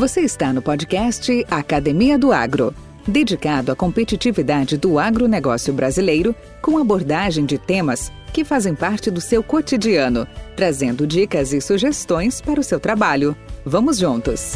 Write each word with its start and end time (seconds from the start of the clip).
Você 0.00 0.22
está 0.22 0.50
no 0.50 0.62
podcast 0.62 1.44
Academia 1.50 2.18
do 2.18 2.32
Agro, 2.32 2.74
dedicado 3.06 3.70
à 3.70 3.76
competitividade 3.76 4.78
do 4.78 4.98
agronegócio 4.98 5.74
brasileiro, 5.74 6.34
com 6.62 6.78
abordagem 6.78 7.44
de 7.44 7.58
temas 7.58 8.10
que 8.32 8.42
fazem 8.42 8.74
parte 8.74 9.10
do 9.10 9.20
seu 9.20 9.42
cotidiano, 9.42 10.26
trazendo 10.56 11.06
dicas 11.06 11.52
e 11.52 11.60
sugestões 11.60 12.40
para 12.40 12.58
o 12.58 12.62
seu 12.62 12.80
trabalho. 12.80 13.36
Vamos 13.62 13.98
juntos! 13.98 14.54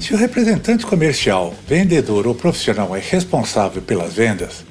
Se 0.00 0.14
o 0.14 0.16
representante 0.16 0.84
comercial, 0.84 1.54
vendedor 1.68 2.26
ou 2.26 2.34
profissional 2.34 2.96
é 2.96 2.98
responsável 2.98 3.80
pelas 3.80 4.14
vendas, 4.14 4.64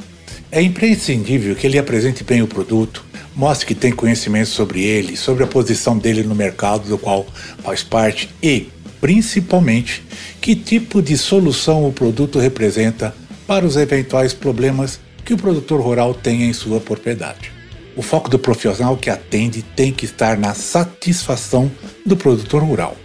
é 0.52 0.62
imprescindível 0.62 1.56
que 1.56 1.68
ele 1.68 1.78
apresente 1.78 2.24
bem 2.24 2.42
o 2.42 2.48
produto, 2.48 3.06
mostre 3.36 3.68
que 3.68 3.76
tem 3.76 3.92
conhecimento 3.92 4.50
sobre 4.50 4.84
ele, 4.84 5.16
sobre 5.16 5.44
a 5.44 5.48
posição 5.48 5.98
dele 5.98 6.24
no 6.24 6.36
mercado 6.36 6.88
do 6.90 6.98
qual 6.98 7.26
faz 7.64 7.84
parte 7.84 8.30
e, 8.42 8.70
principalmente, 9.00 10.04
que 10.42 10.56
tipo 10.56 11.02
de 11.02 11.18
solução 11.18 11.88
o 11.88 11.94
produto 11.94 12.40
representa 12.40 13.14
para 13.46 13.66
os 13.66 13.76
eventuais 13.76 14.34
problemas 14.34 15.00
que 15.24 15.34
o 15.34 15.38
produtor 15.38 15.80
rural 15.80 16.14
tem 16.14 16.44
em 16.44 16.54
sua 16.54 16.80
propriedade. 16.80 17.52
O 17.96 18.02
foco 18.02 18.30
do 18.30 18.40
profissional 18.40 18.98
que 18.98 19.10
atende 19.10 19.62
tem 19.62 19.92
que 19.92 20.06
estar 20.06 20.38
na 20.38 20.54
satisfação 20.54 21.72
do 22.06 22.16
produtor 22.18 22.64
rural. 22.64 22.96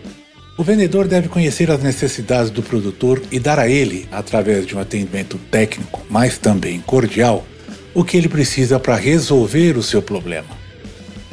O 0.56 0.62
vendedor 0.62 1.08
deve 1.08 1.28
conhecer 1.28 1.68
as 1.68 1.82
necessidades 1.82 2.48
do 2.48 2.62
produtor 2.62 3.20
e 3.32 3.40
dar 3.40 3.58
a 3.58 3.68
ele, 3.68 4.08
através 4.12 4.64
de 4.64 4.76
um 4.76 4.78
atendimento 4.78 5.36
técnico, 5.50 6.06
mas 6.08 6.38
também 6.38 6.80
cordial, 6.80 7.44
o 7.92 8.04
que 8.04 8.16
ele 8.16 8.28
precisa 8.28 8.78
para 8.78 8.94
resolver 8.94 9.76
o 9.76 9.82
seu 9.82 10.00
problema. 10.00 10.46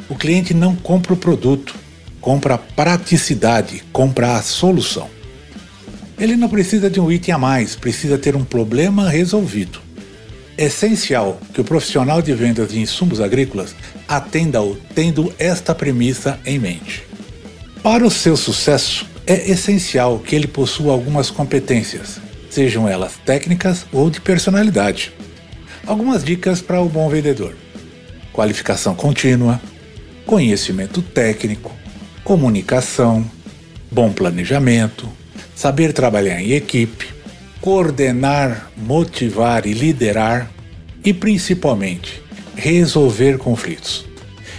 O 0.08 0.16
cliente 0.16 0.52
não 0.52 0.74
compra 0.74 1.12
o 1.12 1.16
produto, 1.16 1.72
compra 2.20 2.54
a 2.54 2.58
praticidade, 2.58 3.84
compra 3.92 4.34
a 4.34 4.42
solução. 4.42 5.08
Ele 6.18 6.36
não 6.36 6.48
precisa 6.48 6.90
de 6.90 7.00
um 7.00 7.10
item 7.10 7.32
a 7.32 7.38
mais, 7.38 7.76
precisa 7.76 8.18
ter 8.18 8.34
um 8.34 8.44
problema 8.44 9.08
resolvido. 9.08 9.80
É 10.58 10.64
essencial 10.64 11.40
que 11.54 11.60
o 11.60 11.64
profissional 11.64 12.20
de 12.20 12.34
vendas 12.34 12.70
de 12.70 12.80
insumos 12.80 13.20
agrícolas 13.20 13.72
atenda-o 14.08 14.76
tendo 14.96 15.32
esta 15.38 15.72
premissa 15.74 16.40
em 16.44 16.58
mente. 16.58 17.04
Para 17.82 18.06
o 18.06 18.10
seu 18.10 18.36
sucesso, 18.36 19.11
é 19.26 19.50
essencial 19.50 20.18
que 20.18 20.34
ele 20.34 20.46
possua 20.46 20.92
algumas 20.92 21.30
competências, 21.30 22.20
sejam 22.50 22.88
elas 22.88 23.14
técnicas 23.24 23.86
ou 23.92 24.10
de 24.10 24.20
personalidade. 24.20 25.12
Algumas 25.86 26.24
dicas 26.24 26.60
para 26.60 26.80
o 26.80 26.88
bom 26.88 27.08
vendedor: 27.08 27.56
qualificação 28.32 28.94
contínua, 28.94 29.60
conhecimento 30.26 31.02
técnico, 31.02 31.72
comunicação, 32.24 33.28
bom 33.90 34.12
planejamento, 34.12 35.08
saber 35.54 35.92
trabalhar 35.92 36.40
em 36.40 36.52
equipe, 36.52 37.08
coordenar, 37.60 38.70
motivar 38.76 39.66
e 39.66 39.72
liderar 39.72 40.50
e 41.04 41.12
principalmente 41.12 42.22
resolver 42.56 43.38
conflitos. 43.38 44.04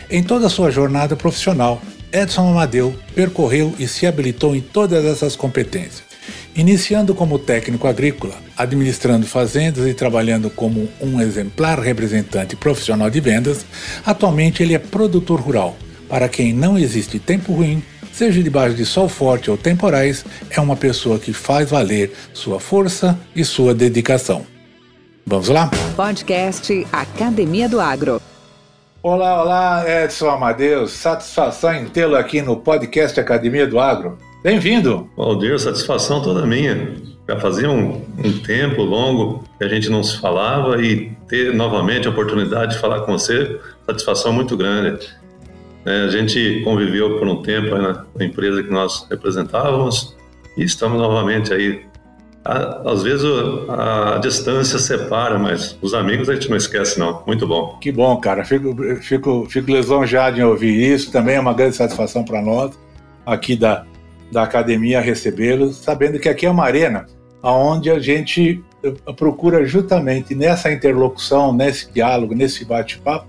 Em 0.09 0.21
toda 0.21 0.47
a 0.47 0.49
sua 0.49 0.69
jornada 0.69 1.15
profissional, 1.15 1.81
Edson 2.13 2.47
Amadeu 2.47 2.95
percorreu 3.15 3.73
e 3.79 3.87
se 3.87 4.05
habilitou 4.05 4.55
em 4.55 4.61
todas 4.61 5.03
essas 5.03 5.35
competências, 5.35 6.03
iniciando 6.55 7.15
como 7.15 7.39
técnico 7.39 7.87
agrícola, 7.87 8.35
administrando 8.55 9.25
fazendas 9.25 9.87
e 9.87 9.95
trabalhando 9.95 10.47
como 10.51 10.87
um 11.01 11.19
exemplar 11.19 11.79
representante 11.79 12.55
profissional 12.55 13.09
de 13.09 13.19
vendas. 13.19 13.65
Atualmente 14.05 14.61
ele 14.61 14.75
é 14.75 14.79
produtor 14.79 15.39
rural. 15.41 15.75
Para 16.07 16.29
quem 16.29 16.53
não 16.53 16.77
existe 16.77 17.17
tempo 17.17 17.51
ruim, 17.51 17.81
seja 18.11 18.43
debaixo 18.43 18.75
de 18.75 18.85
sol 18.85 19.09
forte 19.09 19.49
ou 19.49 19.57
temporais, 19.57 20.23
é 20.51 20.61
uma 20.61 20.75
pessoa 20.75 21.17
que 21.17 21.33
faz 21.33 21.71
valer 21.71 22.13
sua 22.31 22.59
força 22.59 23.19
e 23.35 23.43
sua 23.43 23.73
dedicação. 23.73 24.45
Vamos 25.25 25.47
lá? 25.49 25.71
Podcast 25.95 26.85
Academia 26.91 27.67
do 27.67 27.79
Agro. 27.79 28.21
Olá, 29.03 29.43
olá, 29.43 29.83
Edson 29.85 30.29
Amadeus. 30.29 30.91
Satisfação 30.91 31.73
em 31.73 31.89
tê-lo 31.89 32.15
aqui 32.15 32.41
no 32.41 32.55
podcast 32.55 33.19
Academia 33.19 33.67
do 33.67 33.77
Agro. 33.77 34.17
Bem-vindo. 34.41 35.09
Valdir, 35.17 35.59
satisfação 35.59 36.21
toda 36.21 36.45
minha. 36.45 36.95
Já 37.27 37.37
fazia 37.37 37.69
um, 37.69 38.01
um, 38.23 38.39
tempo 38.39 38.81
longo 38.81 39.43
que 39.57 39.65
a 39.65 39.67
gente 39.67 39.89
não 39.89 40.01
se 40.01 40.17
falava 40.21 40.81
e 40.81 41.11
ter 41.27 41.53
novamente 41.53 42.07
a 42.07 42.11
oportunidade 42.11 42.75
de 42.75 42.79
falar 42.79 43.01
com 43.01 43.11
você, 43.11 43.59
satisfação 43.85 44.31
muito 44.31 44.55
grande. 44.55 45.05
É, 45.85 46.03
a 46.03 46.07
gente 46.07 46.61
conviveu 46.63 47.19
por 47.19 47.27
um 47.27 47.41
tempo 47.41 47.75
na 47.75 48.05
empresa 48.21 48.63
que 48.63 48.71
nós 48.71 49.05
representávamos 49.09 50.15
e 50.55 50.63
estamos 50.63 50.97
novamente 50.97 51.53
aí 51.53 51.85
às 52.45 53.03
vezes 53.03 53.25
a, 53.69 54.15
a, 54.15 54.17
distância 54.17 54.77
separa, 54.77 55.39
mas 55.39 55.77
os 55.81 55.93
amigos 55.93 56.29
a 56.29 56.33
gente 56.33 56.49
não 56.49 56.57
esquece, 56.57 56.99
não. 56.99 57.23
Muito 57.25 57.47
bom. 57.47 57.77
Que 57.79 57.91
bom, 57.91 58.17
cara. 58.17 58.43
Fico, 58.43 58.75
fico, 59.01 59.47
fico 59.49 59.71
lisonjeado 59.71 60.39
em 60.39 60.43
ouvir 60.43 60.93
isso. 60.93 61.11
Também 61.11 61.35
é 61.35 61.39
uma 61.39 61.53
grande 61.53 61.75
satisfação 61.75 62.23
para 62.23 62.41
nós, 62.41 62.77
aqui 63.25 63.55
da, 63.55 63.85
da 64.31 64.43
academia, 64.43 64.99
recebê-los, 64.99 65.77
sabendo 65.77 66.19
que 66.19 66.27
aqui 66.27 66.45
é 66.45 66.51
uma 66.51 66.65
arena 66.65 67.05
onde 67.41 67.91
a 67.91 67.99
gente 67.99 68.63
eh, 68.83 69.13
procura 69.17 69.65
justamente 69.65 70.33
nessa 70.33 70.71
interlocução, 70.71 71.53
nesse 71.53 71.91
diálogo, 71.91 72.33
nesse 72.33 72.63
bate-papo, 72.63 73.27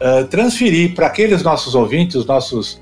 uh, 0.00 0.26
transferir 0.26 0.94
para 0.94 1.06
aqueles 1.06 1.42
nossos 1.42 1.74
ouvintes, 1.74 2.16
os 2.16 2.26
nossos 2.26 2.74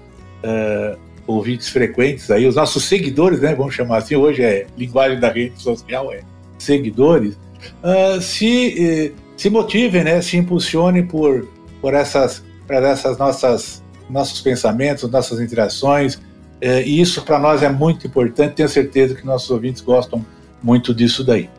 uh, 0.43 0.99
ouvintes 1.27 1.69
frequentes 1.69 2.31
aí, 2.31 2.47
os 2.47 2.57
nossos 2.57 2.85
seguidores, 2.85 3.41
né, 3.41 3.55
vamos 3.55 3.75
chamar 3.75 3.99
assim, 3.99 4.15
hoje 4.15 4.43
é 4.43 4.67
linguagem 4.77 5.19
da 5.19 5.31
rede 5.31 5.61
social, 5.61 6.13
é 6.13 6.21
seguidores, 6.59 7.35
uh, 7.83 8.21
se, 8.21 9.13
uh, 9.15 9.21
se 9.37 9.51
motivem, 9.51 10.05
né, 10.05 10.23
se 10.23 10.37
impulsionem 10.37 11.05
por, 11.07 11.49
por 11.81 11.95
essas, 11.95 12.45
por 12.67 12.77
essas 12.77 13.19
nossas 13.19 13.85
nossos 14.09 14.41
pensamentos, 14.41 15.11
nossas 15.11 15.41
interações, 15.41 16.15
uh, 16.15 16.81
e 16.85 17.01
isso 17.01 17.23
para 17.23 17.39
nós 17.39 17.63
é 17.63 17.69
muito 17.69 18.07
importante, 18.07 18.55
tenho 18.55 18.69
certeza 18.69 19.15
que 19.15 19.27
nossos 19.27 19.51
ouvintes 19.51 19.83
gostam 19.83 20.25
muito 20.63 20.95
disso 20.95 21.25
daí. 21.25 21.51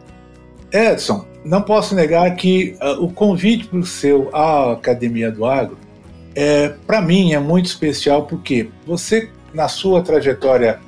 Edson, 0.72 1.26
não 1.44 1.62
posso 1.62 1.96
negar 1.96 2.34
que 2.36 2.78
uh, 2.82 3.04
o 3.04 3.12
convite 3.12 3.68
para 3.68 3.80
o 3.80 3.86
seu 3.86 4.30
à 4.34 4.74
Academia 4.74 5.32
do 5.32 5.46
Agro, 5.46 5.78
é, 6.40 6.70
para 6.86 7.02
mim, 7.02 7.34
é 7.34 7.40
muito 7.40 7.66
especial 7.66 8.28
porque 8.28 8.70
você 8.86 9.28
na 9.58 9.68
sua 9.68 10.04
trajetória 10.04 10.80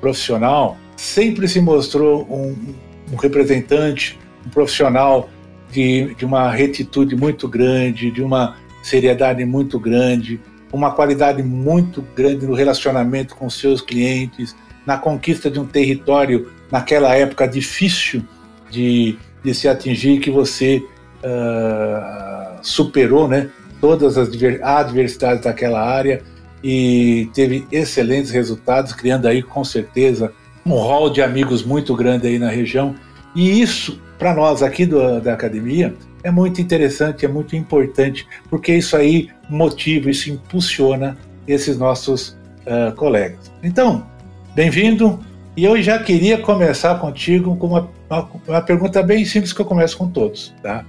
profissional, 0.00 0.76
sempre 0.96 1.46
se 1.46 1.60
mostrou 1.60 2.26
um, 2.28 2.74
um 3.12 3.16
representante, 3.16 4.18
um 4.44 4.50
profissional 4.50 5.30
de, 5.70 6.16
de 6.16 6.24
uma 6.24 6.50
retitude 6.50 7.14
muito 7.14 7.46
grande, 7.46 8.10
de 8.10 8.20
uma 8.20 8.56
seriedade 8.82 9.44
muito 9.44 9.78
grande, 9.78 10.40
uma 10.72 10.90
qualidade 10.90 11.44
muito 11.44 12.02
grande 12.16 12.44
no 12.44 12.54
relacionamento 12.54 13.36
com 13.36 13.48
seus 13.48 13.80
clientes, 13.80 14.56
na 14.84 14.98
conquista 14.98 15.48
de 15.48 15.60
um 15.60 15.64
território 15.64 16.50
naquela 16.72 17.14
época 17.14 17.46
difícil 17.46 18.24
de, 18.68 19.16
de 19.44 19.54
se 19.54 19.68
atingir, 19.68 20.18
que 20.18 20.30
você 20.30 20.82
uh, 21.22 22.58
superou 22.62 23.28
né, 23.28 23.48
todas 23.80 24.18
as 24.18 24.28
adversidades 24.60 25.44
daquela 25.44 25.80
área 25.80 26.20
e 26.62 27.28
teve 27.34 27.66
excelentes 27.70 28.30
resultados, 28.30 28.92
criando 28.92 29.26
aí 29.26 29.42
com 29.42 29.64
certeza 29.64 30.32
um 30.64 30.74
hall 30.74 31.10
de 31.10 31.22
amigos 31.22 31.64
muito 31.64 31.94
grande 31.94 32.26
aí 32.26 32.38
na 32.38 32.50
região. 32.50 32.94
E 33.34 33.60
isso, 33.60 34.00
para 34.18 34.34
nós 34.34 34.62
aqui 34.62 34.84
do, 34.84 35.20
da 35.20 35.34
academia, 35.34 35.94
é 36.22 36.30
muito 36.30 36.60
interessante, 36.60 37.24
é 37.24 37.28
muito 37.28 37.56
importante, 37.56 38.26
porque 38.50 38.74
isso 38.74 38.96
aí 38.96 39.28
motiva, 39.48 40.10
isso 40.10 40.30
impulsiona 40.30 41.16
esses 41.46 41.78
nossos 41.78 42.36
uh, 42.66 42.94
colegas. 42.96 43.50
Então, 43.62 44.06
bem-vindo. 44.54 45.18
E 45.56 45.64
eu 45.64 45.80
já 45.82 45.98
queria 45.98 46.38
começar 46.38 47.00
contigo 47.00 47.56
com 47.56 47.66
uma, 47.66 47.90
uma, 48.08 48.30
uma, 48.46 48.60
pergunta 48.60 49.02
bem 49.02 49.24
simples 49.24 49.52
que 49.52 49.60
eu 49.60 49.66
começo 49.66 49.96
com 49.96 50.08
todos. 50.08 50.54
Tá? 50.62 50.84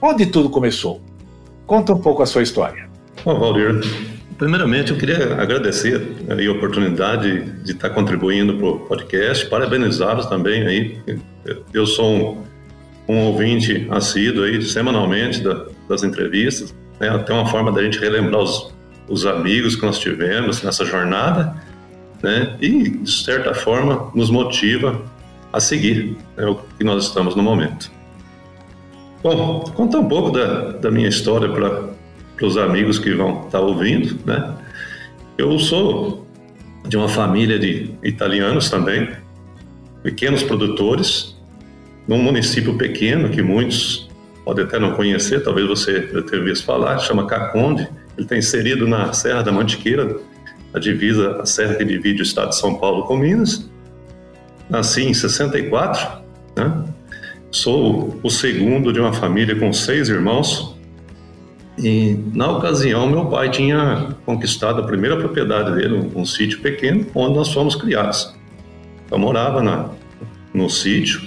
Onde 0.00 0.24
tudo 0.24 0.48
começou? 0.48 1.02
Conta 1.66 1.92
um 1.92 1.98
pouco 1.98 2.22
a 2.22 2.26
sua 2.26 2.42
história. 2.42 2.88
Bom, 3.22 3.38
Valdir, 3.38 3.82
Primeiramente, 4.38 4.92
eu 4.92 4.96
queria 4.96 5.34
agradecer 5.34 6.00
a 6.28 6.52
oportunidade 6.52 7.42
de 7.64 7.72
estar 7.72 7.90
contribuindo 7.90 8.56
para 8.56 8.66
o 8.66 8.78
podcast, 8.80 9.44
parabenizá-los 9.46 10.26
também 10.26 10.64
aí. 10.64 10.98
Eu 11.74 11.84
sou 11.84 12.44
um, 13.08 13.12
um 13.12 13.18
ouvinte 13.26 13.88
assíduo 13.90 14.44
aí, 14.44 14.62
semanalmente 14.62 15.40
da, 15.42 15.66
das 15.88 16.04
entrevistas, 16.04 16.72
né? 17.00 17.08
até 17.08 17.32
uma 17.34 17.46
forma 17.46 17.72
da 17.72 17.82
gente 17.82 17.98
relembrar 17.98 18.40
os, 18.40 18.72
os 19.08 19.26
amigos 19.26 19.74
que 19.74 19.84
nós 19.84 19.98
tivemos 19.98 20.62
nessa 20.62 20.84
jornada, 20.84 21.56
né? 22.22 22.56
E, 22.60 22.90
de 22.90 23.10
certa 23.10 23.52
forma, 23.54 24.08
nos 24.14 24.30
motiva 24.30 25.02
a 25.52 25.58
seguir 25.58 26.16
né, 26.36 26.46
o 26.46 26.54
que 26.76 26.84
nós 26.84 27.06
estamos 27.06 27.34
no 27.34 27.42
momento. 27.42 27.90
Bom, 29.20 29.64
contar 29.74 29.98
um 29.98 30.08
pouco 30.08 30.30
da, 30.30 30.72
da 30.72 30.90
minha 30.92 31.08
história 31.08 31.48
para 31.48 31.97
os 32.46 32.56
amigos 32.56 32.98
que 32.98 33.14
vão 33.14 33.46
estar 33.46 33.58
tá 33.58 33.60
ouvindo, 33.60 34.18
né? 34.24 34.54
Eu 35.36 35.58
sou 35.58 36.26
de 36.86 36.96
uma 36.96 37.08
família 37.08 37.58
de 37.58 37.90
italianos 38.02 38.70
também, 38.70 39.08
pequenos 40.02 40.42
produtores, 40.42 41.36
num 42.06 42.18
município 42.22 42.76
pequeno 42.76 43.28
que 43.28 43.42
muitos 43.42 44.08
podem 44.44 44.64
até 44.64 44.78
não 44.78 44.92
conhecer, 44.94 45.42
talvez 45.42 45.66
você 45.66 46.08
já 46.12 46.22
tenha 46.22 46.42
visto 46.42 46.64
falar, 46.64 46.98
chama 47.00 47.26
Caconde. 47.26 47.82
Ele 48.16 48.24
está 48.24 48.36
inserido 48.36 48.88
na 48.88 49.12
Serra 49.12 49.42
da 49.42 49.52
Mantiqueira, 49.52 50.16
a 50.72 50.78
divisa, 50.78 51.40
a 51.40 51.46
serra 51.46 51.74
que 51.74 51.84
divide 51.84 52.22
o 52.22 52.24
estado 52.24 52.50
de 52.50 52.56
São 52.56 52.74
Paulo 52.76 53.04
com 53.04 53.16
Minas. 53.16 53.68
Nasci 54.68 55.02
em 55.02 55.14
64, 55.14 56.22
né? 56.56 56.84
Sou 57.50 58.18
o 58.22 58.30
segundo 58.30 58.92
de 58.92 59.00
uma 59.00 59.12
família 59.12 59.54
com 59.56 59.72
seis 59.72 60.08
irmãos. 60.08 60.77
E 61.78 62.18
na 62.34 62.50
ocasião, 62.50 63.06
meu 63.06 63.26
pai 63.26 63.50
tinha 63.50 64.16
conquistado 64.26 64.80
a 64.80 64.84
primeira 64.84 65.16
propriedade 65.16 65.74
dele, 65.74 65.94
um, 65.94 66.20
um 66.20 66.24
sítio 66.26 66.60
pequeno, 66.60 67.06
onde 67.14 67.36
nós 67.36 67.52
fomos 67.52 67.76
criados. 67.76 68.34
Eu 69.10 69.18
morava 69.18 69.62
na, 69.62 69.88
no 70.52 70.68
sítio, 70.68 71.22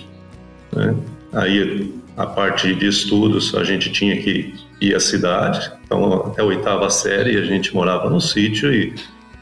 né? 0.73 0.93
aí 1.33 1.93
a 2.17 2.25
parte 2.25 2.75
de 2.75 2.87
estudos 2.87 3.55
a 3.55 3.63
gente 3.63 3.91
tinha 3.91 4.21
que 4.21 4.53
ir 4.81 4.93
à 4.93 4.99
cidade, 4.99 5.71
então 5.85 6.27
até 6.27 6.41
a 6.41 6.45
oitava 6.45 6.89
série 6.89 7.37
a 7.37 7.45
gente 7.45 7.73
morava 7.73 8.09
no 8.09 8.19
sítio 8.19 8.73
e 8.73 8.93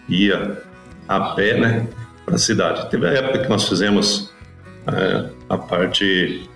ia 0.08 0.62
a 1.08 1.20
pé, 1.32 1.60
né, 1.60 1.88
para 2.26 2.36
a 2.36 2.38
cidade. 2.38 2.90
Teve 2.92 3.08
a 3.08 3.12
época 3.12 3.40
que 3.40 3.50
nós 3.50 3.68
fizemos 3.68 4.32
é, 4.88 5.26
a 5.50 5.58
parte 5.58 6.48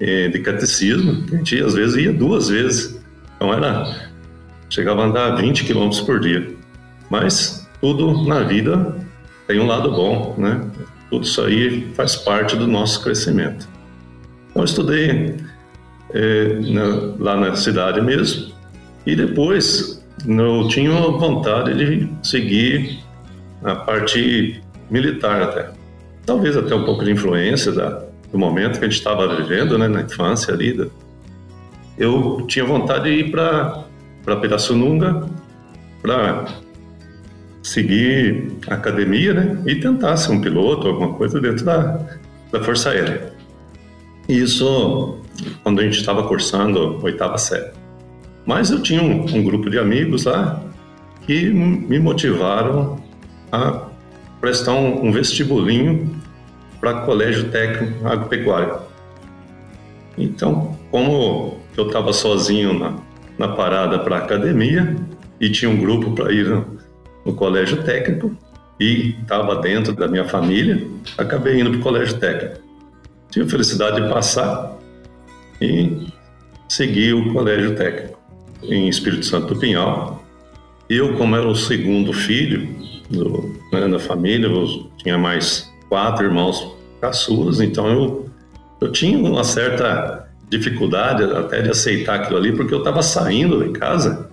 é, 0.00 0.28
de 0.28 0.38
catecismo, 0.40 1.24
a 1.30 1.36
gente 1.36 1.62
às 1.62 1.74
vezes 1.74 1.96
ia 1.96 2.12
duas 2.12 2.48
vezes. 2.48 3.01
Então 3.42 3.52
era 3.52 3.92
chegava 4.70 5.02
a 5.02 5.06
andar 5.06 5.34
20 5.34 5.64
quilômetros 5.64 6.00
por 6.00 6.20
dia. 6.20 6.54
Mas 7.10 7.68
tudo 7.80 8.24
na 8.24 8.44
vida 8.44 8.94
tem 9.48 9.58
um 9.58 9.66
lado 9.66 9.90
bom, 9.90 10.36
né? 10.38 10.64
Tudo 11.10 11.24
isso 11.24 11.42
aí 11.42 11.92
faz 11.96 12.14
parte 12.14 12.54
do 12.54 12.68
nosso 12.68 13.02
crescimento. 13.02 13.68
Então, 14.48 14.62
eu 14.62 14.64
estudei 14.64 15.34
é, 16.14 16.54
na, 16.60 17.14
lá 17.18 17.36
na 17.36 17.56
cidade 17.56 18.00
mesmo 18.00 18.52
e 19.04 19.16
depois 19.16 20.00
eu 20.24 20.68
tinha 20.68 20.92
vontade 20.92 21.74
de 21.74 22.08
seguir 22.22 23.00
a 23.64 23.74
parte 23.74 24.62
militar 24.88 25.42
até. 25.42 25.70
Talvez 26.24 26.56
até 26.56 26.76
um 26.76 26.84
pouco 26.84 27.04
de 27.04 27.10
influência 27.10 27.72
da, 27.72 28.04
do 28.30 28.38
momento 28.38 28.78
que 28.78 28.84
a 28.84 28.88
gente 28.88 28.98
estava 28.98 29.34
vivendo, 29.34 29.76
né, 29.76 29.88
na 29.88 30.02
infância 30.02 30.54
ali. 30.54 30.88
Eu 31.98 32.46
tinha 32.46 32.64
vontade 32.64 33.04
de 33.04 33.24
ir 33.24 33.30
para 33.30 33.86
Pirassununga 34.40 35.28
para 36.00 36.46
seguir 37.62 38.52
a 38.68 38.74
academia, 38.74 39.32
né, 39.32 39.62
e 39.66 39.76
tentar 39.76 40.16
ser 40.16 40.32
um 40.32 40.40
piloto, 40.40 40.88
alguma 40.88 41.14
coisa 41.14 41.40
dentro 41.40 41.64
da, 41.64 42.04
da 42.50 42.60
Força 42.62 42.90
Aérea. 42.90 43.32
Isso 44.28 45.18
quando 45.62 45.80
a 45.80 45.84
gente 45.84 45.98
estava 45.98 46.24
cursando 46.24 46.98
oitava 47.02 47.38
série. 47.38 47.70
Mas 48.44 48.70
eu 48.70 48.82
tinha 48.82 49.02
um, 49.02 49.24
um 49.24 49.44
grupo 49.44 49.70
de 49.70 49.78
amigos 49.78 50.24
lá 50.24 50.62
que 51.26 51.50
me 51.50 51.98
motivaram 51.98 53.00
a 53.50 53.86
prestar 54.40 54.72
um, 54.72 55.06
um 55.06 55.12
vestibulinho 55.12 56.20
para 56.80 57.02
colégio 57.02 57.48
técnico 57.50 58.06
agropecuário. 58.06 58.80
Então, 60.16 60.78
como 60.90 61.58
eu 61.76 61.86
estava 61.86 62.12
sozinho 62.12 62.78
na, 62.78 62.96
na 63.38 63.48
parada 63.48 63.98
para 63.98 64.18
academia 64.18 64.96
e 65.40 65.50
tinha 65.50 65.70
um 65.70 65.76
grupo 65.76 66.12
para 66.12 66.32
ir 66.32 66.46
no, 66.48 66.78
no, 67.24 67.34
colégio 67.34 67.82
técnico 67.82 68.36
e 68.78 69.16
estava 69.20 69.56
dentro 69.56 69.92
da 69.94 70.06
minha 70.06 70.24
família, 70.24 70.86
acabei 71.16 71.60
indo 71.60 71.70
para 71.70 71.80
o 71.80 71.82
colégio 71.82 72.18
técnico. 72.18 72.60
Tive 73.30 73.46
a 73.46 73.48
felicidade 73.48 74.00
de 74.00 74.08
passar 74.08 74.76
e 75.60 76.06
segui 76.68 77.12
o 77.12 77.32
colégio 77.32 77.74
técnico 77.74 78.18
em 78.62 78.88
Espírito 78.88 79.26
Santo 79.26 79.54
do 79.54 79.60
Pinhal. 79.60 80.22
Eu, 80.88 81.16
como 81.16 81.34
era 81.34 81.48
o 81.48 81.56
segundo 81.56 82.12
filho 82.12 82.68
do, 83.08 83.54
né, 83.72 83.88
da 83.88 83.98
família, 83.98 84.46
eu 84.46 84.90
tinha 84.98 85.16
mais 85.16 85.72
quatro 85.88 86.24
irmãos 86.24 86.76
caçulas, 87.00 87.60
então 87.60 87.88
eu, 87.88 88.26
eu 88.82 88.90
tinha 88.90 89.16
uma 89.16 89.44
certa 89.44 90.28
dificuldade 90.50 91.22
até 91.22 91.62
de 91.62 91.70
aceitar 91.70 92.16
aquilo 92.16 92.36
ali, 92.36 92.52
porque 92.52 92.74
eu 92.74 92.78
estava 92.78 93.02
saindo 93.02 93.62
de 93.62 93.70
casa, 93.70 94.28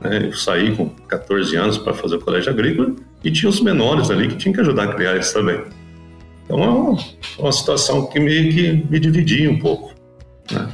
né, 0.00 0.28
eu 0.28 0.32
saí 0.32 0.74
com 0.74 0.88
14 0.88 1.56
anos 1.56 1.76
para 1.76 1.92
fazer 1.92 2.16
o 2.16 2.20
colégio 2.20 2.50
agrícola 2.50 2.92
e 3.24 3.30
tinha 3.30 3.50
os 3.50 3.60
menores 3.60 4.10
ali 4.10 4.28
que 4.28 4.36
tinham 4.36 4.54
que 4.54 4.60
ajudar 4.60 4.84
a 4.84 4.94
criar 4.94 5.14
eles 5.14 5.32
também. 5.32 5.60
Então 6.44 6.62
é 6.62 6.68
uma, 6.68 6.98
uma 7.38 7.52
situação 7.52 8.06
que 8.06 8.20
meio 8.20 8.52
que 8.52 8.86
me 8.88 9.00
dividia 9.00 9.50
um 9.50 9.58
pouco. 9.58 9.92
Né? 10.50 10.68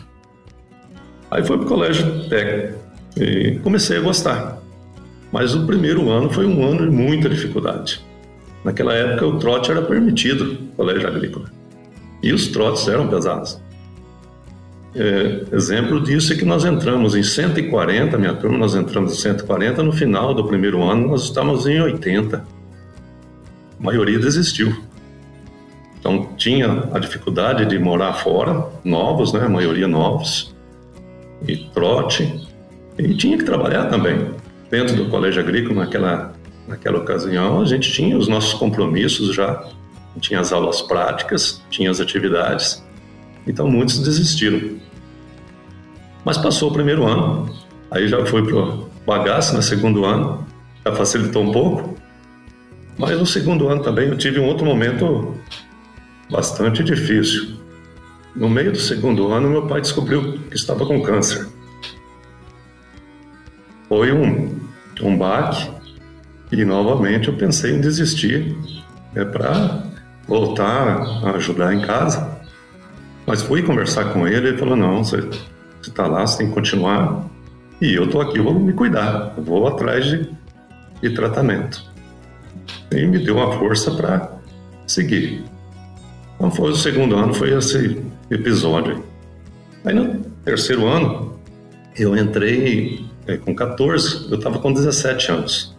Aí 1.31 1.45
fui 1.45 1.57
para 1.57 1.67
o 1.67 1.69
colégio 1.69 2.29
técnico 2.29 2.79
e 3.17 3.59
comecei 3.63 3.97
a 3.97 4.01
gostar. 4.01 4.63
Mas 5.33 5.55
o 5.55 5.67
primeiro 5.67 6.11
ano 6.11 6.31
foi 6.31 6.47
um 6.47 6.63
ano 6.63 6.89
de 6.89 6.95
muita 6.95 7.29
dificuldade. 7.29 8.01
Naquela 8.63 8.93
época 8.93 9.27
o 9.27 9.39
trote 9.39 9.71
era 9.71 9.83
permitido 9.83 10.45
no 10.45 10.67
colégio 10.77 11.09
agrícola. 11.09 11.51
E 12.25 12.33
os 12.33 12.49
trotes 12.49 12.89
eram 12.89 13.07
pesados. 13.07 13.61
É, 14.97 15.45
exemplo 15.53 16.01
disso 16.01 16.33
é 16.33 16.37
que 16.37 16.45
nós 16.45 16.65
entramos 16.65 17.15
em 17.15 17.23
140, 17.23 18.17
minha 18.17 18.33
turma, 18.33 18.57
nós 18.57 18.75
entramos 18.75 19.13
em 19.13 19.17
140, 19.17 19.83
no 19.83 19.93
final 19.93 20.33
do 20.33 20.43
primeiro 20.45 20.83
ano 20.83 21.09
nós 21.09 21.25
estávamos 21.25 21.67
em 21.67 21.83
80. 21.83 22.39
A 23.79 23.83
maioria 23.83 24.19
desistiu. 24.19 24.75
Então 26.01 26.31
tinha 26.39 26.89
a 26.95 26.99
dificuldade 26.99 27.67
de 27.67 27.79
morar 27.79 28.15
fora, 28.15 28.69
novos, 28.83 29.35
né, 29.35 29.41
a 29.45 29.49
maioria 29.49 29.87
novos, 29.87 30.55
e 31.47 31.59
trote, 31.75 32.49
e 32.97 33.15
tinha 33.15 33.37
que 33.37 33.45
trabalhar 33.45 33.91
também. 33.91 34.31
Dentro 34.71 34.97
do 34.97 35.11
colégio 35.11 35.43
agrícola, 35.43 35.85
naquela, 35.85 36.33
naquela 36.67 36.99
ocasião, 37.01 37.61
a 37.61 37.67
gente 37.67 37.93
tinha 37.93 38.17
os 38.17 38.29
nossos 38.29 38.55
compromissos 38.55 39.35
já, 39.35 39.63
tinha 40.21 40.41
as 40.41 40.53
aulas 40.53 40.83
práticas, 40.83 41.63
tinha 41.71 41.91
as 41.91 42.01
atividades, 42.01 42.83
então 43.47 43.69
muitos 43.69 43.99
desistiram. 43.99 44.79
Mas 46.25 46.39
passou 46.39 46.71
o 46.71 46.73
primeiro 46.73 47.07
ano, 47.07 47.55
aí 47.91 48.09
já 48.09 48.25
foi 48.25 48.45
para 48.45 48.57
o 48.57 48.91
bagaço 49.07 49.55
no 49.55 49.63
segundo 49.63 50.05
ano, 50.05 50.47
já 50.85 50.93
facilitou 50.93 51.43
um 51.43 51.53
pouco, 51.53 51.97
mas 52.97 53.19
no 53.19 53.27
segundo 53.27 53.69
ano 53.69 53.83
também 53.83 54.09
eu 54.09 54.17
tive 54.17 54.39
um 54.39 54.47
outro 54.47 54.65
momento 54.65 55.35
bastante 56.31 56.83
difícil. 56.83 57.57
No 58.35 58.49
meio 58.49 58.73
do 58.73 58.79
segundo 58.79 59.33
ano, 59.33 59.49
meu 59.49 59.67
pai 59.67 59.81
descobriu 59.81 60.39
que 60.51 60.57
estava 60.57 60.85
com 60.87 61.03
câncer. 61.03 61.47
Foi 63.89 64.13
um, 64.13 64.59
um 65.03 65.17
baque 65.17 65.71
e 66.51 66.65
novamente 66.65 67.29
eu 67.29 67.35
pensei 67.35 67.73
em 67.73 67.81
desistir 67.81 68.57
é 69.15 69.25
para 69.25 69.85
voltar 70.27 71.01
a 71.23 71.31
ajudar 71.33 71.75
em 71.75 71.81
casa. 71.81 72.41
Mas 73.27 73.43
fui 73.43 73.63
conversar 73.63 74.13
com 74.13 74.27
ele 74.27 74.49
ele 74.49 74.59
falou: 74.59 74.77
Não, 74.77 75.03
você 75.03 75.29
está 75.83 76.07
lá, 76.07 76.27
você 76.27 76.39
tem 76.39 76.49
que 76.49 76.55
continuar. 76.55 77.27
E 77.81 77.95
eu 77.95 78.05
estou 78.05 78.21
aqui, 78.21 78.39
eu 78.39 78.45
vou 78.45 78.55
me 78.55 78.73
cuidar, 78.73 79.35
vou 79.37 79.67
atrás 79.67 80.05
de, 80.07 80.31
de 81.03 81.11
tratamento. 81.11 81.85
E 82.91 83.07
me 83.07 83.19
deu 83.19 83.37
uma 83.37 83.53
força 83.59 83.91
para 83.91 84.33
seguir. 84.87 85.45
Então 86.37 86.51
foi 86.51 86.71
o 86.71 86.77
segundo 86.77 87.17
ano, 87.17 87.35
foi 87.35 87.53
esse 87.57 88.03
episódio. 88.31 89.05
Aí 89.85 89.95
no 89.95 90.21
terceiro 90.45 90.87
ano, 90.87 91.39
eu 91.97 92.17
entrei 92.17 93.05
é, 93.27 93.37
com 93.37 93.55
14, 93.55 94.29
eu 94.31 94.39
estava 94.39 94.59
com 94.59 94.73
17 94.73 95.33
anos. 95.33 95.77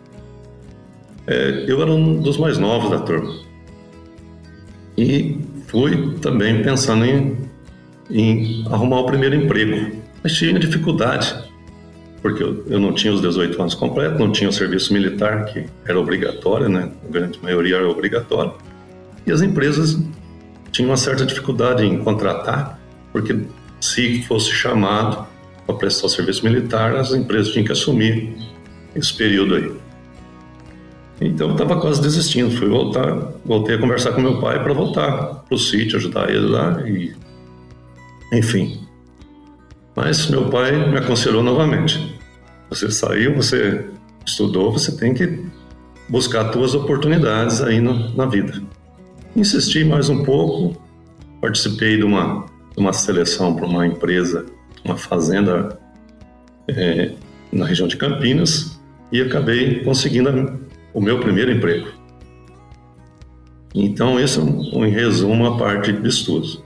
É, 1.27 1.65
eu 1.67 1.81
era 1.81 1.91
um 1.91 2.21
dos 2.21 2.37
mais 2.37 2.57
novos 2.57 2.91
da 2.91 2.99
turma. 2.99 3.44
E 4.97 5.37
fui 5.67 6.15
também 6.21 6.61
pensando 6.63 7.05
em, 7.05 7.37
em 8.09 8.65
arrumar 8.71 9.01
o 9.01 9.05
primeiro 9.05 9.35
emprego. 9.35 9.97
Mas 10.23 10.33
tinha 10.33 10.57
dificuldade, 10.57 11.35
porque 12.21 12.41
eu, 12.41 12.63
eu 12.67 12.79
não 12.79 12.93
tinha 12.93 13.13
os 13.13 13.21
18 13.21 13.59
anos 13.61 13.75
completos, 13.75 14.19
não 14.19 14.31
tinha 14.31 14.49
o 14.49 14.53
serviço 14.53 14.93
militar, 14.93 15.45
que 15.45 15.65
era 15.85 15.99
obrigatório, 15.99 16.69
né? 16.69 16.91
A 17.07 17.11
grande 17.11 17.39
maioria 17.41 17.75
era 17.77 17.89
obrigatório. 17.89 18.53
E 19.25 19.31
as 19.31 19.41
empresas 19.41 19.99
tinha 20.71 20.87
uma 20.87 20.97
certa 20.97 21.25
dificuldade 21.25 21.83
em 21.83 21.97
contratar, 21.99 22.79
porque 23.11 23.37
se 23.79 24.23
fosse 24.23 24.51
chamado 24.51 25.27
para 25.65 25.75
prestar 25.75 26.07
o 26.07 26.09
serviço 26.09 26.43
militar, 26.43 26.95
as 26.95 27.11
empresas 27.11 27.51
tinham 27.51 27.65
que 27.65 27.71
assumir 27.71 28.35
esse 28.95 29.13
período 29.13 29.55
aí. 29.55 29.71
Então 31.21 31.47
eu 31.47 31.53
estava 31.53 31.79
quase 31.79 32.01
desistindo, 32.01 32.51
fui 32.51 32.67
voltar, 32.67 33.31
voltei 33.45 33.75
a 33.75 33.77
conversar 33.77 34.11
com 34.11 34.21
meu 34.21 34.41
pai 34.41 34.61
para 34.61 34.73
voltar 34.73 35.43
para 35.45 35.55
o 35.55 35.57
sítio, 35.57 35.97
ajudar 35.97 36.29
ele 36.29 36.47
lá 36.47 36.81
e 36.87 37.15
enfim. 38.33 38.81
Mas 39.95 40.27
meu 40.29 40.49
pai 40.49 40.89
me 40.89 40.97
aconselhou 40.97 41.41
novamente. 41.41 42.19
Você 42.69 42.91
saiu, 42.91 43.35
você 43.35 43.85
estudou, 44.25 44.71
você 44.71 44.91
tem 44.97 45.13
que 45.13 45.45
buscar 46.09 46.51
suas 46.51 46.75
oportunidades 46.75 47.61
aí 47.61 47.79
no, 47.79 48.13
na 48.15 48.25
vida. 48.25 48.61
Insisti 49.35 49.83
mais 49.85 50.09
um 50.09 50.23
pouco, 50.23 50.81
participei 51.39 51.97
de 51.97 52.03
uma, 52.03 52.45
de 52.75 52.81
uma 52.81 52.91
seleção 52.91 53.55
para 53.55 53.65
uma 53.65 53.87
empresa, 53.87 54.45
uma 54.83 54.97
fazenda 54.97 55.79
é, 56.67 57.11
na 57.51 57.65
região 57.65 57.87
de 57.87 57.95
Campinas 57.95 58.79
e 59.11 59.21
acabei 59.21 59.83
conseguindo 59.83 60.59
o 60.95 61.01
meu 61.01 61.19
primeiro 61.19 61.51
emprego. 61.51 61.89
Então, 63.75 64.17
é, 64.17 64.23
um, 64.39 64.85
em 64.85 64.89
resumo, 64.89 65.45
a 65.45 65.57
parte 65.57 65.91
de 65.91 66.07
estudos. 66.07 66.63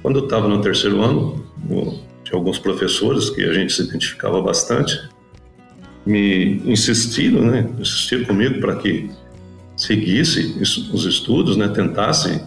Quando 0.00 0.20
eu 0.20 0.24
estava 0.24 0.46
no 0.46 0.60
terceiro 0.60 1.02
ano, 1.02 1.44
tinha 2.22 2.38
alguns 2.38 2.60
professores 2.60 3.28
que 3.28 3.42
a 3.42 3.52
gente 3.52 3.72
se 3.72 3.82
identificava 3.82 4.40
bastante, 4.40 4.96
me 6.06 6.62
insistiram, 6.64 7.42
né, 7.42 7.68
insistiram 7.80 8.24
comigo 8.24 8.60
para 8.60 8.76
que 8.76 9.10
seguisse 9.76 10.56
os 10.60 11.04
estudos, 11.04 11.56
né, 11.56 11.68
tentasse 11.68 12.40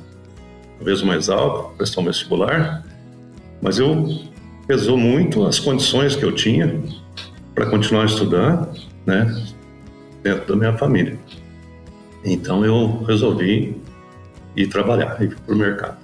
talvez 0.78 1.02
mais 1.04 1.30
alto, 1.30 1.76
prestar 1.76 2.02
um 2.02 2.06
vestibular, 2.06 2.86
mas 3.62 3.78
eu 3.78 4.22
pesou 4.66 4.98
muito 4.98 5.46
as 5.46 5.60
condições 5.60 6.16
que 6.16 6.24
eu 6.24 6.32
tinha 6.32 6.82
para 7.54 7.70
continuar 7.70 8.06
estudando, 8.06 8.70
né, 9.06 9.51
dentro 10.24 10.48
da 10.48 10.56
minha 10.56 10.78
família. 10.78 11.18
Então 12.24 12.64
eu 12.66 13.04
resolvi 13.04 13.76
ir 14.56 14.68
trabalhar, 14.68 15.22
ir 15.22 15.36
para 15.36 15.56
o 15.56 15.58
mercado. 15.58 15.98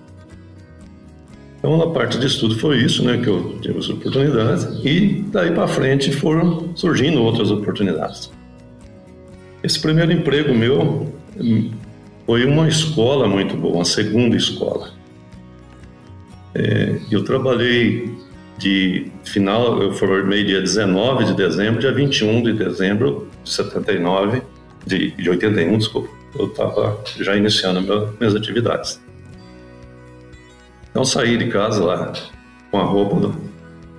Então, 1.60 1.82
a 1.82 1.92
parte 1.92 2.20
de 2.20 2.28
estudo 2.28 2.58
foi 2.60 2.78
isso, 2.78 3.04
né, 3.04 3.18
que 3.18 3.28
eu 3.28 3.60
tive 3.60 3.80
as 3.80 3.90
oportunidades, 3.90 4.64
e 4.86 5.26
daí 5.32 5.52
para 5.52 5.68
frente 5.68 6.12
foram 6.12 6.72
surgindo 6.76 7.22
outras 7.22 7.50
oportunidades. 7.52 8.32
Esse 9.64 9.80
primeiro 9.80 10.12
emprego 10.12 10.54
meu 10.54 11.12
hum, 11.36 11.72
foi 12.26 12.46
uma 12.46 12.68
escola 12.68 13.28
muito 13.28 13.58
boa, 13.58 13.78
uma 13.78 13.86
segunda 13.86 14.38
escola. 14.38 14.92
É, 16.54 17.00
eu 17.12 17.24
trabalhei 17.24 18.16
de 18.58 19.12
final, 19.24 19.82
eu 19.82 19.92
formei 19.92 20.44
dia 20.44 20.62
19 20.62 21.26
de 21.26 21.34
dezembro, 21.36 21.80
dia 21.80 21.92
21 21.92 22.44
de 22.44 22.54
dezembro 22.54 23.28
de 23.44 23.50
79, 23.52 24.42
de, 24.86 25.12
de 25.12 25.30
81, 25.30 25.78
desculpa, 25.78 26.10
eu 26.38 26.48
estava 26.48 27.00
já 27.20 27.36
iniciando 27.36 27.82
minhas 28.20 28.36
atividades. 28.36 29.00
Então 30.90 31.06
saí 31.06 31.38
de 31.38 31.48
casa 31.48 31.84
lá 31.84 32.14
com 32.72 32.80
a 32.80 32.84
roupa, 32.84 33.36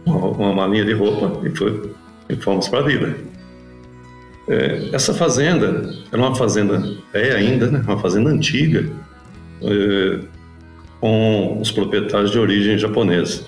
uma, 0.04 0.26
uma 0.26 0.52
malinha 0.52 0.84
de 0.84 0.92
roupa 0.92 1.46
e, 1.46 1.54
foi, 1.54 1.92
e 2.28 2.36
fomos 2.36 2.68
para 2.68 2.80
a 2.80 2.82
vida. 2.82 3.16
É, 4.48 4.88
essa 4.92 5.12
fazenda 5.12 5.94
era 6.10 6.20
uma 6.20 6.34
fazenda 6.34 6.82
é 7.12 7.32
ainda, 7.32 7.70
né? 7.70 7.82
uma 7.86 7.98
fazenda 7.98 8.30
antiga, 8.30 8.90
é, 9.62 10.20
com 11.00 11.60
os 11.60 11.70
proprietários 11.70 12.30
de 12.30 12.38
origem 12.38 12.78
japonesa, 12.78 13.44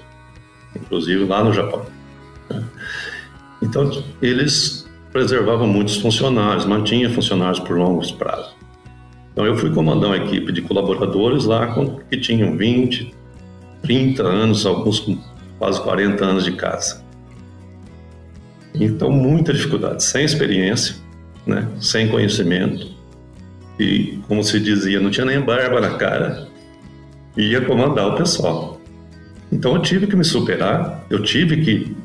inclusive 0.75 1.25
lá 1.25 1.43
no 1.43 1.53
Japão. 1.53 1.85
Então 3.63 3.91
eles 4.23 4.89
preservavam 5.13 5.67
muitos 5.67 5.97
funcionários, 5.97 6.65
mantinha 6.65 7.11
funcionários 7.11 7.59
por 7.61 7.77
longos 7.77 8.11
prazos. 8.13 8.55
Então 9.33 9.47
eu 9.47 9.57
fui 9.57 9.71
comandar 9.71 10.11
uma 10.11 10.17
equipe 10.17 10.53
de 10.53 10.63
colaboradores 10.63 11.45
lá 11.45 11.75
que 12.09 12.19
tinham 12.19 12.57
20, 12.57 13.15
30 13.83 14.23
anos, 14.23 14.67
alguns 14.67 15.01
com 15.01 15.19
quase 15.59 15.81
40 15.83 16.25
anos 16.25 16.45
de 16.45 16.53
casa. 16.53 17.03
Então, 18.75 19.11
muita 19.11 19.53
dificuldade, 19.53 20.03
sem 20.03 20.25
experiência, 20.25 20.97
né? 21.47 21.69
sem 21.81 22.09
conhecimento. 22.09 22.89
E, 23.79 24.19
como 24.29 24.45
se 24.45 24.61
dizia, 24.61 25.01
não 25.01 25.11
tinha 25.11 25.27
nem 25.27 25.41
barba 25.41 25.81
na 25.81 25.97
cara. 25.97 26.49
Ia 27.37 27.61
comandar 27.63 28.09
o 28.09 28.17
pessoal. 28.17 28.80
Então, 29.53 29.75
eu 29.75 29.83
tive 29.83 30.07
que 30.07 30.17
me 30.17 30.25
superar, 30.25 31.05
eu 31.11 31.23
tive 31.23 31.63
que 31.63 31.97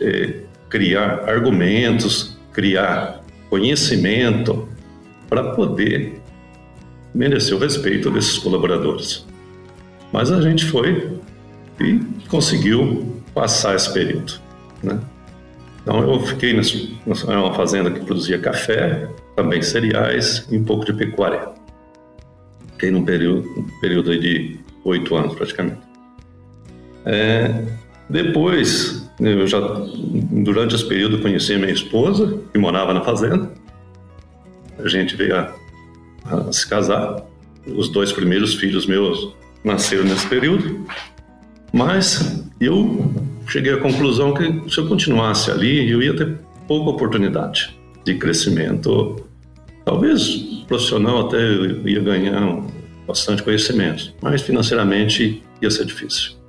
é, 0.00 0.40
criar 0.68 1.28
argumentos, 1.28 2.36
criar 2.52 3.22
conhecimento 3.48 4.68
para 5.28 5.52
poder 5.52 6.20
merecer 7.14 7.54
o 7.54 7.58
respeito 7.58 8.10
desses 8.10 8.38
colaboradores. 8.38 9.26
Mas 10.12 10.30
a 10.30 10.40
gente 10.40 10.64
foi 10.66 11.18
e 11.80 12.00
conseguiu 12.28 13.22
passar 13.34 13.74
esse 13.74 13.92
período, 13.92 14.34
né? 14.82 15.00
Então 15.82 16.00
eu 16.00 16.20
fiquei 16.20 16.54
nessa 16.54 16.76
uma 17.26 17.54
fazenda 17.54 17.90
que 17.90 18.00
produzia 18.04 18.38
café, 18.38 19.08
também 19.34 19.60
cereais 19.62 20.46
e 20.50 20.56
um 20.56 20.64
pouco 20.64 20.84
de 20.84 20.92
pecuária. 20.92 21.48
Fiquei 22.72 22.90
num 22.90 23.04
período, 23.04 23.48
um 23.58 23.80
período 23.80 24.18
de 24.18 24.60
oito 24.84 25.16
anos 25.16 25.34
praticamente. 25.34 25.91
É, 27.04 27.64
depois, 28.08 29.08
eu 29.20 29.46
já 29.46 29.58
durante 30.30 30.74
esse 30.74 30.86
período 30.86 31.18
conheci 31.20 31.56
minha 31.56 31.72
esposa 31.72 32.38
que 32.52 32.58
morava 32.58 32.92
na 32.92 33.02
fazenda. 33.02 33.50
A 34.78 34.88
gente 34.88 35.16
veio 35.16 35.36
a, 35.36 35.54
a 36.24 36.52
se 36.52 36.68
casar. 36.68 37.24
Os 37.66 37.88
dois 37.88 38.12
primeiros 38.12 38.54
filhos 38.54 38.86
meus 38.86 39.34
nasceram 39.64 40.04
nesse 40.04 40.26
período. 40.26 40.84
Mas 41.72 42.44
eu 42.60 43.12
cheguei 43.46 43.72
à 43.72 43.78
conclusão 43.78 44.34
que 44.34 44.70
se 44.70 44.78
eu 44.78 44.88
continuasse 44.88 45.50
ali, 45.50 45.90
eu 45.90 46.02
ia 46.02 46.14
ter 46.14 46.38
pouca 46.66 46.90
oportunidade 46.90 47.76
de 48.04 48.14
crescimento. 48.14 49.24
Talvez 49.84 50.62
profissional 50.66 51.26
até 51.26 51.38
ia 51.84 52.00
ganhar 52.00 52.62
bastante 53.06 53.42
conhecimento, 53.42 54.14
mas 54.20 54.42
financeiramente 54.42 55.42
ia 55.60 55.70
ser 55.70 55.84
difícil. 55.84 56.41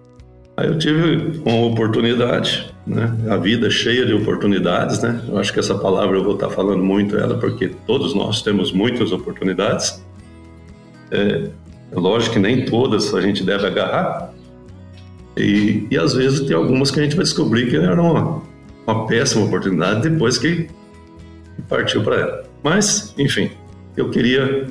Aí 0.56 0.68
eu 0.68 0.78
tive 0.78 1.40
uma 1.44 1.66
oportunidade, 1.66 2.72
né? 2.86 3.12
A 3.30 3.38
vida 3.38 3.68
é 3.68 3.70
cheia 3.70 4.06
de 4.06 4.14
oportunidades, 4.14 5.02
né? 5.02 5.20
Eu 5.28 5.38
acho 5.40 5.52
que 5.52 5.60
essa 5.60 5.76
palavra 5.76 6.18
eu 6.18 6.24
vou 6.24 6.36
estar 6.36 6.50
falando 6.50 6.84
muito 6.84 7.18
ela, 7.18 7.40
porque 7.40 7.72
todos 7.88 8.14
nós 8.14 8.42
temos 8.42 8.72
muitas 8.72 9.12
oportunidades. 9.12 10.04
É, 11.10 11.50
é 11.92 12.00
lógico 12.00 12.34
que 12.34 12.40
nem 12.40 12.66
todas 12.66 13.14
a 13.16 13.22
gente 13.22 13.44
deve 13.44 13.66
agarrar, 13.66 14.32
e, 15.36 15.88
e 15.90 15.98
às 15.98 16.14
vezes 16.14 16.42
tem 16.42 16.56
algumas 16.56 16.92
que 16.92 17.00
a 17.00 17.04
gente 17.04 17.16
vai 17.16 17.24
descobrir 17.24 17.70
que 17.70 17.76
era 17.76 18.00
uma, 18.00 18.42
uma 18.86 19.08
péssima 19.08 19.46
oportunidade 19.46 20.08
depois 20.08 20.38
que 20.38 20.68
partiu 21.68 22.04
para 22.04 22.16
ela. 22.16 22.44
Mas, 22.64 23.14
enfim, 23.18 23.50
eu 23.98 24.10
queria 24.10 24.68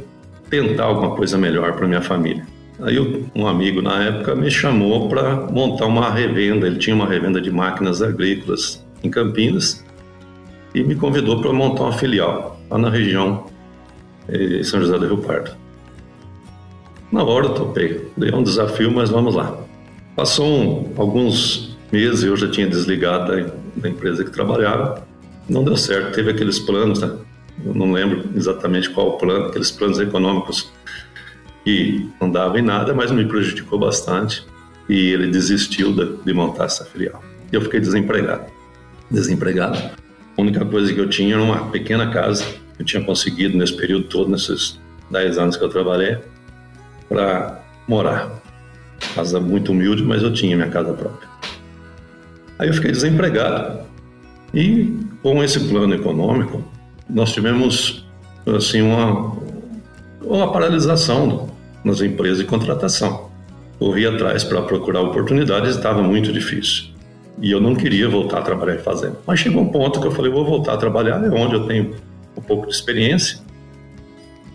tentar 0.48 0.84
alguma 0.84 1.16
coisa 1.16 1.36
melhor 1.36 1.72
para 1.72 1.86
minha 1.86 2.02
família. 2.02 2.46
Aí 2.82 2.98
um 3.34 3.46
amigo 3.46 3.80
na 3.80 4.02
época 4.02 4.34
me 4.34 4.50
chamou 4.50 5.08
para 5.08 5.36
montar 5.36 5.86
uma 5.86 6.10
revenda. 6.10 6.66
Ele 6.66 6.78
tinha 6.78 6.96
uma 6.96 7.06
revenda 7.06 7.40
de 7.40 7.50
máquinas 7.50 8.02
agrícolas 8.02 8.84
em 9.04 9.10
Campinas 9.10 9.84
e 10.74 10.82
me 10.82 10.96
convidou 10.96 11.40
para 11.40 11.52
montar 11.52 11.84
uma 11.84 11.92
filial 11.92 12.60
lá 12.68 12.78
na 12.78 12.90
região 12.90 13.46
de 14.28 14.60
eh, 14.60 14.64
São 14.64 14.80
José 14.80 14.98
do 14.98 15.06
Rio 15.06 15.18
Pardo. 15.18 15.52
Na 17.12 17.22
hora 17.22 17.46
eu 17.46 17.54
topei. 17.54 18.08
Deu 18.16 18.36
um 18.36 18.42
desafio, 18.42 18.90
mas 18.90 19.10
vamos 19.10 19.36
lá. 19.36 19.56
Passou 20.16 20.46
um, 20.46 20.92
alguns 20.96 21.76
meses, 21.92 22.24
eu 22.24 22.36
já 22.36 22.48
tinha 22.48 22.66
desligado 22.66 23.30
da, 23.30 23.50
da, 23.76 23.88
empresa 23.88 24.24
que 24.24 24.30
trabalhava. 24.30 25.06
Não 25.48 25.62
deu 25.62 25.76
certo, 25.76 26.14
teve 26.14 26.30
aqueles 26.30 26.58
planos, 26.58 27.00
né? 27.00 27.12
Eu 27.64 27.74
não 27.74 27.92
lembro 27.92 28.24
exatamente 28.34 28.90
qual 28.90 29.10
o 29.10 29.18
plano, 29.18 29.46
aqueles 29.46 29.70
planos 29.70 30.00
econômicos 30.00 30.72
que 31.64 32.08
não 32.20 32.30
davam 32.30 32.58
em 32.58 32.62
nada, 32.62 32.92
mas 32.94 33.10
me 33.10 33.24
prejudicou 33.24 33.78
bastante. 33.78 34.44
E 34.88 35.10
ele 35.10 35.28
desistiu 35.28 35.92
de, 35.92 36.16
de 36.24 36.32
montar 36.32 36.64
essa 36.64 36.84
filial. 36.84 37.22
E 37.52 37.54
eu 37.54 37.60
fiquei 37.60 37.80
desempregado. 37.80 38.44
Desempregado. 39.10 39.78
A 40.36 40.40
única 40.40 40.64
coisa 40.64 40.92
que 40.92 40.98
eu 40.98 41.08
tinha 41.08 41.34
era 41.34 41.42
uma 41.42 41.70
pequena 41.70 42.10
casa 42.10 42.44
que 42.76 42.82
eu 42.82 42.86
tinha 42.86 43.04
conseguido 43.04 43.56
nesse 43.56 43.76
período 43.76 44.04
todo, 44.04 44.30
nesses 44.30 44.80
10 45.10 45.38
anos 45.38 45.56
que 45.56 45.64
eu 45.64 45.68
trabalhei, 45.68 46.18
para 47.08 47.60
morar. 47.86 48.40
Casa 49.14 49.38
muito 49.38 49.72
humilde, 49.72 50.02
mas 50.02 50.22
eu 50.22 50.32
tinha 50.32 50.56
minha 50.56 50.68
casa 50.68 50.92
própria. 50.94 51.28
Aí 52.58 52.68
eu 52.68 52.74
fiquei 52.74 52.90
desempregado. 52.90 53.80
E 54.54 54.98
com 55.22 55.42
esse 55.42 55.60
plano 55.68 55.94
econômico, 55.94 56.64
nós 57.08 57.32
tivemos 57.32 58.06
assim 58.46 58.82
uma, 58.82 59.36
uma 60.22 60.52
paralisação 60.52 61.51
nas 61.84 62.00
empresas 62.00 62.38
de 62.38 62.44
contratação. 62.44 63.30
Corri 63.78 64.06
atrás 64.06 64.44
para 64.44 64.62
procurar 64.62 65.00
oportunidades 65.00 65.76
estava 65.76 66.02
muito 66.02 66.32
difícil. 66.32 66.92
E 67.40 67.50
eu 67.50 67.60
não 67.60 67.74
queria 67.74 68.08
voltar 68.08 68.38
a 68.38 68.42
trabalhar 68.42 68.76
em 68.76 68.78
fazenda. 68.78 69.18
Mas 69.26 69.40
chegou 69.40 69.62
um 69.62 69.68
ponto 69.68 70.00
que 70.00 70.06
eu 70.06 70.12
falei, 70.12 70.30
vou 70.30 70.44
voltar 70.44 70.74
a 70.74 70.76
trabalhar, 70.76 71.24
é 71.24 71.28
onde 71.28 71.54
eu 71.54 71.66
tenho 71.66 71.94
um 72.36 72.40
pouco 72.40 72.66
de 72.66 72.74
experiência. 72.74 73.38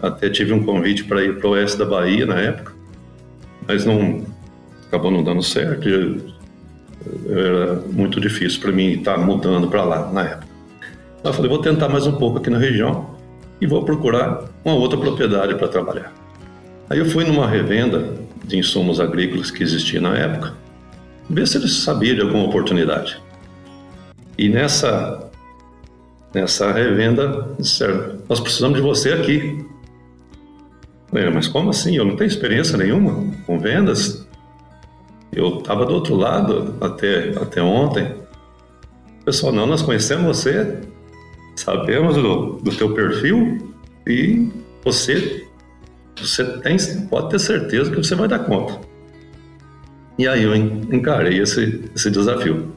Até 0.02 0.30
tive 0.30 0.54
um 0.54 0.64
convite 0.64 1.04
para 1.04 1.24
ir 1.24 1.40
para 1.40 1.48
o 1.48 1.52
oeste 1.52 1.78
da 1.78 1.86
Bahia 1.86 2.26
na 2.26 2.40
época, 2.40 2.74
mas 3.68 3.84
não 3.84 4.26
acabou 4.88 5.12
não 5.12 5.24
dando 5.24 5.42
certo. 5.42 5.88
Era 7.30 7.76
muito 7.92 8.22
difícil 8.22 8.62
para 8.62 8.72
mim 8.72 8.92
estar 8.92 9.18
mudando 9.18 9.68
para 9.68 9.84
lá 9.84 10.12
na 10.12 10.24
época. 10.24 10.48
Eu 11.24 11.34
falei, 11.34 11.50
vou 11.50 11.60
tentar 11.60 11.90
mais 11.90 12.06
um 12.06 12.14
pouco 12.14 12.38
aqui 12.38 12.50
na 12.50 12.60
região 12.60 13.10
e 13.60 13.66
vou 13.66 13.84
procurar 13.84 14.46
uma 14.64 14.76
outra 14.76 14.98
propriedade 14.98 15.56
para 15.56 15.68
trabalhar. 15.68 16.14
Aí 16.90 17.00
eu 17.00 17.06
fui 17.06 17.26
numa 17.26 17.48
revenda 17.48 18.16
de 18.46 18.58
insumos 18.58 19.00
agrícolas 19.00 19.52
que 19.52 19.62
existia 19.62 20.00
na 20.00 20.16
época, 20.16 20.54
ver 21.30 21.48
se 21.48 21.58
eles 21.58 21.74
sabiam 21.74 22.16
de 22.16 22.22
alguma 22.22 22.46
oportunidade. 22.46 23.22
E 24.38 24.48
nessa 24.48 25.28
nessa 26.34 26.72
revenda 26.72 27.50
disseram: 27.60 28.20
Nós 28.30 28.40
precisamos 28.40 28.78
de 28.78 28.82
você 28.82 29.14
aqui. 29.14 29.66
Falei, 31.10 31.30
mas 31.30 31.48
como 31.48 31.70
assim? 31.70 31.96
Eu 31.96 32.06
não 32.06 32.16
tenho 32.16 32.28
experiência 32.28 32.78
nenhuma 32.78 33.34
com 33.46 33.58
vendas. 33.60 34.28
Eu 35.32 35.60
estava 35.60 35.86
do 35.86 35.94
outro 35.94 36.16
lado 36.16 36.76
até, 36.82 37.30
até 37.38 37.62
ontem. 37.62 38.14
Pessoal, 39.24 39.52
não, 39.52 39.66
nós 39.66 39.82
conhecemos 39.82 40.38
você, 40.38 40.80
sabemos 41.56 42.16
do, 42.16 42.54
do 42.54 42.72
teu 42.72 42.94
perfil 42.94 43.74
e 44.06 44.50
você, 44.84 45.47
você 46.26 46.44
tem, 46.60 46.78
pode 47.10 47.30
ter 47.30 47.40
certeza 47.40 47.92
que 47.92 47.98
você 47.98 48.16
vai 48.16 48.28
dar 48.28 48.40
conta. 48.40 48.80
E 50.18 50.28
aí 50.28 50.44
eu 50.44 50.56
encarei 50.56 51.40
esse, 51.40 51.84
esse 51.96 52.10
desafio. 52.10 52.74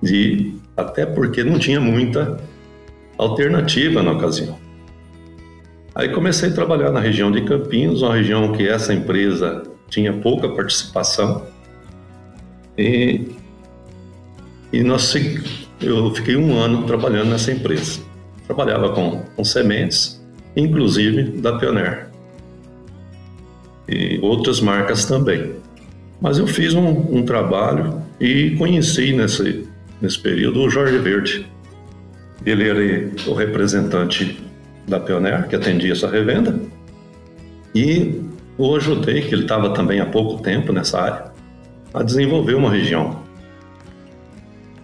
De, 0.00 0.54
até 0.76 1.04
porque 1.04 1.42
não 1.42 1.58
tinha 1.58 1.80
muita 1.80 2.38
alternativa 3.18 4.02
na 4.02 4.12
ocasião. 4.12 4.58
Aí 5.94 6.08
comecei 6.08 6.48
a 6.48 6.52
trabalhar 6.52 6.90
na 6.90 7.00
região 7.00 7.30
de 7.30 7.42
Campinas, 7.42 8.02
uma 8.02 8.14
região 8.14 8.52
que 8.52 8.66
essa 8.66 8.94
empresa 8.94 9.62
tinha 9.90 10.12
pouca 10.12 10.48
participação. 10.48 11.46
E, 12.78 13.28
e 14.72 14.82
nós, 14.82 15.14
eu 15.80 16.14
fiquei 16.14 16.36
um 16.36 16.56
ano 16.56 16.84
trabalhando 16.84 17.30
nessa 17.30 17.52
empresa. 17.52 18.00
Trabalhava 18.46 18.90
com, 18.90 19.22
com 19.36 19.44
sementes, 19.44 20.24
inclusive 20.56 21.24
da 21.40 21.58
Pioneer. 21.58 22.11
E 23.92 24.18
outras 24.22 24.60
marcas 24.60 25.04
também. 25.04 25.52
Mas 26.20 26.38
eu 26.38 26.46
fiz 26.46 26.72
um, 26.72 26.88
um 26.88 27.24
trabalho 27.24 28.00
e 28.18 28.52
conheci 28.56 29.12
nesse, 29.12 29.68
nesse 30.00 30.18
período 30.18 30.62
o 30.62 30.70
Jorge 30.70 30.98
Verde. 30.98 31.46
Ele 32.46 32.68
era 32.68 33.30
o 33.30 33.34
representante 33.34 34.40
da 34.88 34.98
Pioneer, 34.98 35.46
que 35.46 35.54
atendia 35.54 35.92
essa 35.92 36.08
revenda, 36.08 36.58
e 37.74 38.20
o 38.58 38.74
ajudei, 38.76 39.22
que 39.22 39.34
ele 39.34 39.42
estava 39.42 39.70
também 39.70 40.00
há 40.00 40.06
pouco 40.06 40.42
tempo 40.42 40.72
nessa 40.72 41.00
área, 41.00 41.32
a 41.92 42.02
desenvolver 42.02 42.54
uma 42.54 42.70
região. 42.70 43.22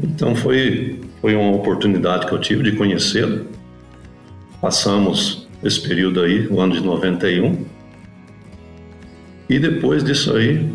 Então 0.00 0.34
foi, 0.34 1.00
foi 1.20 1.34
uma 1.34 1.56
oportunidade 1.56 2.26
que 2.26 2.32
eu 2.32 2.40
tive 2.40 2.70
de 2.70 2.76
conhecê-lo. 2.76 3.46
Passamos 4.60 5.48
esse 5.62 5.80
período 5.80 6.20
aí, 6.20 6.46
o 6.48 6.60
ano 6.60 6.74
de 6.74 6.82
91. 6.82 7.64
E 9.48 9.58
depois 9.58 10.04
disso 10.04 10.36
aí, 10.36 10.70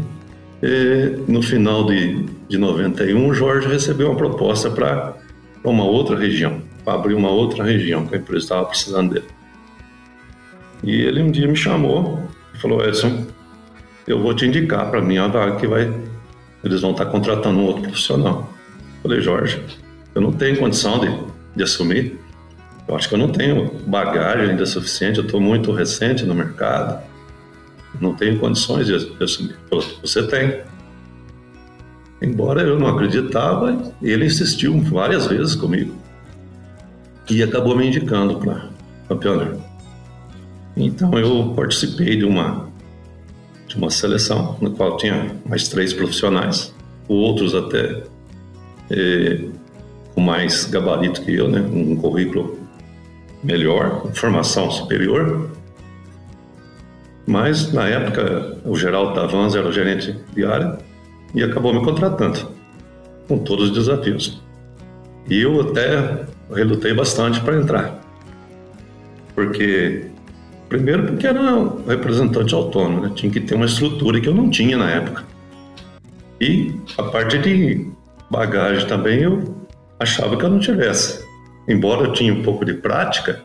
eh, 0.62 1.18
no 1.28 1.42
final 1.42 1.86
de, 1.86 2.26
de 2.48 2.58
91, 2.58 3.28
o 3.28 3.34
Jorge 3.34 3.68
recebeu 3.68 4.10
uma 4.10 4.18
proposta 4.18 4.70
para 4.70 5.14
uma 5.64 5.84
outra 5.84 6.18
região 6.18 6.62
para 6.84 6.94
abrir 6.94 7.14
uma 7.14 7.30
outra 7.30 7.64
região 7.64 8.06
que 8.06 8.16
a 8.16 8.18
empresa 8.18 8.44
estava 8.46 8.66
precisando 8.66 9.14
dele. 9.14 9.28
E 10.84 11.02
ele 11.02 11.22
um 11.22 11.32
dia 11.32 11.48
me 11.48 11.56
chamou 11.56 12.28
e 12.54 12.58
falou: 12.58 12.84
Edson, 12.86 13.26
eu 14.06 14.22
vou 14.22 14.34
te 14.34 14.46
indicar 14.46 14.90
para 14.90 15.02
mim 15.02 15.18
a 15.18 15.28
vaga 15.28 15.56
que 15.56 15.68
vai. 15.68 15.92
Eles 16.64 16.82
vão 16.82 16.92
estar 16.92 17.06
contratando 17.06 17.60
um 17.60 17.66
outro 17.66 17.84
profissional. 17.84 18.50
Eu 18.98 19.02
falei, 19.04 19.22
Jorge, 19.22 19.62
eu 20.16 20.22
não 20.22 20.32
tenho 20.32 20.58
condição 20.58 21.00
de, 21.00 21.14
de 21.56 21.64
assumir. 21.64 22.20
Eu 22.88 22.96
acho 22.96 23.08
que 23.08 23.16
eu 23.16 23.20
não 23.20 23.30
tenho 23.30 23.72
bagagem 23.88 24.52
ainda 24.52 24.66
suficiente, 24.66 25.20
eu 25.20 25.26
estou 25.26 25.40
muito 25.40 25.72
recente 25.72 26.26
no 26.26 26.34
mercado. 26.34 27.02
Não 28.00 28.14
tenho 28.14 28.40
condições 28.40 28.88
de, 28.88 28.94
assumir. 29.24 29.56
Você 30.02 30.24
tem. 30.28 30.62
Embora 32.22 32.62
eu 32.62 32.80
não 32.80 32.88
acreditava, 32.88 33.94
ele 34.02 34.26
insistiu 34.26 34.80
várias 34.82 35.28
vezes 35.28 35.56
comigo 35.56 35.94
e 37.30 37.44
acabou 37.44 37.76
me 37.76 37.88
indicando 37.88 38.38
para 38.38 38.70
campeonato. 39.08 39.62
Então 40.76 41.18
eu 41.18 41.54
participei 41.56 42.16
de 42.18 42.26
uma 42.26 42.72
de 43.68 43.78
uma 43.78 43.90
seleção 43.90 44.58
na 44.62 44.70
qual 44.70 44.98
tinha 44.98 45.36
mais 45.46 45.68
três 45.68 45.94
profissionais, 45.94 46.74
outros 47.08 47.56
até 47.56 48.04
é, 48.92 49.46
com 50.14 50.22
mais 50.22 50.66
gabarito 50.66 51.22
que 51.24 51.34
eu, 51.34 51.48
né, 51.48 51.60
um 51.62 51.96
currículo 51.96 52.60
melhor, 53.44 54.12
formação 54.14 54.70
superior. 54.70 55.50
Mas 57.26 57.72
na 57.72 57.88
época 57.88 58.58
o 58.66 58.76
Geraldo 58.76 59.14
Davans 59.14 59.56
era 59.56 59.68
o 59.68 59.72
gerente 59.72 60.16
de 60.34 60.46
área 60.46 60.78
e 61.34 61.42
acabou 61.42 61.74
me 61.74 61.84
contratando 61.84 62.50
com 63.28 63.38
todos 63.40 63.70
os 63.70 63.74
desafios. 63.74 64.42
E 65.30 65.42
eu 65.42 65.62
até 65.62 66.26
relutei 66.54 66.94
bastante 66.94 67.40
para 67.40 67.56
entrar. 67.56 68.00
Porque, 69.34 70.06
primeiro, 70.68 71.06
porque 71.06 71.26
era 71.26 71.42
um 71.42 71.86
representante 71.86 72.54
autônomo, 72.54 73.02
né? 73.02 73.12
tinha 73.16 73.32
que 73.32 73.40
ter 73.40 73.56
uma 73.56 73.66
estrutura 73.66 74.20
que 74.20 74.28
eu 74.28 74.36
não 74.36 74.50
tinha 74.50 74.78
na 74.78 74.90
época. 74.90 75.24
E 76.42 76.76
a 76.98 77.04
parte 77.04 77.38
de 77.38 77.88
bagagem 78.30 78.86
também 78.88 79.22
eu 79.22 79.56
achava 80.00 80.36
que 80.36 80.44
eu 80.44 80.50
não 80.50 80.60
tivesse. 80.60 81.24
Embora 81.68 82.08
eu 82.08 82.12
tinha 82.12 82.34
um 82.34 82.44
pouco 82.44 82.66
de 82.66 82.74
prática 82.74 83.42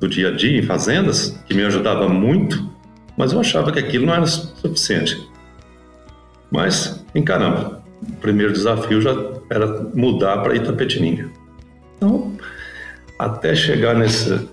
do 0.00 0.08
dia 0.08 0.28
a 0.28 0.30
dia 0.32 0.58
em 0.58 0.62
fazendas, 0.62 1.38
que 1.46 1.54
me 1.54 1.62
ajudava 1.62 2.08
muito, 2.08 2.68
mas 3.16 3.32
eu 3.32 3.40
achava 3.40 3.72
que 3.72 3.78
aquilo 3.78 4.06
não 4.06 4.14
era 4.14 4.26
suficiente. 4.26 5.28
Mas, 6.50 7.04
encaramba, 7.14 7.82
o 8.02 8.12
primeiro 8.16 8.52
desafio 8.52 9.00
já 9.00 9.14
era 9.50 9.66
mudar 9.94 10.38
para 10.42 10.54
Itapetininga. 10.54 11.30
Então, 11.96 12.32
até 13.18 13.54
chegar 13.54 13.94
nesse, 13.94 14.48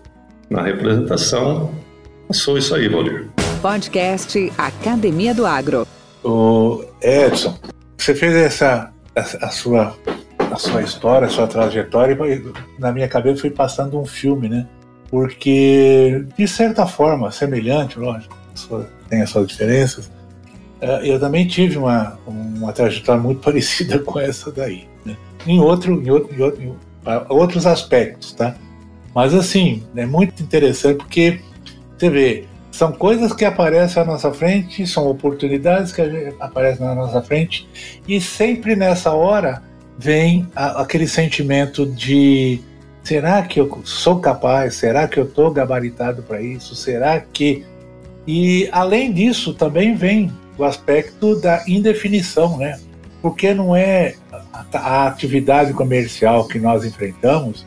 na 0.50 0.62
representação, 0.62 1.72
passou 2.28 2.58
isso 2.58 2.74
aí, 2.76 2.88
Valdir. 2.88 3.28
Podcast 3.62 4.52
Academia 4.58 5.34
do 5.34 5.46
Agro. 5.46 5.86
O 6.24 6.84
Edson, 7.02 7.58
você 7.98 8.14
fez 8.14 8.34
essa 8.34 8.92
a, 9.16 9.20
a 9.46 9.50
sua 9.50 9.96
a 10.52 10.56
sua 10.56 10.82
história, 10.82 11.28
a 11.28 11.30
sua 11.30 11.48
trajetória, 11.48 12.18
e 12.26 12.80
na 12.80 12.92
minha 12.92 13.08
cabeça 13.08 13.42
foi 13.42 13.52
passando 13.52 14.00
um 14.00 14.06
filme, 14.06 14.50
né? 14.50 14.68
Porque, 15.10 16.26
de 16.38 16.48
certa 16.48 16.86
forma, 16.86 17.32
semelhante, 17.32 18.00
lógico, 18.00 18.36
tem 19.10 19.22
as 19.22 19.30
suas 19.30 19.48
diferenças, 19.48 20.12
é, 20.82 21.10
eu 21.10 21.20
também 21.20 21.48
tive 21.48 21.78
uma, 21.78 22.18
uma 22.26 22.72
trajetória 22.72 23.22
muito 23.22 23.42
parecida 23.44 24.00
com 24.00 24.20
essa 24.20 24.52
daí. 24.52 24.88
Né? 25.06 25.16
Em, 25.46 25.60
outro, 25.60 26.02
em, 26.02 26.10
outro, 26.10 26.36
em, 26.36 26.42
outro, 26.42 26.76
outros 27.30 27.66
aspectos, 27.66 28.34
tá? 28.34 28.56
Mas 29.14 29.34
assim, 29.34 29.84
é 29.96 30.06
muito 30.06 30.42
interessante 30.42 30.98
porque 30.98 31.42
você 31.98 32.10
vê, 32.10 32.46
são 32.72 32.92
coisas 32.92 33.34
que 33.34 33.44
aparecem 33.44 34.02
à 34.02 34.06
nossa 34.06 34.32
frente, 34.32 34.86
são 34.88 35.08
oportunidades 35.08 35.92
que 35.92 36.02
aparecem 36.40 36.86
na 36.86 36.96
nossa 36.96 37.22
frente, 37.22 37.68
e 38.08 38.22
sempre 38.22 38.76
nessa 38.76 39.12
hora 39.12 39.62
vem 39.98 40.48
a, 40.56 40.82
aquele 40.82 41.08
sentimento 41.08 41.86
de 41.86 42.62
será 43.04 43.42
que 43.42 43.60
eu 43.60 43.82
sou 43.84 44.20
capaz? 44.20 44.76
Será 44.76 45.08
que 45.08 45.20
eu 45.20 45.26
estou 45.26 45.52
gabaritado 45.52 46.22
para 46.24 46.42
isso? 46.42 46.76
Será 46.76 47.20
que. 47.20 47.66
E 48.28 48.70
além 48.72 49.12
disso, 49.12 49.54
também 49.54 49.96
vem 49.96 50.32
o 50.58 50.64
aspecto 50.64 51.40
da 51.40 51.64
indefinição, 51.68 52.58
né? 52.58 52.80
Porque 53.22 53.54
não 53.54 53.76
é 53.76 54.16
a 54.74 55.08
atividade 55.08 55.74
comercial 55.74 56.48
que 56.48 56.60
nós 56.60 56.86
enfrentamos, 56.86 57.66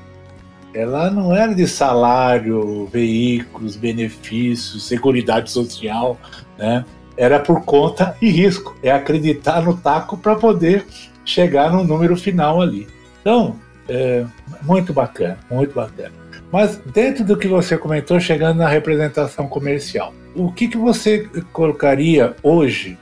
ela 0.74 1.10
não 1.10 1.34
era 1.34 1.54
de 1.54 1.66
salário, 1.66 2.86
veículos, 2.86 3.76
benefícios, 3.76 4.86
seguridade 4.86 5.50
social, 5.50 6.18
né? 6.56 6.84
Era 7.16 7.38
por 7.38 7.62
conta 7.64 8.16
e 8.22 8.30
risco. 8.30 8.74
É 8.82 8.90
acreditar 8.90 9.62
no 9.62 9.76
taco 9.76 10.16
para 10.16 10.34
poder 10.34 10.86
chegar 11.24 11.70
no 11.70 11.84
número 11.84 12.16
final 12.16 12.62
ali. 12.62 12.88
Então, 13.20 13.56
é, 13.88 14.24
muito 14.62 14.92
bacana, 14.92 15.38
muito 15.50 15.74
bacana. 15.74 16.12
Mas 16.50 16.76
dentro 16.76 17.24
do 17.24 17.36
que 17.36 17.48
você 17.48 17.76
comentou, 17.76 18.18
chegando 18.18 18.58
na 18.58 18.68
representação 18.68 19.46
comercial, 19.46 20.14
o 20.34 20.50
que, 20.52 20.68
que 20.68 20.76
você 20.76 21.28
colocaria 21.52 22.34
hoje, 22.42 22.98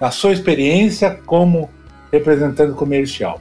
na 0.00 0.10
sua 0.10 0.32
experiência 0.32 1.18
como 1.26 1.70
representante 2.12 2.72
comercial. 2.72 3.40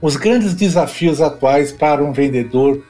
Os 0.00 0.16
grandes 0.16 0.54
desafios 0.54 1.20
atuais 1.20 1.72
para 1.72 2.04
um 2.04 2.12
vendedor 2.12 2.82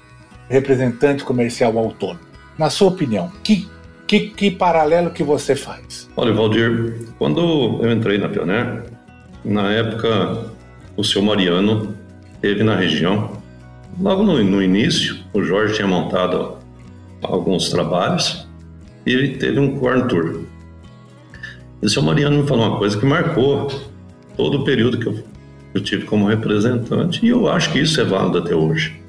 representante 0.49 1.25
comercial 1.25 1.79
autônomo. 1.79 2.21
Na 2.59 2.69
sua 2.71 2.88
opinião, 2.88 3.31
que, 3.43 3.69
que, 4.07 4.31
que 4.31 4.51
paralelo 4.51 5.11
que 5.11 5.23
você 5.23 5.55
faz? 5.55 6.11
Olha, 6.17 6.33
Valdir, 6.33 7.07
quando 7.19 7.81
eu 7.83 7.93
entrei 7.93 8.19
na 8.19 8.29
Pioneer, 8.29 8.85
na 9.45 9.73
época 9.73 10.51
o 10.97 11.05
seu 11.05 11.23
Mariano 11.23 11.95
teve 12.41 12.64
na 12.64 12.75
região. 12.75 13.38
Logo 13.99 14.23
no, 14.23 14.43
no 14.43 14.62
início, 14.62 15.19
o 15.33 15.43
Jorge 15.43 15.75
tinha 15.75 15.87
montado 15.87 16.59
alguns 17.23 17.71
trabalhos 17.71 18.48
e 19.09 19.37
teve 19.37 19.59
um 19.59 19.79
corn 19.79 20.07
tour. 20.09 20.42
E 21.81 21.87
o 21.87 21.88
seu 21.88 22.03
Mariano 22.03 22.42
me 22.42 22.49
falou 22.49 22.68
uma 22.68 22.79
coisa 22.79 22.99
que 22.99 23.07
marcou 23.07 23.68
todo 24.37 24.59
o 24.59 24.64
período 24.64 24.99
que 24.99 25.07
eu, 25.07 25.23
eu 25.75 25.81
tive 25.81 26.05
como 26.05 26.27
representante 26.27 27.25
e 27.25 27.29
eu 27.29 27.49
acho 27.49 27.73
que 27.73 27.81
isso 27.81 28.01
é 28.01 28.05
válido 28.05 28.38
até 28.38 28.55
hoje. 28.55 29.01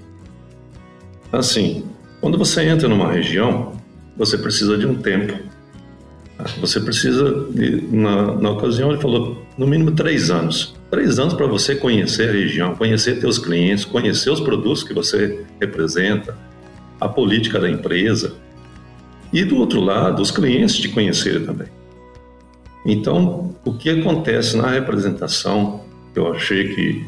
Assim, 1.31 1.83
quando 2.21 2.37
você 2.37 2.63
entra 2.63 2.87
numa 2.87 3.11
região, 3.11 3.73
você 4.17 4.37
precisa 4.37 4.77
de 4.77 4.85
um 4.85 4.95
tempo. 4.95 5.37
Você 6.59 6.79
precisa, 6.79 7.47
de, 7.51 7.81
na, 7.91 8.35
na 8.35 8.51
ocasião, 8.51 8.91
ele 8.91 9.01
falou, 9.01 9.45
no 9.57 9.67
mínimo 9.67 9.91
três 9.91 10.29
anos. 10.29 10.75
Três 10.89 11.19
anos 11.19 11.33
para 11.33 11.45
você 11.45 11.75
conhecer 11.75 12.29
a 12.29 12.31
região, 12.31 12.75
conhecer 12.75 13.19
seus 13.19 13.37
clientes, 13.37 13.85
conhecer 13.85 14.29
os 14.29 14.39
produtos 14.39 14.83
que 14.83 14.93
você 14.93 15.45
representa, 15.59 16.35
a 16.99 17.07
política 17.07 17.59
da 17.59 17.69
empresa. 17.69 18.33
E 19.31 19.43
do 19.43 19.57
outro 19.57 19.79
lado, 19.79 20.21
os 20.21 20.31
clientes 20.31 20.77
te 20.77 20.89
conhecerem 20.89 21.45
também. 21.45 21.67
Então, 22.85 23.55
o 23.63 23.73
que 23.73 23.89
acontece 23.89 24.57
na 24.57 24.69
representação, 24.69 25.81
eu 26.15 26.31
achei 26.33 26.73
que 26.73 27.05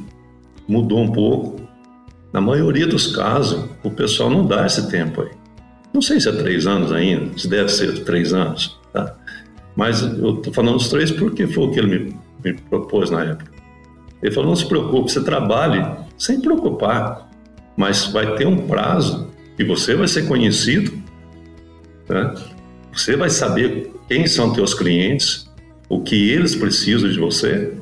mudou 0.68 1.00
um 1.00 1.12
pouco. 1.12 1.62
Na 2.32 2.40
maioria 2.40 2.88
dos 2.88 3.16
casos, 3.16 3.66
o 3.84 3.90
pessoal 3.90 4.30
não 4.30 4.46
dá 4.46 4.66
esse 4.66 4.90
tempo 4.90 5.22
aí. 5.22 5.30
Não 5.94 6.02
sei 6.02 6.20
se 6.20 6.30
é 6.30 6.32
três 6.32 6.66
anos 6.68 6.92
ainda, 6.92 7.38
se 7.38 7.48
deve 7.48 7.70
ser 7.70 8.04
três 8.04 8.34
anos, 8.34 8.80
tá? 8.94 9.16
Mas 9.76 10.02
eu 10.02 10.38
estou 10.38 10.54
falando 10.54 10.76
os 10.76 10.90
três 10.90 11.12
porque 11.12 11.48
foi 11.48 11.66
o 11.66 11.72
que 11.72 11.80
ele 11.80 11.88
me, 11.88 12.20
me 12.44 12.54
propôs 12.54 13.10
na 13.10 13.24
época. 13.24 13.52
Ele 14.22 14.34
falou: 14.34 14.50
não 14.50 14.56
se 14.56 14.66
preocupe, 14.66 15.12
você 15.12 15.24
trabalhe 15.24 15.84
sem 16.18 16.40
preocupar, 16.40 17.30
mas 17.76 18.06
vai 18.08 18.36
ter 18.36 18.48
um 18.48 18.68
prazo 18.68 19.30
e 19.58 19.64
você 19.64 19.96
vai 19.96 20.08
ser 20.08 20.28
conhecido, 20.28 20.94
né? 22.14 22.34
você 22.94 23.16
vai 23.16 23.30
saber 23.30 23.92
quem 24.08 24.28
são 24.28 24.54
teus 24.54 24.74
clientes, 24.74 25.50
o 25.88 26.02
que 26.02 26.30
eles 26.30 26.56
precisam 26.56 27.10
de 27.10 27.20
você 27.20 27.74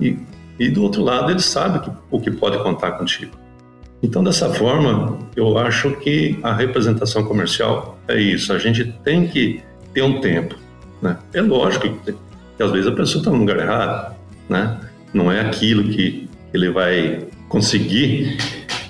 e, 0.00 0.16
e 0.58 0.68
do 0.68 0.82
outro 0.82 1.02
lado 1.02 1.30
eles 1.30 1.44
sabem 1.44 1.80
que, 1.80 1.90
o 2.10 2.20
que 2.20 2.30
pode 2.30 2.62
contar 2.62 2.92
contigo. 2.92 3.32
Então, 4.02 4.22
dessa 4.22 4.52
forma, 4.52 5.18
eu 5.34 5.58
acho 5.58 5.92
que 5.96 6.38
a 6.42 6.52
representação 6.52 7.24
comercial 7.24 7.98
é 8.06 8.20
isso. 8.20 8.52
A 8.52 8.58
gente 8.58 8.84
tem 9.02 9.26
que 9.26 9.62
ter 9.94 10.02
um 10.02 10.20
tempo. 10.20 10.54
Né? 11.00 11.16
É 11.32 11.40
lógico 11.40 11.88
que, 11.88 12.12
que 12.12 12.62
às 12.62 12.70
vezes 12.70 12.86
a 12.86 12.92
pessoa 12.92 13.20
está 13.20 13.30
no 13.30 13.38
lugar 13.38 13.58
errado, 13.58 14.14
né? 14.48 14.78
não 15.12 15.32
é 15.32 15.40
aquilo 15.40 15.84
que 15.84 16.28
ele 16.52 16.70
vai 16.70 17.26
conseguir 17.48 18.36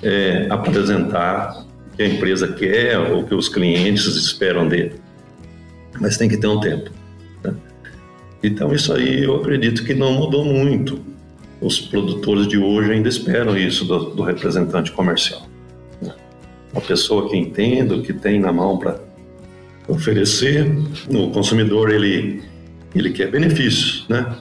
é, 0.03 0.47
apresentar 0.49 1.65
que 1.97 2.03
a 2.03 2.07
empresa 2.07 2.47
quer 2.47 2.99
ou 2.99 3.23
que 3.23 3.33
os 3.33 3.49
clientes 3.49 4.05
esperam 4.05 4.67
dele. 4.67 4.93
Mas 5.99 6.15
tem 6.15 6.29
que 6.29 6.37
ter 6.37 6.47
um 6.47 6.59
tempo. 6.59 6.91
Né? 7.43 7.55
Então, 8.43 8.71
isso 8.71 8.93
aí 8.93 9.23
eu 9.23 9.35
acredito 9.37 9.83
que 9.83 9.95
não 9.95 10.13
mudou 10.13 10.45
muito. 10.45 10.99
Os 11.59 11.81
produtores 11.81 12.47
de 12.47 12.59
hoje 12.59 12.91
ainda 12.91 13.09
esperam 13.09 13.57
isso 13.57 13.83
do, 13.83 14.11
do 14.11 14.21
representante 14.21 14.91
comercial. 14.91 15.41
Né? 15.99 16.13
Uma 16.71 16.81
pessoa 16.81 17.27
que 17.27 17.35
entenda, 17.35 17.99
que 17.99 18.13
tem 18.13 18.39
na 18.39 18.53
mão 18.53 18.77
para 18.77 18.99
oferecer. 19.87 20.71
O 21.09 21.31
consumidor, 21.31 21.89
ele, 21.89 22.43
ele 22.93 23.09
quer 23.09 23.31
benefícios, 23.31 24.05
né? 24.07 24.37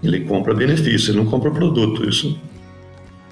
Ele 0.00 0.20
compra 0.20 0.54
benefício, 0.54 1.10
ele 1.10 1.18
não 1.18 1.26
compra 1.26 1.50
produto. 1.50 2.08
Isso. 2.08 2.38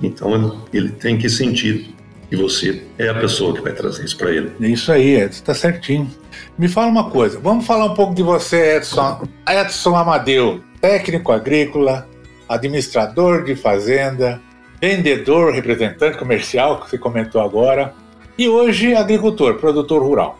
Então 0.03 0.67
ele 0.73 0.91
tem 0.91 1.17
que 1.17 1.31
sentir 1.31 1.95
que 2.29 2.37
você 2.37 2.85
é 2.99 3.09
a 3.09 3.15
pessoa 3.15 3.55
que 3.55 3.61
vai 3.61 3.73
trazer 3.73 4.05
isso 4.05 4.17
para 4.17 4.31
ele. 4.31 4.53
Isso 4.61 4.93
aí, 4.93 5.17
Edson, 5.17 5.39
está 5.41 5.55
certinho. 5.55 6.11
Me 6.59 6.69
fala 6.69 6.89
uma 6.89 7.11
coisa, 7.11 7.39
vamos 7.41 7.67
falar 7.67 7.87
um 7.87 7.95
pouco 7.95 8.15
de 8.15 8.23
você, 8.23 8.77
Edson. 8.77 9.27
Edson 9.49 9.97
Amadeu, 9.97 10.61
técnico 10.81 11.33
agrícola, 11.33 12.07
administrador 12.49 13.45
de 13.45 13.55
fazenda, 13.55 14.41
vendedor, 14.81 15.53
representante 15.53 16.19
comercial, 16.19 16.81
que 16.81 16.91
você 16.91 16.99
comentou 16.99 17.41
agora, 17.41 17.95
e 18.37 18.49
hoje 18.49 18.95
agricultor, 18.95 19.55
produtor 19.55 20.03
rural. 20.03 20.39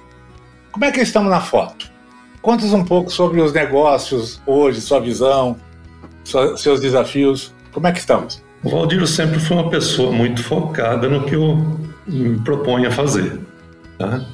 Como 0.71 0.85
é 0.85 0.93
que 0.93 1.01
estamos 1.01 1.31
na 1.31 1.41
foto? 1.41 1.91
Conta 2.41 2.65
um 2.67 2.85
pouco 2.85 3.11
sobre 3.11 3.41
os 3.41 3.53
negócios 3.53 4.41
hoje, 4.47 4.81
sua 4.81 5.01
visão, 5.01 5.57
seus 6.57 6.81
desafios. 6.81 7.53
Como 7.73 7.87
é 7.87 7.93
que 7.93 7.99
estamos? 7.99 8.43
O 8.63 8.71
Valdir 8.71 9.07
sempre 9.07 9.39
foi 9.39 9.57
uma 9.57 9.71
pessoa 9.71 10.11
muito 10.11 10.43
focada 10.43 11.09
no 11.09 11.25
que 11.25 11.35
eu 11.35 11.79
me 12.07 12.39
proponho 12.41 12.89
a 12.89 12.91
fazer. 12.91 13.39
Tá? 13.97 14.27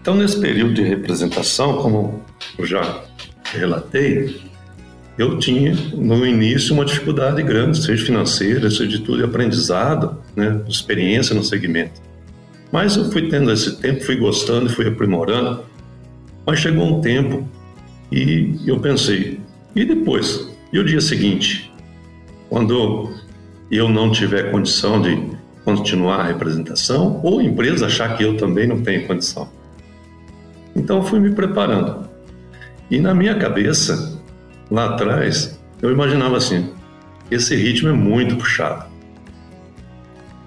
Então, 0.00 0.14
nesse 0.14 0.40
período 0.40 0.74
de 0.74 0.82
representação, 0.82 1.76
como 1.76 2.22
eu 2.58 2.66
já 2.66 3.04
relatei, 3.44 4.40
eu 5.18 5.38
tinha 5.38 5.74
no 5.94 6.26
início 6.26 6.74
uma 6.74 6.84
dificuldade 6.84 7.42
grande, 7.42 7.82
seja 7.82 8.04
financeira, 8.04 8.70
seja 8.70 8.88
de 8.88 8.98
tudo, 9.00 9.18
de 9.18 9.24
aprendizado, 9.24 10.18
né, 10.34 10.60
experiência 10.66 11.34
no 11.34 11.44
segmento. 11.44 12.00
Mas 12.72 12.96
eu 12.96 13.10
fui 13.12 13.28
tendo 13.28 13.52
esse 13.52 13.76
tempo, 13.76 14.02
fui 14.02 14.16
gostando 14.16 14.66
e 14.66 14.72
fui 14.72 14.88
aprimorando. 14.88 15.62
Mas 16.46 16.58
chegou 16.58 16.84
um 16.84 17.00
tempo 17.02 17.46
e 18.10 18.58
eu 18.66 18.80
pensei, 18.80 19.38
e 19.76 19.84
depois? 19.84 20.48
E 20.72 20.78
o 20.78 20.84
dia 20.84 21.00
seguinte? 21.00 21.70
Quando 22.48 23.14
eu 23.78 23.88
não 23.88 24.10
tiver 24.10 24.50
condição 24.50 25.00
de 25.00 25.30
continuar 25.64 26.20
a 26.20 26.24
representação 26.24 27.20
ou 27.22 27.38
a 27.38 27.42
empresa 27.42 27.86
achar 27.86 28.16
que 28.16 28.22
eu 28.22 28.36
também 28.36 28.66
não 28.66 28.82
tenho 28.82 29.06
condição. 29.06 29.48
Então 30.76 31.02
fui 31.02 31.18
me 31.18 31.30
preparando. 31.32 32.08
E 32.90 33.00
na 33.00 33.14
minha 33.14 33.34
cabeça, 33.34 34.20
lá 34.70 34.90
atrás, 34.90 35.58
eu 35.80 35.90
imaginava 35.90 36.36
assim: 36.36 36.70
esse 37.30 37.56
ritmo 37.56 37.88
é 37.88 37.92
muito 37.92 38.36
puxado. 38.36 38.84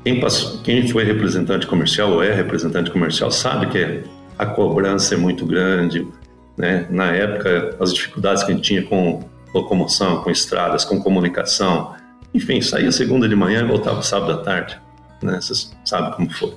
Quem, 0.03 0.19
passou, 0.19 0.61
quem 0.61 0.87
foi 0.87 1.03
representante 1.03 1.65
comercial 1.65 2.11
ou 2.11 2.21
é 2.21 2.31
representante 2.31 2.91
comercial 2.91 3.31
sabe 3.31 3.65
que 3.67 4.03
a 4.37 4.45
cobrança 4.45 5.15
é 5.15 5.17
muito 5.17 5.47
grande. 5.47 6.07
Né? 6.55 6.85
Na 6.91 7.11
época, 7.11 7.75
as 7.79 7.91
dificuldades 7.91 8.43
que 8.43 8.51
a 8.51 8.55
gente 8.55 8.63
tinha 8.63 8.83
com 8.83 9.23
locomoção, 9.51 10.21
com 10.21 10.29
estradas, 10.29 10.85
com 10.85 11.01
comunicação, 11.01 11.95
enfim, 12.35 12.59
saía 12.59 12.91
segunda 12.91 13.29
de 13.29 13.35
manhã 13.35 13.61
e 13.61 13.67
voltava 13.67 14.01
sábado 14.01 14.33
à 14.33 14.37
tarde. 14.43 14.77
Né? 15.23 15.39
Vocês 15.39 15.73
sabem 15.85 16.11
como 16.11 16.29
foi. 16.29 16.53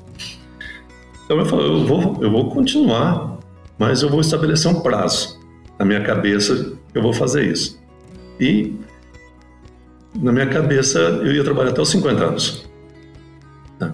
Então 1.24 1.38
eu 1.38 1.46
falei, 1.46 1.66
eu 1.66 1.86
vou, 1.86 2.18
eu 2.20 2.30
vou 2.30 2.50
continuar, 2.50 3.38
mas 3.78 4.02
eu 4.02 4.10
vou 4.10 4.20
estabelecer 4.20 4.68
um 4.68 4.80
prazo. 4.80 5.38
Na 5.78 5.84
minha 5.84 6.02
cabeça, 6.02 6.72
eu 6.92 7.00
vou 7.00 7.12
fazer 7.12 7.46
isso. 7.46 7.80
E 8.40 8.74
na 10.20 10.32
minha 10.32 10.46
cabeça, 10.46 10.98
eu 10.98 11.32
ia 11.32 11.44
trabalhar 11.44 11.70
até 11.70 11.80
os 11.80 11.90
50 11.90 12.24
anos. 12.24 12.68
Né? 13.78 13.92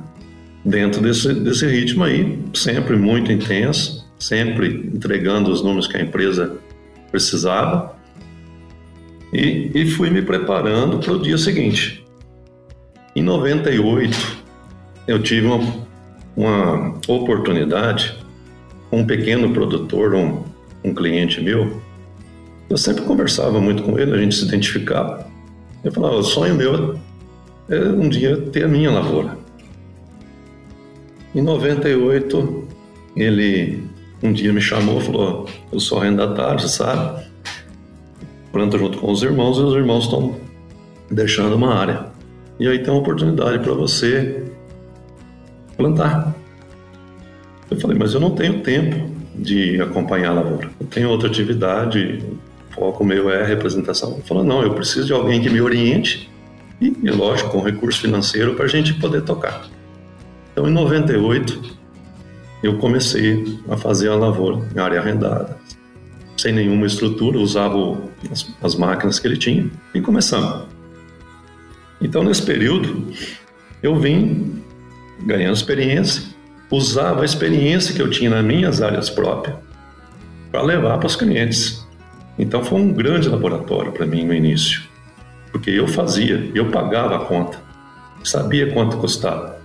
Dentro 0.64 1.02
desse, 1.02 1.34
desse 1.34 1.66
ritmo 1.66 2.02
aí, 2.02 2.42
sempre 2.54 2.96
muito 2.96 3.30
intenso, 3.30 4.10
sempre 4.18 4.90
entregando 4.94 5.50
os 5.50 5.62
números 5.62 5.86
que 5.86 5.98
a 5.98 6.00
empresa 6.00 6.56
precisava 7.10 7.94
e, 9.34 9.72
e 9.74 9.86
fui 9.86 10.10
me 10.10 10.22
preparando 10.22 11.00
para 11.00 11.12
o 11.12 11.18
dia 11.20 11.36
seguinte. 11.36 12.06
Em 13.16 13.22
98, 13.22 14.44
eu 15.08 15.20
tive 15.20 15.48
uma, 15.48 15.86
uma 16.36 16.94
oportunidade 17.08 18.16
com 18.88 19.00
um 19.00 19.06
pequeno 19.06 19.52
produtor, 19.52 20.14
um, 20.14 20.44
um 20.84 20.94
cliente 20.94 21.40
meu. 21.40 21.82
Eu 22.70 22.76
sempre 22.76 23.02
conversava 23.02 23.60
muito 23.60 23.82
com 23.82 23.98
ele, 23.98 24.14
a 24.14 24.18
gente 24.18 24.36
se 24.36 24.44
identificava. 24.44 25.26
Eu 25.82 25.90
falava, 25.90 26.14
o 26.14 26.22
sonho 26.22 26.54
meu 26.54 26.98
é 27.68 27.78
um 27.80 28.08
dia 28.08 28.36
ter 28.36 28.64
a 28.64 28.68
minha 28.68 28.90
lavoura. 28.90 29.36
Em 31.34 31.42
98, 31.42 32.68
ele 33.16 33.82
um 34.22 34.32
dia 34.32 34.52
me 34.52 34.60
chamou 34.60 35.00
e 35.00 35.04
falou: 35.04 35.48
Eu 35.72 35.80
sou 35.80 35.98
arrendatário, 35.98 36.66
sabe? 36.68 37.26
Planta 38.54 38.78
junto 38.78 38.98
com 38.98 39.10
os 39.10 39.20
irmãos 39.20 39.58
e 39.58 39.62
os 39.62 39.74
irmãos 39.74 40.04
estão 40.04 40.36
deixando 41.10 41.56
uma 41.56 41.74
área. 41.74 42.06
E 42.60 42.68
aí 42.68 42.78
tem 42.78 42.88
uma 42.94 43.00
oportunidade 43.00 43.58
para 43.58 43.74
você 43.74 44.44
plantar. 45.76 46.32
Eu 47.68 47.80
falei, 47.80 47.98
mas 47.98 48.14
eu 48.14 48.20
não 48.20 48.30
tenho 48.30 48.60
tempo 48.60 49.10
de 49.34 49.80
acompanhar 49.82 50.30
a 50.30 50.34
lavoura. 50.34 50.70
Eu 50.80 50.86
tenho 50.86 51.10
outra 51.10 51.28
atividade, 51.28 52.22
o 52.70 52.74
foco 52.74 53.04
meu 53.04 53.28
é 53.28 53.42
a 53.42 53.44
representação. 53.44 54.12
Ele 54.12 54.22
falou, 54.22 54.44
não, 54.44 54.62
eu 54.62 54.72
preciso 54.72 55.08
de 55.08 55.12
alguém 55.12 55.42
que 55.42 55.50
me 55.50 55.60
oriente 55.60 56.30
e, 56.80 56.96
e 57.02 57.10
lógico, 57.10 57.50
com 57.50 57.60
recurso 57.60 58.00
financeiro 58.00 58.54
para 58.54 58.66
a 58.66 58.68
gente 58.68 58.94
poder 58.94 59.22
tocar. 59.22 59.66
Então, 60.52 60.68
em 60.68 60.72
98, 60.72 61.60
eu 62.62 62.78
comecei 62.78 63.58
a 63.68 63.76
fazer 63.76 64.10
a 64.10 64.14
lavoura 64.14 64.64
em 64.72 64.78
área 64.78 65.00
arrendada 65.00 65.58
sem 66.44 66.52
nenhuma 66.52 66.84
estrutura, 66.84 67.38
usava 67.38 67.98
as, 68.30 68.46
as 68.62 68.74
máquinas 68.74 69.18
que 69.18 69.26
ele 69.26 69.38
tinha 69.38 69.66
e 69.94 70.00
começamos. 70.02 70.66
Então, 72.02 72.22
nesse 72.22 72.42
período, 72.42 73.10
eu 73.82 73.98
vim 73.98 74.62
ganhando 75.22 75.54
experiência, 75.54 76.22
usava 76.70 77.22
a 77.22 77.24
experiência 77.24 77.94
que 77.94 78.02
eu 78.02 78.10
tinha 78.10 78.28
nas 78.28 78.44
minhas 78.44 78.82
áreas 78.82 79.08
próprias 79.08 79.56
para 80.50 80.60
levar 80.60 80.98
para 80.98 81.06
os 81.06 81.16
clientes. 81.16 81.82
Então, 82.38 82.62
foi 82.62 82.78
um 82.78 82.92
grande 82.92 83.26
laboratório 83.26 83.90
para 83.90 84.04
mim 84.04 84.26
no 84.26 84.34
início, 84.34 84.82
porque 85.50 85.70
eu 85.70 85.88
fazia, 85.88 86.50
eu 86.54 86.70
pagava 86.70 87.16
a 87.16 87.20
conta, 87.20 87.58
sabia 88.22 88.70
quanto 88.70 88.98
custava. 88.98 89.58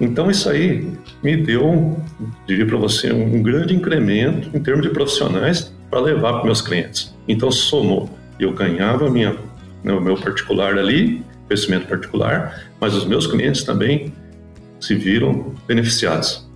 Então, 0.00 0.30
isso 0.30 0.48
aí 0.48 0.92
me 1.24 1.36
deu, 1.36 2.00
diria 2.46 2.66
para 2.66 2.78
você, 2.78 3.12
um 3.12 3.42
grande 3.42 3.74
incremento 3.74 4.56
em 4.56 4.60
termos 4.60 4.86
de 4.86 4.90
profissionais 4.90 5.72
para 5.90 6.00
levar 6.00 6.34
para 6.34 6.44
meus 6.44 6.62
clientes. 6.62 7.14
Então, 7.26 7.50
somou. 7.50 8.08
Eu 8.38 8.52
ganhava 8.52 9.10
minha, 9.10 9.36
né, 9.82 9.92
o 9.92 10.00
meu 10.00 10.16
particular 10.16 10.78
ali, 10.78 11.22
investimento 11.44 11.86
particular, 11.88 12.70
mas 12.80 12.94
os 12.94 13.04
meus 13.04 13.26
clientes 13.26 13.64
também 13.64 14.12
se 14.80 14.94
viram 14.94 15.54
beneficiados. 15.66 16.48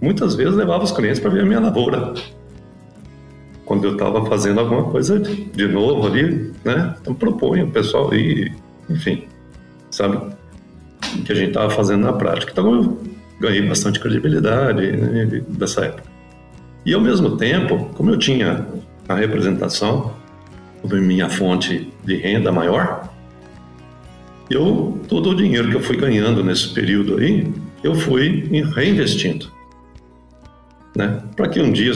Muitas 0.00 0.34
vezes 0.34 0.54
levava 0.54 0.84
os 0.84 0.92
clientes 0.92 1.20
para 1.20 1.30
ver 1.30 1.42
a 1.42 1.44
minha 1.44 1.60
lavoura. 1.60 2.14
Quando 3.64 3.84
eu 3.84 3.92
estava 3.92 4.24
fazendo 4.26 4.60
alguma 4.60 4.84
coisa 4.84 5.18
de 5.18 5.68
novo 5.68 6.06
ali, 6.06 6.52
né? 6.64 6.94
Então 7.00 7.14
proponho 7.14 7.66
o 7.66 7.70
pessoal 7.70 8.14
e, 8.14 8.50
enfim, 8.88 9.24
sabe, 9.90 10.16
o 10.16 11.22
que 11.22 11.32
a 11.32 11.34
gente 11.34 11.48
estava 11.48 11.68
fazendo 11.70 12.04
na 12.04 12.12
prática. 12.12 12.52
Então 12.52 12.74
eu 12.74 12.98
ganhei 13.40 13.62
bastante 13.62 14.00
credibilidade 14.00 14.92
né, 14.92 15.42
dessa 15.48 15.84
época. 15.84 16.04
E 16.86 16.94
ao 16.94 17.00
mesmo 17.00 17.36
tempo, 17.36 17.90
como 17.94 18.10
eu 18.10 18.18
tinha 18.18 18.66
a 19.08 19.14
representação 19.14 20.14
como 20.82 20.94
minha 20.96 21.28
fonte 21.28 21.92
de 22.04 22.16
renda 22.16 22.52
maior, 22.52 23.08
eu 24.50 24.98
todo 25.08 25.30
o 25.30 25.34
dinheiro 25.34 25.68
que 25.70 25.76
eu 25.76 25.82
fui 25.82 25.96
ganhando 25.96 26.44
nesse 26.44 26.72
período 26.72 27.18
aí, 27.18 27.52
eu 27.82 27.94
fui 27.94 28.48
reinvestindo, 28.74 29.50
né? 30.96 31.22
Para 31.36 31.48
que 31.48 31.60
um 31.60 31.72
dia, 31.72 31.92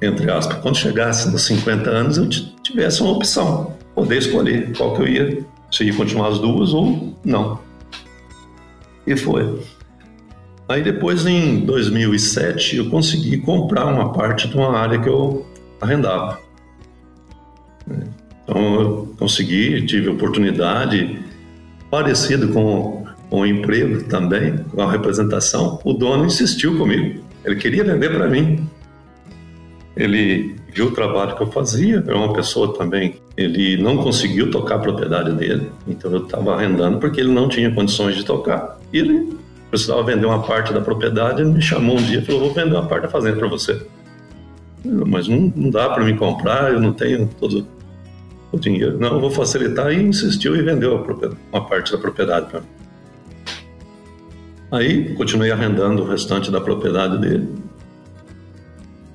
entre 0.00 0.30
aspas, 0.30 0.58
quando 0.58 0.76
chegasse 0.76 1.30
nos 1.30 1.42
50 1.42 1.90
anos, 1.90 2.18
eu 2.18 2.28
tivesse 2.62 3.02
uma 3.02 3.12
opção, 3.12 3.74
poder 3.94 4.18
escolher 4.18 4.76
qual 4.76 4.94
que 4.94 5.02
eu 5.02 5.08
ia, 5.08 5.46
se 5.70 5.84
ia 5.84 5.94
continuar 5.94 6.28
as 6.28 6.38
duas 6.38 6.72
ou 6.72 7.16
não. 7.24 7.58
E 9.06 9.16
foi. 9.16 9.60
Aí 10.68 10.82
depois, 10.82 11.26
em 11.26 11.60
2007, 11.60 12.76
eu 12.76 12.88
consegui 12.88 13.38
comprar 13.38 13.86
uma 13.86 14.12
parte 14.12 14.48
de 14.48 14.56
uma 14.56 14.78
área 14.78 14.98
que 14.98 15.08
eu 15.08 15.44
arrendava. 15.84 16.38
Então, 18.42 18.80
eu 18.80 19.14
consegui, 19.18 19.84
tive 19.86 20.08
oportunidade, 20.08 21.18
parecido 21.90 22.48
com, 22.48 23.04
o 23.30 23.44
emprego 23.44 24.04
também, 24.04 24.58
com 24.58 24.80
a 24.80 24.90
representação. 24.90 25.80
O 25.84 25.92
dono 25.92 26.24
insistiu 26.24 26.78
comigo, 26.78 27.22
ele 27.44 27.56
queria 27.56 27.82
vender 27.82 28.10
para 28.10 28.28
mim. 28.28 28.68
Ele 29.96 30.56
viu 30.72 30.86
o 30.86 30.90
trabalho 30.90 31.36
que 31.36 31.42
eu 31.42 31.50
fazia, 31.50 32.02
é 32.06 32.14
uma 32.14 32.32
pessoa 32.32 32.76
também, 32.76 33.16
ele 33.36 33.80
não 33.80 33.96
conseguiu 33.96 34.50
tocar 34.50 34.76
a 34.76 34.78
propriedade 34.78 35.32
dele, 35.32 35.70
então 35.86 36.10
eu 36.10 36.24
estava 36.24 36.54
arrendando 36.54 36.98
porque 36.98 37.20
ele 37.20 37.32
não 37.32 37.48
tinha 37.48 37.72
condições 37.72 38.16
de 38.16 38.24
tocar. 38.24 38.78
E 38.92 38.98
ele 38.98 39.38
precisava 39.70 40.02
vender 40.02 40.26
uma 40.26 40.42
parte 40.42 40.72
da 40.72 40.80
propriedade, 40.80 41.42
ele 41.42 41.50
me 41.50 41.62
chamou 41.62 41.96
um 41.98 42.02
dia 42.02 42.18
e 42.18 42.24
falou: 42.24 42.40
Vou 42.42 42.52
vender 42.52 42.74
uma 42.74 42.86
parte 42.86 43.04
da 43.04 43.08
fazenda 43.08 43.36
para 43.36 43.48
você. 43.48 43.80
Mas 44.84 45.28
não, 45.28 45.52
não 45.56 45.70
dá 45.70 45.88
para 45.90 46.04
me 46.04 46.14
comprar, 46.16 46.72
eu 46.72 46.80
não 46.80 46.92
tenho 46.92 47.28
todo 47.40 47.66
o 48.52 48.58
dinheiro. 48.58 48.98
Não, 48.98 49.20
vou 49.20 49.30
facilitar. 49.30 49.92
E 49.92 50.02
insistiu 50.02 50.54
e 50.54 50.62
vendeu 50.62 51.04
uma 51.52 51.66
parte 51.66 51.92
da 51.92 51.98
propriedade 51.98 52.50
para 52.50 52.60
mim. 52.60 52.66
Aí 54.70 55.14
continuei 55.14 55.50
arrendando 55.50 56.02
o 56.02 56.06
restante 56.06 56.50
da 56.50 56.60
propriedade 56.60 57.18
dele. 57.18 57.48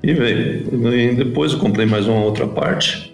E 0.01 0.13
veio. 0.13 0.93
E 0.93 1.15
depois 1.15 1.53
eu 1.53 1.59
comprei 1.59 1.85
mais 1.85 2.07
uma 2.07 2.23
outra 2.23 2.47
parte. 2.47 3.13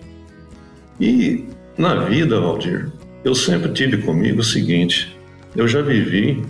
E 0.99 1.45
na 1.77 1.95
vida, 2.05 2.39
Valdir, 2.39 2.91
eu 3.23 3.33
sempre 3.33 3.71
tive 3.73 3.97
comigo 3.97 4.39
o 4.39 4.43
seguinte: 4.43 5.17
eu 5.55 5.67
já 5.67 5.81
vivi 5.81 6.43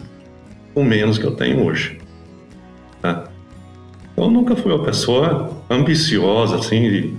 com 0.74 0.84
menos 0.84 1.18
que 1.18 1.26
eu 1.26 1.32
tenho 1.32 1.66
hoje. 1.66 1.98
Eu 4.18 4.30
nunca 4.30 4.56
fui 4.56 4.72
uma 4.72 4.84
pessoa 4.84 5.52
ambiciosa, 5.70 6.56
assim, 6.56 6.90
de 6.90 7.14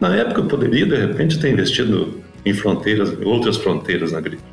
na 0.00 0.16
época 0.16 0.40
eu 0.40 0.46
poderia, 0.46 0.84
de 0.84 0.96
repente, 0.96 1.38
ter 1.38 1.52
investido 1.52 2.20
em 2.44 2.52
fronteiras, 2.52 3.16
outras 3.24 3.56
fronteiras 3.56 4.10
na 4.10 4.18
agrícola. 4.18 4.50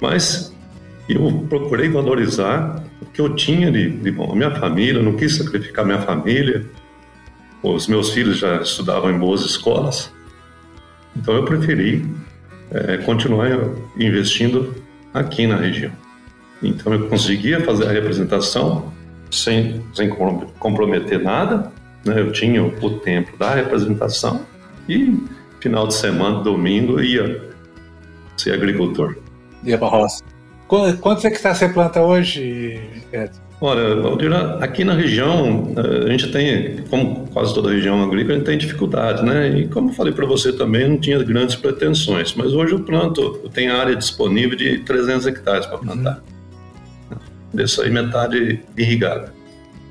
Mas 0.00 0.54
eu 1.08 1.44
procurei 1.48 1.88
valorizar 1.88 2.82
o 3.02 3.06
que 3.06 3.20
eu 3.20 3.34
tinha 3.34 3.70
de, 3.70 3.90
de 3.90 4.10
bom. 4.10 4.32
A 4.32 4.34
minha 4.34 4.50
família, 4.52 5.02
não 5.02 5.12
quis 5.14 5.36
sacrificar 5.36 5.84
minha 5.84 6.00
família. 6.00 6.64
Os 7.62 7.86
meus 7.86 8.10
filhos 8.10 8.38
já 8.38 8.62
estudavam 8.62 9.10
em 9.10 9.18
boas 9.18 9.42
escolas. 9.42 10.10
Então 11.14 11.34
eu 11.34 11.44
preferi 11.44 12.06
é, 12.70 12.96
continuar 12.98 13.48
investindo 13.98 14.74
aqui 15.12 15.46
na 15.46 15.56
região. 15.56 15.92
Então 16.62 16.94
eu 16.94 17.08
conseguia 17.08 17.60
fazer 17.60 17.88
a 17.88 17.92
representação 17.92 18.90
sem, 19.30 19.82
sem 19.94 20.08
comprometer 20.58 21.22
nada 21.22 21.72
né? 22.04 22.20
Eu 22.20 22.32
tinha 22.32 22.62
o 22.62 22.90
tempo 22.98 23.36
da 23.36 23.54
representação 23.54 24.42
e 24.88 25.18
final 25.60 25.86
de 25.86 25.94
semana, 25.94 26.42
domingo, 26.42 27.00
ia 27.00 27.50
ser 28.36 28.54
agricultor. 28.54 29.16
Ia 29.64 29.76
para 29.76 29.88
roça. 29.88 30.24
Quantos 30.66 31.24
hectares 31.24 31.58
você 31.58 31.68
planta 31.68 32.00
hoje, 32.00 32.80
Edson? 33.12 33.40
Olha, 33.60 34.00
Valdir, 34.00 34.32
aqui 34.62 34.84
na 34.84 34.94
região, 34.94 35.74
eh, 35.76 36.06
a 36.06 36.10
gente 36.10 36.32
tem, 36.32 36.76
como 36.88 37.26
quase 37.26 37.52
toda 37.52 37.70
região 37.70 38.02
agrícola, 38.02 38.32
a 38.32 38.36
gente 38.38 38.46
tem 38.46 38.56
dificuldade, 38.56 39.22
né? 39.22 39.48
E 39.48 39.68
como 39.68 39.90
eu 39.90 39.92
falei 39.92 40.14
para 40.14 40.24
você 40.24 40.50
também, 40.50 40.88
não 40.88 40.96
tinha 40.96 41.22
grandes 41.22 41.56
pretensões. 41.56 42.32
Mas 42.34 42.54
hoje 42.54 42.72
eu 42.72 42.80
planto, 42.80 43.38
eu 43.42 43.50
tenho 43.50 43.76
área 43.76 43.94
disponível 43.94 44.56
de 44.56 44.78
300 44.78 45.26
hectares 45.26 45.66
para 45.66 45.76
plantar. 45.76 46.16
Uhum. 46.16 46.29
Dessa 47.52 47.82
aí, 47.82 47.90
metade 47.90 48.60
irrigada. 48.76 49.32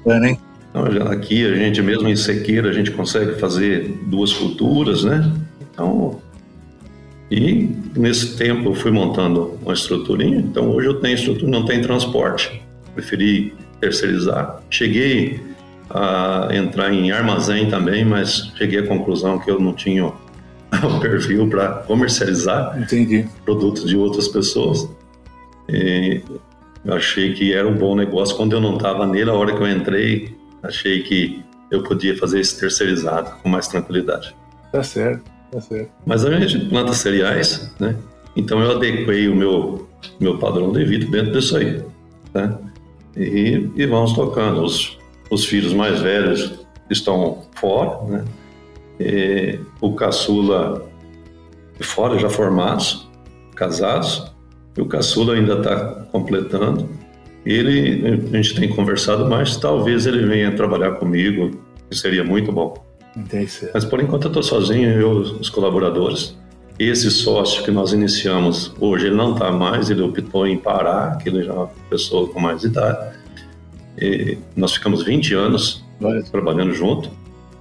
Bom, 0.05 0.23
hein? 0.23 0.39
Então, 0.69 1.11
aqui 1.11 1.45
a 1.45 1.55
gente 1.55 1.81
mesmo 1.81 2.07
em 2.07 2.15
sequeira 2.15 2.69
a 2.69 2.73
gente 2.73 2.91
consegue 2.91 3.39
fazer 3.39 3.99
duas 4.05 4.31
culturas, 4.31 5.03
né? 5.03 5.31
Então, 5.73 6.21
e 7.31 7.69
nesse 7.95 8.35
tempo 8.37 8.69
eu 8.69 8.75
fui 8.75 8.91
montando 8.91 9.57
uma 9.61 9.73
estruturinha. 9.73 10.39
Então 10.39 10.69
hoje 10.71 10.87
eu 10.87 10.99
tenho 10.99 11.15
estrutura, 11.15 11.51
não 11.51 11.65
tem 11.65 11.81
transporte. 11.81 12.61
Preferi 12.95 13.53
terceirizar. 13.79 14.61
Cheguei 14.69 15.39
a 15.89 16.49
entrar 16.51 16.93
em 16.93 17.11
armazém 17.11 17.69
também, 17.69 18.03
mas 18.03 18.51
cheguei 18.57 18.79
à 18.79 18.87
conclusão 18.87 19.39
que 19.39 19.49
eu 19.49 19.59
não 19.59 19.73
tinha 19.73 20.05
o 20.05 20.99
perfil 20.99 21.47
para 21.47 21.69
comercializar 21.69 22.79
Entendi. 22.81 23.27
produtos 23.45 23.85
de 23.85 23.95
outras 23.95 24.27
pessoas. 24.27 24.89
E 25.67 26.21
eu 26.85 26.93
achei 26.93 27.33
que 27.33 27.53
era 27.53 27.67
um 27.67 27.75
bom 27.75 27.95
negócio 27.95 28.35
quando 28.35 28.53
eu 28.53 28.61
não 28.61 28.75
estava 28.75 29.05
nele. 29.05 29.29
A 29.29 29.33
hora 29.33 29.55
que 29.55 29.61
eu 29.61 29.69
entrei, 29.69 30.35
achei 30.63 31.03
que 31.03 31.43
eu 31.69 31.83
podia 31.83 32.17
fazer 32.17 32.39
isso 32.39 32.59
terceirizado 32.59 33.31
com 33.41 33.49
mais 33.49 33.67
tranquilidade. 33.67 34.35
Tá 34.71 34.81
certo, 34.81 35.23
tá 35.51 35.61
certo. 35.61 35.91
Mas 36.05 36.25
a 36.25 36.39
gente 36.39 36.65
planta 36.67 36.93
cereais, 36.93 37.73
né? 37.79 37.95
Então 38.35 38.61
eu 38.61 38.71
adequei 38.71 39.27
o 39.27 39.35
meu, 39.35 39.87
meu 40.19 40.37
padrão 40.37 40.71
de 40.71 40.83
vida 40.85 41.05
dentro 41.07 41.33
disso 41.33 41.57
aí, 41.57 41.83
né? 42.33 42.57
E, 43.15 43.69
e 43.75 43.85
vamos 43.85 44.13
tocando. 44.13 44.63
Os, 44.63 44.97
os 45.29 45.45
filhos 45.45 45.73
mais 45.73 45.99
velhos 46.01 46.65
estão 46.89 47.43
fora, 47.55 48.03
né? 48.05 48.25
E 48.99 49.59
o 49.81 49.93
caçula 49.93 50.89
fora, 51.81 52.17
já 52.19 52.29
formados, 52.29 53.09
casados, 53.55 54.31
e 54.79 54.81
o 54.81 54.85
caçula 54.85 55.33
ainda 55.33 55.55
está 55.55 56.05
completando. 56.09 56.89
Ele, 57.45 58.21
a 58.31 58.37
gente 58.37 58.55
tem 58.55 58.69
conversado 58.69 59.29
mais, 59.29 59.57
talvez 59.57 60.05
ele 60.05 60.25
venha 60.25 60.55
trabalhar 60.55 60.91
comigo, 60.93 61.51
que 61.89 61.97
seria 61.97 62.23
muito 62.23 62.49
bom. 62.49 62.73
Entendi. 63.15 63.69
Mas 63.73 63.83
por 63.83 64.01
enquanto 64.01 64.25
eu 64.25 64.27
estou 64.29 64.41
sozinho, 64.43 64.89
eu 64.89 65.11
os 65.11 65.49
colaboradores. 65.49 66.37
Esse 66.77 67.11
sócio 67.11 67.61
que 67.65 67.71
nós 67.71 67.91
iniciamos 67.91 68.73
hoje, 68.79 69.07
ele 69.07 69.15
não 69.15 69.33
está 69.33 69.51
mais, 69.51 69.89
ele 69.89 70.01
optou 70.01 70.47
em 70.47 70.57
parar, 70.57 71.17
que 71.17 71.27
ele 71.27 71.43
já 71.43 71.51
é 71.51 71.55
uma 71.55 71.69
pessoa 71.89 72.29
com 72.29 72.39
mais 72.39 72.63
idade. 72.63 73.17
E 74.01 74.37
nós 74.55 74.73
ficamos 74.73 75.03
20 75.03 75.33
anos 75.33 75.83
Olha. 76.01 76.23
trabalhando 76.23 76.73
junto, 76.73 77.11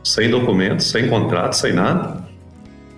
sem 0.05 0.31
documentos, 0.31 0.87
sem 0.87 1.09
contrato, 1.09 1.55
sem 1.55 1.73
nada. 1.73 2.29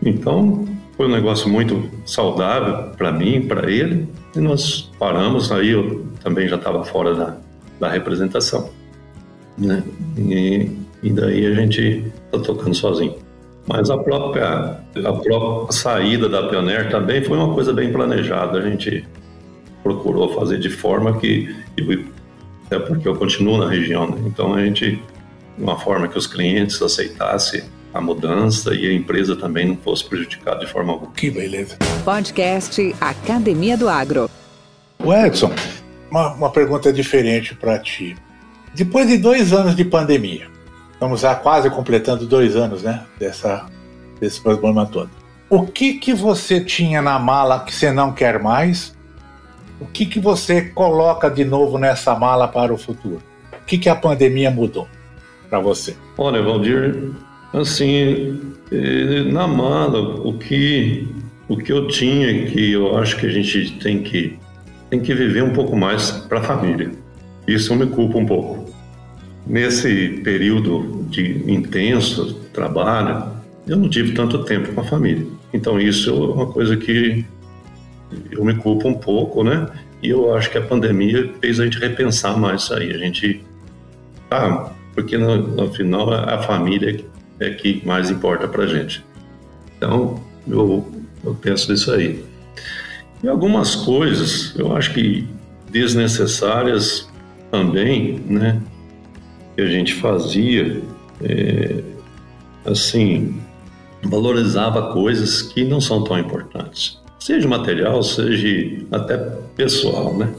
Então, 0.04 0.66
foi 1.00 1.06
um 1.06 1.12
negócio 1.12 1.48
muito 1.48 1.88
saudável 2.04 2.90
para 2.94 3.10
mim, 3.10 3.40
para 3.40 3.70
ele, 3.70 4.06
e 4.36 4.38
nós 4.38 4.92
paramos. 4.98 5.50
Aí 5.50 5.70
eu 5.70 6.04
também 6.22 6.46
já 6.46 6.56
estava 6.56 6.84
fora 6.84 7.14
da, 7.14 7.36
da 7.80 7.88
representação, 7.88 8.68
né? 9.56 9.82
E, 10.18 10.70
e 11.02 11.10
daí 11.10 11.46
a 11.46 11.54
gente 11.54 12.04
está 12.26 12.38
tocando 12.40 12.74
sozinho. 12.74 13.14
Mas 13.66 13.88
a 13.88 13.96
própria, 13.96 14.78
a 14.94 15.12
própria 15.14 15.72
saída 15.72 16.28
da 16.28 16.46
Pioneer 16.48 16.90
também 16.90 17.24
foi 17.24 17.38
uma 17.38 17.54
coisa 17.54 17.72
bem 17.72 17.90
planejada. 17.90 18.58
A 18.58 18.68
gente 18.68 19.02
procurou 19.82 20.34
fazer 20.34 20.58
de 20.58 20.68
forma 20.68 21.18
que, 21.18 21.48
é 22.70 22.78
porque 22.78 23.08
eu 23.08 23.16
continuo 23.16 23.56
na 23.56 23.70
região, 23.70 24.06
né? 24.06 24.18
então 24.26 24.52
a 24.52 24.62
gente, 24.62 24.96
de 25.56 25.62
uma 25.62 25.78
forma 25.78 26.08
que 26.08 26.18
os 26.18 26.26
clientes 26.26 26.82
aceitassem 26.82 27.62
a 27.92 28.00
mudança 28.00 28.74
e 28.74 28.86
a 28.86 28.92
empresa 28.92 29.34
também 29.36 29.68
não 29.68 29.76
fosse 29.76 30.04
prejudicada 30.04 30.60
de 30.60 30.70
forma 30.70 30.92
alguma. 30.92 31.12
Que 31.12 31.30
beleza. 31.30 31.76
Podcast 32.04 32.94
Academia 33.00 33.76
do 33.76 33.88
Agro. 33.88 34.30
O 34.98 35.12
Edson, 35.12 35.50
uma, 36.10 36.32
uma 36.34 36.50
pergunta 36.50 36.92
diferente 36.92 37.54
para 37.54 37.78
ti. 37.78 38.16
Depois 38.74 39.08
de 39.08 39.18
dois 39.18 39.52
anos 39.52 39.74
de 39.74 39.84
pandemia, 39.84 40.48
estamos 40.92 41.22
já 41.22 41.34
quase 41.34 41.68
completando 41.70 42.26
dois 42.26 42.54
anos, 42.54 42.82
né, 42.82 43.04
dessa, 43.18 43.66
desse 44.20 44.40
problema 44.40 44.86
todo. 44.86 45.10
O 45.48 45.66
que 45.66 45.94
que 45.94 46.14
você 46.14 46.60
tinha 46.60 47.02
na 47.02 47.18
mala 47.18 47.64
que 47.64 47.74
você 47.74 47.90
não 47.90 48.12
quer 48.12 48.40
mais? 48.40 48.96
O 49.80 49.86
que 49.86 50.06
que 50.06 50.20
você 50.20 50.62
coloca 50.62 51.28
de 51.28 51.44
novo 51.44 51.78
nessa 51.78 52.14
mala 52.14 52.46
para 52.46 52.72
o 52.72 52.78
futuro? 52.78 53.20
O 53.52 53.64
que 53.64 53.78
que 53.78 53.88
a 53.88 53.96
pandemia 53.96 54.50
mudou 54.50 54.86
para 55.48 55.58
você? 55.58 55.96
Olha, 56.16 56.40
Valdir, 56.42 57.12
assim, 57.52 58.40
eh, 58.70 59.24
na 59.24 59.46
mala, 59.46 60.00
o 60.00 60.34
que 60.34 61.08
o 61.48 61.56
que 61.56 61.72
eu 61.72 61.88
tinha 61.88 62.46
que 62.46 62.72
eu 62.72 62.96
acho 62.96 63.16
que 63.16 63.26
a 63.26 63.30
gente 63.30 63.72
tem 63.80 64.02
que 64.02 64.38
tem 64.88 65.00
que 65.00 65.12
viver 65.14 65.42
um 65.42 65.52
pouco 65.52 65.76
mais 65.76 66.10
para 66.10 66.38
a 66.38 66.42
família. 66.42 66.90
Isso 67.46 67.72
eu 67.72 67.76
me 67.76 67.86
culpo 67.86 68.18
um 68.18 68.26
pouco. 68.26 68.70
Nesse 69.46 70.20
período 70.24 71.04
de 71.08 71.44
intenso 71.50 72.34
trabalho, 72.52 73.24
eu 73.66 73.76
não 73.76 73.88
tive 73.88 74.12
tanto 74.12 74.44
tempo 74.44 74.72
com 74.72 74.80
a 74.80 74.84
família. 74.84 75.26
Então 75.52 75.80
isso 75.80 76.10
é 76.10 76.12
uma 76.12 76.46
coisa 76.46 76.76
que 76.76 77.24
eu 78.30 78.44
me 78.44 78.54
culpo 78.54 78.88
um 78.88 78.94
pouco, 78.94 79.42
né? 79.42 79.66
E 80.02 80.08
eu 80.08 80.34
acho 80.34 80.50
que 80.50 80.58
a 80.58 80.62
pandemia 80.62 81.32
fez 81.40 81.60
a 81.60 81.64
gente 81.64 81.78
repensar 81.78 82.38
mais 82.38 82.62
isso 82.62 82.74
aí. 82.74 82.92
A 82.92 82.98
gente, 82.98 83.44
ah, 84.30 84.70
porque 84.94 85.16
no, 85.16 85.36
no 85.36 85.72
final 85.72 86.12
a 86.12 86.38
família 86.42 87.00
é 87.40 87.50
que 87.50 87.82
mais 87.84 88.10
importa 88.10 88.46
para 88.46 88.66
gente. 88.66 89.04
Então 89.76 90.22
eu, 90.46 90.86
eu 91.24 91.34
penso 91.34 91.70
nisso 91.72 91.90
aí. 91.92 92.24
E 93.22 93.28
algumas 93.28 93.74
coisas, 93.74 94.54
eu 94.56 94.76
acho 94.76 94.94
que 94.94 95.26
desnecessárias 95.70 97.08
também, 97.50 98.20
né? 98.26 98.60
Que 99.56 99.62
a 99.62 99.66
gente 99.66 99.94
fazia, 99.94 100.82
é, 101.22 101.82
assim, 102.64 103.40
valorizava 104.02 104.92
coisas 104.92 105.42
que 105.42 105.64
não 105.64 105.80
são 105.80 106.02
tão 106.04 106.18
importantes. 106.18 106.98
Seja 107.18 107.46
material, 107.46 108.02
seja 108.02 108.86
até 108.90 109.18
pessoal, 109.54 110.16
né? 110.16 110.32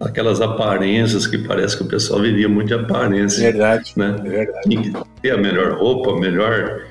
Aquelas 0.00 0.40
aparências 0.40 1.26
que 1.26 1.36
parece 1.38 1.76
que 1.76 1.82
o 1.82 1.86
pessoal 1.86 2.22
vivia 2.22 2.48
muito 2.48 2.68
de 2.68 2.74
aparência. 2.74 3.52
Verdade, 3.52 3.92
né? 3.96 4.16
verdade. 4.22 4.92
ter 5.20 5.32
a 5.32 5.36
melhor 5.36 5.78
roupa, 5.78 6.18
melhor 6.18 6.86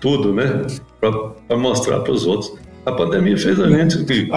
tudo, 0.00 0.32
né? 0.32 0.64
Para 1.00 1.56
mostrar 1.56 2.00
para 2.00 2.12
os 2.12 2.24
outros. 2.24 2.54
A 2.84 2.92
pandemia 2.92 3.36
fez 3.36 3.58
a 3.58 3.68
gente 3.68 4.04
que 4.06 4.30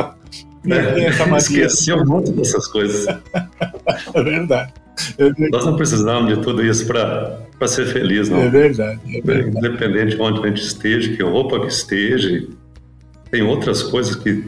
né? 0.63 1.09
esqueceu 1.37 2.03
muito 2.05 2.31
dessas 2.31 2.67
coisas. 2.67 3.05
É 4.13 4.23
verdade. 4.23 4.71
Nós 5.51 5.65
não 5.65 5.75
precisamos 5.75 6.35
de 6.35 6.43
tudo 6.43 6.63
isso 6.63 6.85
para 6.85 7.67
ser 7.67 7.87
feliz, 7.87 8.29
não. 8.29 8.41
É 8.41 8.49
verdade, 8.49 8.99
é 9.07 9.21
verdade. 9.21 9.57
Independente 9.57 10.15
de 10.15 10.21
onde 10.21 10.39
a 10.41 10.47
gente 10.47 10.61
esteja, 10.61 11.15
que 11.15 11.23
roupa 11.23 11.59
que 11.61 11.67
esteja, 11.67 12.47
tem 13.31 13.41
outras 13.41 13.81
coisas 13.83 14.15
que 14.15 14.43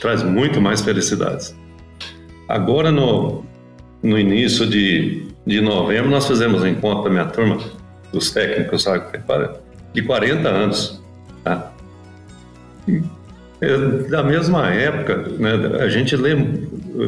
traz 0.00 0.22
muito 0.22 0.60
mais 0.60 0.80
felicidades. 0.80 1.54
Agora, 2.52 2.92
no, 2.92 3.42
no 4.02 4.18
início 4.18 4.66
de, 4.66 5.26
de 5.46 5.62
novembro, 5.62 6.10
nós 6.10 6.26
fizemos 6.28 6.62
um 6.62 6.66
encontro 6.66 7.04
da 7.04 7.08
minha 7.10 7.24
turma, 7.24 7.56
dos 8.12 8.30
técnicos, 8.30 8.82
sabe, 8.82 9.06
de 9.94 10.02
40 10.02 10.48
anos. 10.50 11.02
Tá? 11.42 11.72
E, 12.86 13.00
é, 13.58 13.78
da 14.10 14.22
mesma 14.22 14.68
época, 14.68 15.16
né, 15.38 15.52
a 15.80 15.88
gente 15.88 16.14
lembra, 16.14 16.60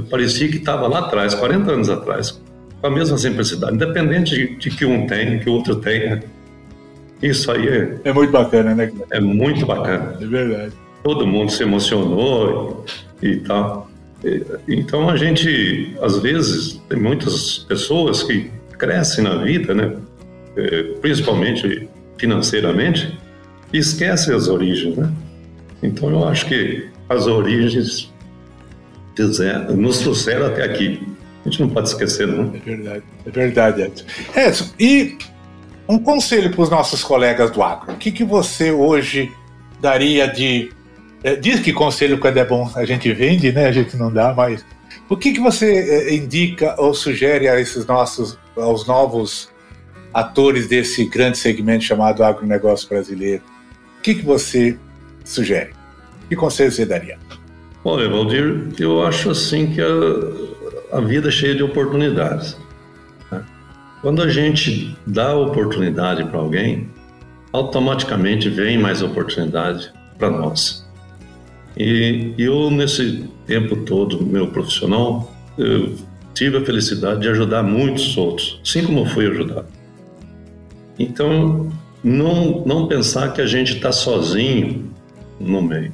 parecia 0.09 0.48
que 0.48 0.57
estava 0.57 0.88
lá 0.88 1.00
atrás, 1.00 1.35
40 1.35 1.72
anos 1.72 1.90
atrás, 1.90 2.42
com 2.80 2.87
a 2.87 2.90
mesma 2.90 3.18
simplicidade, 3.18 3.74
independente 3.74 4.35
de, 4.35 4.57
de 4.57 4.70
que 4.70 4.87
um 4.87 5.07
tem, 5.07 5.40
que 5.40 5.50
o 5.50 5.52
outro 5.52 5.76
tenha. 5.76 6.22
Isso 7.22 7.52
aí 7.52 7.68
é, 7.68 7.98
é 8.04 8.12
muito 8.14 8.33
bacana, 8.33 8.74
né? 8.74 8.90
É 9.11 9.20
muito 9.20 9.66
bacana. 9.66 10.16
É 10.18 10.24
verdade. 10.24 10.72
Todo 11.02 11.26
mundo 11.26 11.52
se 11.52 11.62
emocionou 11.62 12.87
e, 13.22 13.26
e 13.28 13.37
tal. 13.40 13.90
Então 14.68 15.08
a 15.08 15.16
gente, 15.16 15.96
às 16.00 16.18
vezes, 16.18 16.80
tem 16.88 16.98
muitas 16.98 17.58
pessoas 17.58 18.22
que 18.22 18.50
crescem 18.78 19.24
na 19.24 19.37
vida, 19.37 19.74
né? 19.74 19.96
É, 20.56 20.82
principalmente 21.00 21.88
financeiramente, 22.16 23.18
e 23.72 23.78
esquecem 23.78 24.34
as 24.34 24.48
origens, 24.48 24.96
né? 24.96 25.12
Então 25.82 26.08
eu 26.10 26.26
acho 26.26 26.46
que 26.46 26.88
as 27.08 27.26
origens 27.26 28.12
nos 29.76 29.98
trouxeram 29.98 30.46
até 30.46 30.64
aqui. 30.64 31.00
A 31.44 31.48
gente 31.48 31.60
não 31.60 31.68
pode 31.68 31.88
esquecer, 31.88 32.26
não. 32.26 32.54
É 32.54 32.58
verdade, 32.58 33.02
é 33.26 33.30
verdade, 33.30 33.82
Edson. 33.82 34.04
Edson, 34.34 34.64
e 34.80 35.18
um 35.88 35.98
conselho 35.98 36.50
para 36.50 36.62
os 36.62 36.70
nossos 36.70 37.04
colegas 37.04 37.50
do 37.50 37.62
agro. 37.62 37.92
O 37.92 37.96
que, 37.96 38.10
que 38.10 38.24
você 38.24 38.70
hoje 38.70 39.30
daria 39.80 40.26
de. 40.26 40.72
É, 41.24 41.34
diz 41.34 41.58
que 41.60 41.72
conselho, 41.72 42.18
quando 42.18 42.37
é 42.37 42.44
bom, 42.44 42.70
a 42.76 42.84
gente 42.84 43.10
vende, 43.14 43.50
né? 43.50 43.66
A 43.66 43.72
gente 43.72 43.96
não 43.96 44.12
dá, 44.12 44.34
mas. 44.34 44.64
O 45.08 45.16
que, 45.16 45.32
que 45.32 45.40
você 45.40 45.72
é, 45.72 46.14
indica 46.14 46.74
ou 46.78 46.92
sugere 46.92 47.48
a 47.48 47.58
esses 47.58 47.87
nossos, 47.87 48.38
aos 48.54 48.87
novos 48.87 49.48
atores 50.12 50.68
desse 50.68 51.06
grande 51.06 51.38
segmento 51.38 51.82
chamado 51.82 52.22
agronegócio 52.22 52.87
brasileiro? 52.88 53.42
O 53.98 54.02
que, 54.02 54.16
que 54.16 54.22
você 54.24 54.78
sugere? 55.24 55.72
Que 56.28 56.37
conselho 56.37 56.70
você 56.70 56.84
daria? 56.84 57.18
Olha, 57.82 58.08
Valdir, 58.08 58.72
eu 58.78 59.02
acho 59.04 59.30
assim 59.30 59.72
que 59.72 59.80
a, 59.80 60.98
a 60.98 61.00
vida 61.00 61.28
é 61.28 61.32
cheia 61.32 61.54
de 61.54 61.62
oportunidades. 61.62 62.56
Né? 63.32 63.42
Quando 64.02 64.22
a 64.22 64.28
gente 64.28 64.94
dá 65.06 65.34
oportunidade 65.34 66.22
para 66.24 66.38
alguém, 66.38 66.88
automaticamente 67.50 68.50
vem 68.50 68.76
mais 68.78 69.00
oportunidade 69.00 69.90
para 70.18 70.30
nós. 70.30 70.84
E 71.76 72.34
eu, 72.38 72.70
nesse 72.70 73.28
tempo 73.46 73.76
todo 73.76 74.24
meu 74.24 74.48
profissional, 74.48 75.32
tive 76.32 76.58
a 76.58 76.64
felicidade 76.64 77.22
de 77.22 77.28
ajudar 77.28 77.62
muitos 77.62 78.16
outros, 78.16 78.60
assim 78.62 78.84
como 78.84 79.00
eu 79.00 79.06
fui 79.06 79.26
ajudado. 79.26 79.66
Então, 80.98 81.70
não, 82.02 82.62
não 82.64 82.87
pensar 82.87 83.32
que 83.32 83.40
a 83.40 83.46
gente 83.46 83.74
está 83.74 83.90
sozinho 83.90 84.90
no 85.40 85.62
meio. 85.62 85.92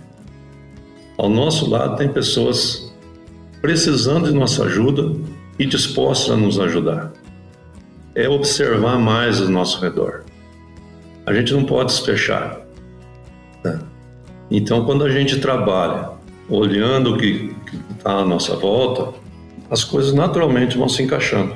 Ao 1.17 1.29
nosso 1.29 1.69
lado 1.69 1.97
tem 1.97 2.09
pessoas 2.09 2.93
precisando 3.61 4.29
de 4.29 4.35
nossa 4.35 4.65
ajuda 4.65 5.15
e 5.59 5.67
dispostas 5.67 6.31
a 6.31 6.37
nos 6.37 6.59
ajudar. 6.59 7.13
É 8.15 8.29
observar 8.29 8.99
mais 8.99 9.41
o 9.41 9.51
nosso 9.51 9.81
redor. 9.81 10.25
A 11.27 11.33
gente 11.33 11.53
não 11.53 11.65
pode 11.65 11.93
se 11.93 12.05
fechar. 12.05 12.60
Então, 14.51 14.85
quando 14.85 15.05
a 15.05 15.11
gente 15.11 15.39
trabalha 15.39 16.11
olhando 16.49 17.15
o 17.15 17.19
que 17.19 17.55
está 17.97 18.15
à 18.15 18.25
nossa 18.25 18.57
volta, 18.57 19.17
as 19.71 19.85
coisas 19.85 20.13
naturalmente 20.13 20.77
vão 20.77 20.89
se 20.89 21.03
encaixando. 21.03 21.55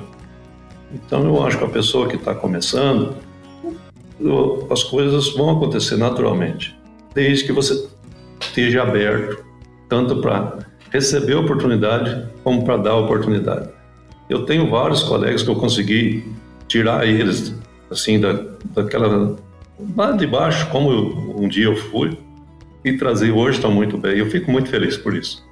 Então, 0.92 1.24
eu 1.24 1.44
acho 1.44 1.59
que 1.59 1.64
a 1.64 1.68
pessoa 1.68 2.07
que 2.07 2.14
está 2.14 2.35
começando, 2.35 3.16
as 4.70 4.85
coisas 4.85 5.35
vão 5.35 5.50
acontecer 5.50 5.96
naturalmente 5.96 6.79
desde 7.12 7.44
que 7.44 7.52
você 7.52 7.88
esteja 8.40 8.83
aberto, 8.83 9.44
tanto 9.88 10.21
para 10.21 10.58
receber 10.90 11.35
oportunidade 11.35 12.29
como 12.42 12.64
para 12.64 12.77
dar 12.77 12.96
oportunidade. 12.96 13.69
Eu 14.29 14.44
tenho 14.44 14.71
vários 14.71 15.02
colegas 15.02 15.42
que 15.42 15.50
eu 15.50 15.56
consegui 15.56 16.25
tirar 16.69 17.06
eles, 17.06 17.54
assim, 17.90 18.21
da, 18.21 18.33
daquela. 18.75 19.37
lá 19.96 20.12
de 20.12 20.27
baixo, 20.27 20.69
como 20.71 20.90
eu, 20.90 21.37
um 21.37 21.48
dia 21.48 21.64
eu 21.64 21.77
fui, 21.77 22.16
e 22.85 22.96
trazer 22.96 23.30
hoje 23.30 23.56
estão 23.56 23.72
muito 23.72 23.96
bem. 23.96 24.18
Eu 24.18 24.30
fico 24.30 24.50
muito 24.50 24.68
feliz 24.68 24.96
por 24.96 25.14
isso. 25.14 25.44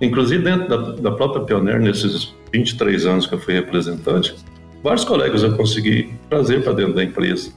Inclusive, 0.00 0.42
dentro 0.42 0.68
da, 0.68 0.76
da 0.92 1.10
própria 1.10 1.44
Pioneer, 1.44 1.80
nesses 1.80 2.34
23 2.52 3.06
anos 3.06 3.26
que 3.26 3.34
eu 3.34 3.40
fui 3.40 3.54
representante, 3.54 4.34
vários 4.82 5.04
colegas 5.04 5.42
eu 5.42 5.56
consegui 5.56 6.14
trazer 6.28 6.62
para 6.62 6.72
dentro 6.72 6.94
da 6.94 7.04
empresa, 7.04 7.52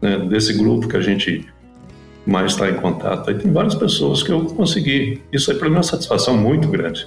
né, 0.00 0.18
desse 0.18 0.54
grupo 0.54 0.88
que 0.88 0.96
a 0.96 1.00
gente 1.00 1.46
mais 2.24 2.52
está 2.52 2.70
em 2.70 2.74
contato. 2.74 3.28
Aí 3.28 3.36
tem 3.36 3.52
várias 3.52 3.74
pessoas 3.74 4.22
que 4.22 4.30
eu 4.30 4.44
consegui. 4.46 5.20
Isso 5.32 5.50
aí 5.50 5.58
para 5.58 5.68
mim 5.68 5.74
é 5.74 5.78
uma 5.78 5.82
satisfação 5.82 6.36
muito 6.36 6.68
grande. 6.68 7.06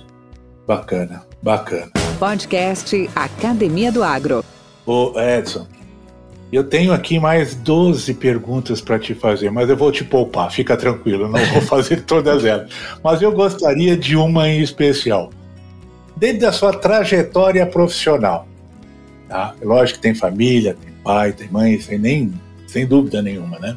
Bacana, 0.67 1.23
bacana. 1.41 1.91
Podcast 2.19 3.09
Academia 3.15 3.91
do 3.91 4.03
Agro. 4.03 4.43
Ô 4.85 5.13
Edson, 5.19 5.67
Eu 6.55 6.63
tenho 6.63 6.93
aqui 6.93 7.19
mais 7.19 7.53
12 7.53 8.13
perguntas 8.13 8.79
para 8.79 8.97
te 8.97 9.13
fazer, 9.13 9.51
mas 9.51 9.69
eu 9.69 9.75
vou 9.75 9.91
te 9.91 10.05
poupar, 10.05 10.49
fica 10.49 10.77
tranquilo, 10.77 11.27
não 11.27 11.45
vou 11.47 11.59
fazer 11.67 12.03
todas 12.03 12.45
elas. 12.45 12.71
Mas 13.03 13.21
eu 13.21 13.29
gostaria 13.33 13.97
de 13.97 14.15
uma 14.15 14.47
em 14.47 14.61
especial. 14.61 15.31
Dentro 16.15 16.39
da 16.39 16.53
sua 16.53 16.71
trajetória 16.71 17.65
profissional, 17.65 18.47
tá? 19.27 19.53
Lógico 19.61 19.97
que 19.97 20.03
tem 20.03 20.15
família, 20.15 20.77
tem 20.81 20.93
pai, 21.03 21.33
tem 21.33 21.49
mãe, 21.49 21.77
sem, 21.77 21.97
nem, 21.97 22.33
sem 22.67 22.85
dúvida 22.85 23.21
nenhuma, 23.21 23.59
né? 23.59 23.75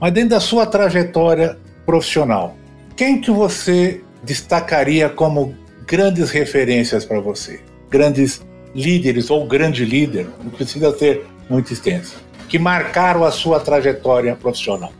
Mas 0.00 0.12
dentro 0.12 0.30
da 0.30 0.40
sua 0.40 0.66
trajetória 0.66 1.58
profissional, 1.84 2.56
quem 2.94 3.20
que 3.20 3.32
você 3.32 4.04
destacaria 4.22 5.08
como 5.08 5.52
grandes 5.84 6.30
referências 6.30 7.04
para 7.04 7.18
você? 7.18 7.60
Grandes 7.90 8.40
líderes 8.72 9.30
ou 9.30 9.44
grande 9.48 9.84
líder, 9.84 10.28
não 10.44 10.50
precisa 10.50 10.96
ser 10.96 11.26
muito 11.48 11.72
extensa, 11.72 12.16
que 12.48 12.58
marcaram 12.58 13.24
a 13.24 13.30
sua 13.30 13.60
trajetória 13.60 14.34
profissional? 14.34 14.92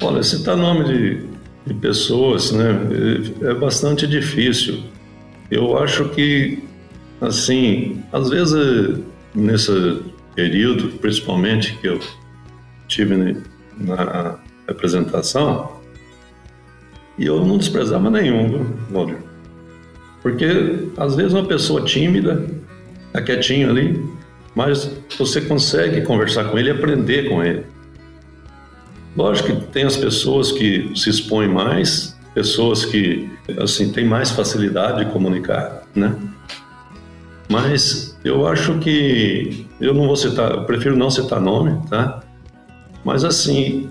Olha, 0.00 0.22
citar 0.22 0.56
nome 0.56 0.84
de, 0.84 1.26
de 1.66 1.74
pessoas 1.74 2.52
né, 2.52 2.70
é, 3.42 3.50
é 3.50 3.54
bastante 3.54 4.06
difícil. 4.06 4.84
Eu 5.50 5.78
acho 5.78 6.08
que, 6.10 6.62
assim, 7.20 8.02
às 8.12 8.28
vezes 8.28 9.00
nesse 9.34 10.02
período, 10.34 10.98
principalmente 10.98 11.76
que 11.78 11.88
eu 11.88 12.00
tive 12.86 13.42
na 13.76 14.38
representação, 14.66 15.78
e 17.18 17.26
eu 17.26 17.44
não 17.44 17.58
desprezava 17.58 18.08
nenhum, 18.10 18.48
viu, 18.48 18.66
Valdir? 18.90 19.18
Porque 20.22 20.46
às 20.96 21.16
vezes 21.16 21.32
uma 21.32 21.44
pessoa 21.44 21.82
tímida, 21.82 22.46
tá 23.12 23.20
quietinho 23.22 23.70
ali, 23.70 24.00
mas 24.54 24.90
você 25.18 25.40
consegue 25.40 26.02
conversar 26.02 26.44
com 26.44 26.58
ele 26.58 26.68
e 26.68 26.72
aprender 26.72 27.28
com 27.28 27.42
ele. 27.42 27.64
Lógico 29.16 29.48
que 29.48 29.66
tem 29.66 29.84
as 29.84 29.96
pessoas 29.96 30.52
que 30.52 30.92
se 30.94 31.10
expõem 31.10 31.48
mais, 31.48 32.16
pessoas 32.34 32.84
que 32.84 33.30
assim 33.58 33.90
têm 33.90 34.04
mais 34.04 34.30
facilidade 34.30 35.04
de 35.04 35.10
comunicar, 35.10 35.82
né? 35.94 36.14
Mas 37.48 38.16
eu 38.24 38.46
acho 38.46 38.78
que 38.78 39.66
eu 39.80 39.94
não 39.94 40.06
vou 40.06 40.16
citar, 40.16 40.52
eu 40.52 40.64
prefiro 40.64 40.96
não 40.96 41.10
citar 41.10 41.40
nome, 41.40 41.80
tá? 41.88 42.20
Mas 43.04 43.24
assim, 43.24 43.88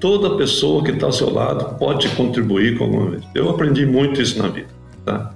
toda 0.00 0.36
pessoa 0.36 0.82
que 0.82 0.90
está 0.90 1.06
ao 1.06 1.12
seu 1.12 1.32
lado 1.32 1.78
pode 1.78 2.08
contribuir 2.10 2.78
com 2.78 2.84
alguma 2.84 3.10
vez. 3.10 3.22
Eu 3.34 3.50
aprendi 3.50 3.84
muito 3.84 4.20
isso 4.20 4.38
na 4.38 4.48
vida, 4.48 4.68
tá? 5.04 5.35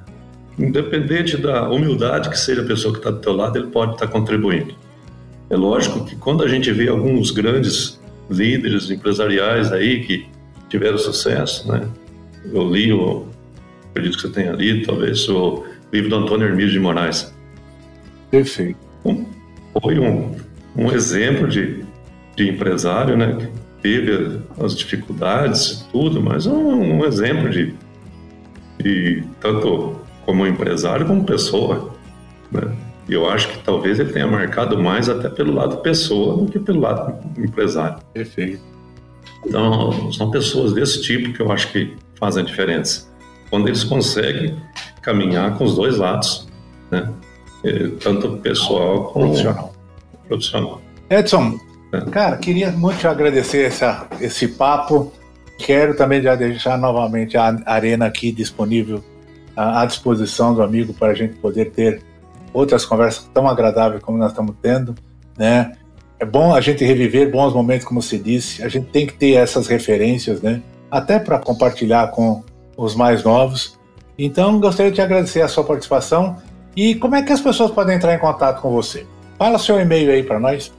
Independente 0.60 1.36
da 1.36 1.68
humildade 1.70 2.28
que 2.28 2.38
seja 2.38 2.60
a 2.60 2.64
pessoa 2.64 2.92
que 2.92 3.00
está 3.00 3.10
do 3.10 3.18
teu 3.18 3.32
lado, 3.32 3.58
ele 3.58 3.68
pode 3.68 3.94
estar 3.94 4.06
tá 4.06 4.12
contribuindo. 4.12 4.74
É 5.48 5.56
lógico 5.56 6.04
que 6.04 6.14
quando 6.16 6.44
a 6.44 6.48
gente 6.48 6.70
vê 6.70 6.88
alguns 6.88 7.30
grandes 7.30 7.98
líderes 8.30 8.90
empresariais 8.90 9.72
aí 9.72 10.04
que 10.04 10.26
tiveram 10.68 10.98
sucesso, 10.98 11.70
né? 11.70 11.88
Eu 12.52 12.70
li, 12.70 12.92
o, 12.92 13.26
acredito 13.90 14.16
que 14.16 14.22
você 14.22 14.28
tenha 14.28 14.52
lido, 14.52 14.86
talvez, 14.86 15.28
o 15.28 15.64
livro 15.92 16.10
do 16.10 16.16
Antônio 16.16 16.46
Hermílio 16.46 16.70
de 16.70 16.78
Moraes. 16.78 17.34
Perfeito. 18.30 18.78
Um, 19.04 19.24
foi 19.80 19.98
um, 19.98 20.36
um 20.76 20.92
exemplo 20.92 21.48
de, 21.48 21.84
de 22.36 22.48
empresário, 22.48 23.16
né? 23.16 23.36
Que 23.36 23.48
teve 23.82 24.40
as 24.62 24.76
dificuldades 24.76 25.86
tudo, 25.90 26.22
mas 26.22 26.46
um, 26.46 26.98
um 26.98 27.04
exemplo 27.04 27.48
de, 27.48 27.74
de 28.78 29.24
tanto 29.40 29.99
como 30.30 30.46
empresário 30.46 31.06
como 31.06 31.24
pessoa. 31.24 31.90
Né? 32.52 32.62
E 33.08 33.14
eu 33.14 33.28
acho 33.28 33.48
que 33.48 33.58
talvez 33.64 33.98
ele 33.98 34.12
tenha 34.12 34.28
marcado 34.28 34.80
mais 34.80 35.08
até 35.08 35.28
pelo 35.28 35.52
lado 35.52 35.78
pessoa 35.78 36.36
do 36.36 36.46
que 36.46 36.60
pelo 36.60 36.78
lado 36.78 37.18
empresário. 37.36 37.98
Perfeito. 38.14 38.60
Então, 39.44 40.12
são 40.12 40.30
pessoas 40.30 40.72
desse 40.72 41.02
tipo 41.02 41.32
que 41.32 41.42
eu 41.42 41.50
acho 41.50 41.72
que 41.72 41.96
fazem 42.14 42.44
a 42.44 42.46
diferença. 42.46 43.10
Quando 43.50 43.66
eles 43.66 43.82
conseguem 43.82 44.56
caminhar 45.02 45.58
com 45.58 45.64
os 45.64 45.74
dois 45.74 45.96
lados, 45.96 46.46
né? 46.92 47.10
É, 47.64 47.88
tanto 48.00 48.36
pessoal 48.36 49.06
como 49.06 49.26
profissional. 49.26 49.74
profissional. 50.28 50.82
Edson, 51.10 51.58
é. 51.92 52.00
cara, 52.02 52.36
queria 52.36 52.70
muito 52.70 53.00
te 53.00 53.08
agradecer 53.08 53.62
essa, 53.62 54.06
esse 54.20 54.46
papo. 54.46 55.12
Quero 55.58 55.96
também 55.96 56.22
já 56.22 56.36
deixar 56.36 56.78
novamente 56.78 57.36
a 57.36 57.60
arena 57.66 58.06
aqui 58.06 58.30
disponível 58.30 59.02
à 59.56 59.84
disposição 59.84 60.54
do 60.54 60.62
amigo 60.62 60.94
para 60.94 61.08
a 61.08 61.14
gente 61.14 61.34
poder 61.36 61.70
ter 61.70 62.02
outras 62.52 62.84
conversas 62.84 63.28
tão 63.32 63.48
agradáveis 63.48 64.02
como 64.02 64.18
nós 64.18 64.30
estamos 64.30 64.54
tendo, 64.60 64.94
né? 65.36 65.72
É 66.18 66.24
bom 66.24 66.54
a 66.54 66.60
gente 66.60 66.84
reviver 66.84 67.30
bons 67.30 67.54
momentos, 67.54 67.86
como 67.86 68.02
se 68.02 68.18
disse. 68.18 68.62
A 68.62 68.68
gente 68.68 68.88
tem 68.88 69.06
que 69.06 69.14
ter 69.14 69.32
essas 69.32 69.66
referências, 69.66 70.42
né? 70.42 70.60
Até 70.90 71.18
para 71.18 71.38
compartilhar 71.38 72.10
com 72.10 72.44
os 72.76 72.94
mais 72.94 73.24
novos. 73.24 73.78
Então, 74.18 74.60
gostaria 74.60 74.92
de 74.92 75.00
agradecer 75.00 75.40
a 75.40 75.48
sua 75.48 75.64
participação. 75.64 76.36
E 76.76 76.94
como 76.94 77.16
é 77.16 77.22
que 77.22 77.32
as 77.32 77.40
pessoas 77.40 77.70
podem 77.70 77.96
entrar 77.96 78.14
em 78.14 78.18
contato 78.18 78.60
com 78.60 78.70
você? 78.70 79.06
Fala 79.38 79.58
seu 79.58 79.80
e-mail 79.80 80.10
aí 80.10 80.22
para 80.22 80.38
nós. 80.38 80.70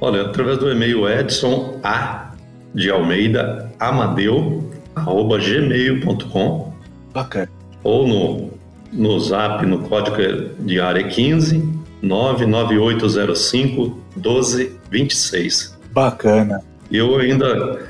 Olha, 0.00 0.22
através 0.22 0.58
do 0.58 0.70
e-mail 0.70 1.08
edson 1.08 1.78
a 1.84 2.32
de 2.74 2.90
Almeida 2.90 3.70
amadeu 3.78 4.68
arroba 4.96 5.38
gmail.com. 5.38 6.72
Bacana 7.14 7.57
ou 7.88 8.06
no, 8.06 8.50
no 8.92 9.18
zap, 9.18 9.64
no 9.64 9.78
código 9.88 10.16
de 10.60 10.78
área 10.78 11.08
15 11.08 11.66
99805 12.02 13.98
1226. 14.16 15.78
Bacana. 15.92 16.60
Eu 16.92 17.16
ainda 17.16 17.80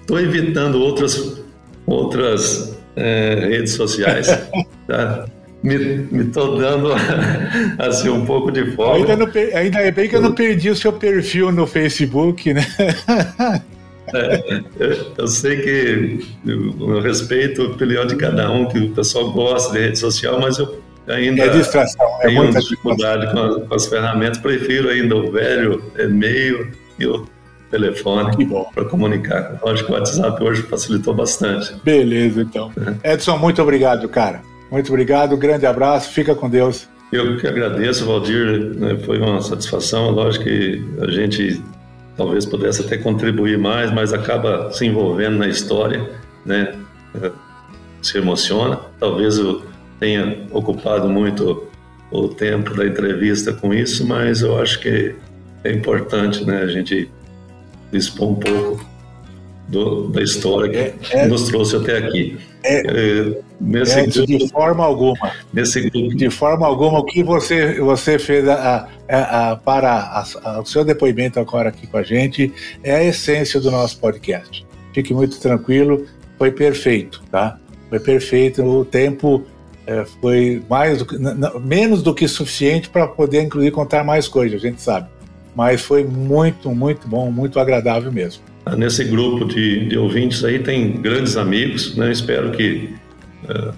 estou 0.00 0.20
evitando 0.20 0.78
outras, 0.80 1.40
outras 1.86 2.76
é, 2.94 3.48
redes 3.48 3.72
sociais. 3.72 4.28
tá? 4.86 5.26
me 5.62 6.22
estou 6.22 6.58
dando 6.58 6.90
assim 7.78 8.10
um 8.10 8.24
pouco 8.26 8.52
de 8.52 8.72
folga. 8.72 9.12
Ainda, 9.12 9.16
não, 9.16 9.32
ainda 9.58 9.78
é 9.80 9.90
bem 9.90 10.08
que 10.08 10.14
eu 10.14 10.20
não 10.20 10.32
perdi 10.32 10.68
o 10.70 10.76
seu 10.76 10.92
perfil 10.92 11.50
no 11.50 11.66
Facebook, 11.66 12.52
né? 12.52 12.64
É, 14.14 14.60
eu 15.18 15.26
sei 15.26 15.60
que 15.60 16.26
eu 16.46 17.00
respeito 17.00 17.62
o 17.62 17.72
opinião 17.72 18.06
de 18.06 18.16
cada 18.16 18.50
um, 18.50 18.66
que 18.66 18.78
o 18.78 18.90
pessoal 18.90 19.32
gosta 19.32 19.72
de 19.72 19.80
rede 19.80 19.98
social, 19.98 20.40
mas 20.40 20.58
eu 20.58 20.80
ainda 21.08 21.44
é 21.44 21.48
distração, 21.48 22.06
é 22.20 22.28
tenho 22.28 22.50
dificuldade 22.50 23.32
com, 23.32 23.66
com, 23.66 23.74
as 23.74 23.86
ferramentas. 23.86 24.38
Prefiro 24.38 24.88
ainda 24.88 25.16
o 25.16 25.30
velho 25.30 25.82
e-mail 25.98 26.72
e 26.98 27.06
o 27.06 27.26
telefone 27.70 28.36
para 28.74 28.84
comunicar. 28.84 29.58
Acho 29.66 29.84
que 29.84 29.90
o 29.90 29.94
WhatsApp 29.94 30.42
hoje 30.42 30.62
facilitou 30.62 31.14
bastante. 31.14 31.74
Beleza, 31.82 32.42
então. 32.42 32.72
É. 33.02 33.14
Edson, 33.14 33.36
muito 33.38 33.60
obrigado, 33.60 34.08
cara. 34.08 34.42
Muito 34.70 34.88
obrigado, 34.88 35.36
grande 35.36 35.66
abraço, 35.66 36.10
fica 36.10 36.34
com 36.34 36.48
Deus. 36.48 36.88
Eu 37.12 37.36
que 37.36 37.46
agradeço, 37.46 38.04
Valdir, 38.04 38.74
né, 38.76 38.98
foi 39.04 39.18
uma 39.18 39.40
satisfação. 39.40 40.10
Lógico 40.10 40.44
que 40.44 40.84
a 41.00 41.10
gente 41.10 41.62
talvez 42.16 42.46
pudesse 42.46 42.82
até 42.82 42.96
contribuir 42.96 43.58
mais, 43.58 43.92
mas 43.92 44.12
acaba 44.12 44.72
se 44.72 44.86
envolvendo 44.86 45.36
na 45.38 45.48
história, 45.48 46.10
né? 46.44 46.74
Se 48.02 48.18
emociona. 48.18 48.80
Talvez 48.98 49.38
eu 49.38 49.62
tenha 50.00 50.46
ocupado 50.50 51.08
muito 51.08 51.66
o 52.10 52.28
tempo 52.28 52.74
da 52.74 52.86
entrevista 52.86 53.52
com 53.52 53.74
isso, 53.74 54.06
mas 54.06 54.42
eu 54.42 54.60
acho 54.60 54.80
que 54.80 55.14
é 55.64 55.72
importante, 55.72 56.44
né? 56.44 56.62
A 56.62 56.68
gente 56.68 57.10
expor 57.92 58.30
um 58.30 58.34
pouco 58.36 58.84
do, 59.68 60.08
da 60.08 60.22
história 60.22 60.92
que 60.92 61.14
é, 61.14 61.24
é, 61.24 61.26
nos 61.26 61.44
trouxe 61.48 61.76
até 61.76 61.98
aqui. 61.98 62.38
É, 62.62 62.78
é 62.78 63.38
nesse 63.60 63.98
é, 63.98 64.06
grupo, 64.06 64.26
de 64.26 64.48
forma 64.48 64.84
alguma. 64.84 65.32
Nesse 65.52 65.90
grupo. 65.90 66.14
De 66.14 66.30
forma 66.30 66.66
alguma, 66.66 67.00
o 67.00 67.04
que 67.04 67.22
você, 67.22 67.80
você 67.80 68.18
fez 68.18 68.48
a, 68.48 68.88
a, 69.08 69.50
a, 69.50 69.56
para 69.56 70.24
o 70.60 70.64
seu 70.64 70.84
depoimento 70.84 71.40
agora 71.40 71.70
aqui 71.70 71.86
com 71.86 71.96
a 71.96 72.02
gente 72.02 72.52
é 72.82 72.96
a 72.96 73.04
essência 73.04 73.60
do 73.60 73.70
nosso 73.70 73.98
podcast. 73.98 74.66
Fique 74.92 75.12
muito 75.12 75.38
tranquilo, 75.40 76.06
foi 76.38 76.50
perfeito, 76.50 77.22
tá? 77.30 77.58
Foi 77.88 78.00
perfeito. 78.00 78.62
O 78.62 78.84
tempo 78.84 79.44
é, 79.86 80.04
foi 80.20 80.62
mais 80.68 80.98
do 80.98 81.06
que, 81.06 81.16
menos 81.60 82.02
do 82.02 82.14
que 82.14 82.26
suficiente 82.28 82.88
para 82.88 83.06
poder, 83.06 83.42
inclusive, 83.42 83.72
contar 83.72 84.04
mais 84.04 84.28
coisas, 84.28 84.62
a 84.62 84.66
gente 84.66 84.80
sabe. 84.80 85.08
Mas 85.54 85.80
foi 85.80 86.04
muito, 86.04 86.70
muito 86.70 87.08
bom, 87.08 87.30
muito 87.30 87.58
agradável 87.58 88.12
mesmo. 88.12 88.42
Nesse 88.74 89.04
grupo 89.04 89.44
de, 89.44 89.86
de 89.86 89.96
ouvintes 89.96 90.42
aí 90.44 90.58
tem 90.58 91.00
grandes 91.00 91.36
amigos, 91.36 91.94
né? 91.96 92.10
Espero 92.10 92.50
que 92.50 92.92
uh, 93.44 93.72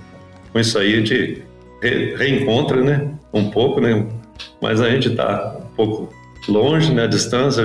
com 0.50 0.58
isso 0.58 0.78
aí 0.78 0.94
a 0.94 0.96
gente 0.96 1.42
re, 1.82 2.80
né? 2.82 3.10
Um 3.32 3.50
pouco, 3.50 3.82
né? 3.82 4.06
Mas 4.62 4.80
a 4.80 4.88
gente 4.88 5.08
está 5.08 5.56
um 5.58 5.74
pouco 5.74 6.14
longe, 6.48 6.94
né? 6.94 7.04
A 7.04 7.06
distância. 7.06 7.62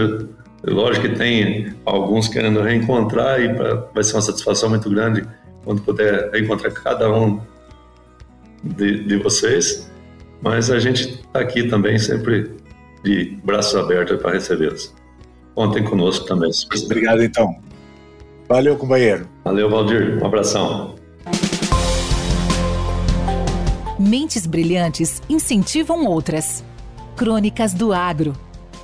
Lógico 0.66 1.08
que 1.08 1.16
tem 1.16 1.74
alguns 1.86 2.28
querendo 2.28 2.62
reencontrar 2.62 3.42
e 3.42 3.54
pra, 3.54 3.88
vai 3.94 4.04
ser 4.04 4.16
uma 4.16 4.22
satisfação 4.22 4.70
muito 4.70 4.90
grande 4.90 5.26
quando 5.64 5.82
puder 5.82 6.30
reencontrar 6.32 6.74
cada 6.74 7.12
um 7.12 7.40
de, 8.64 9.04
de 9.06 9.18
vocês. 9.18 9.90
Mas 10.42 10.70
a 10.70 10.78
gente 10.78 11.10
está 11.10 11.40
aqui 11.40 11.64
também 11.64 11.98
sempre 11.98 12.52
de 13.04 13.38
braços 13.44 13.76
abertos 13.76 14.22
para 14.22 14.34
recebê-los. 14.34 14.94
Contem 15.56 15.84
conosco 15.84 16.26
também. 16.26 16.51
Obrigado, 16.86 17.24
então. 17.24 17.56
Valeu, 18.47 18.76
companheiro. 18.76 19.28
Valeu, 19.43 19.70
Valdir. 19.70 20.22
Um 20.22 20.26
abração. 20.26 20.95
Mentes 23.99 24.45
brilhantes 24.45 25.22
incentivam 25.30 26.06
outras. 26.06 26.64
Crônicas 27.16 27.74
do 27.74 27.93
Agro. 27.93 28.34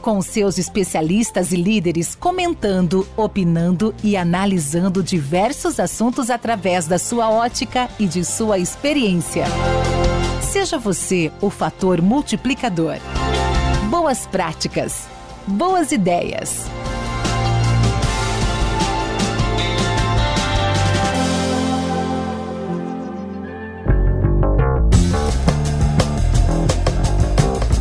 Com 0.01 0.21
seus 0.21 0.57
especialistas 0.57 1.51
e 1.51 1.57
líderes 1.57 2.15
comentando, 2.15 3.05
opinando 3.17 3.93
e 4.01 4.15
analisando 4.15 5.03
diversos 5.03 5.77
assuntos 5.79 6.29
através 6.29 6.87
da 6.87 6.97
sua 6.97 7.29
ótica 7.29 7.89
e 7.99 8.05
de 8.05 8.23
sua 8.23 8.57
experiência. 8.57 9.43
Seja 10.41 10.77
você 10.77 11.31
o 11.41 11.49
fator 11.49 12.01
multiplicador. 12.01 12.95
Boas 13.89 14.25
práticas. 14.25 15.18
Boas 15.47 15.91
ideias. 15.91 16.65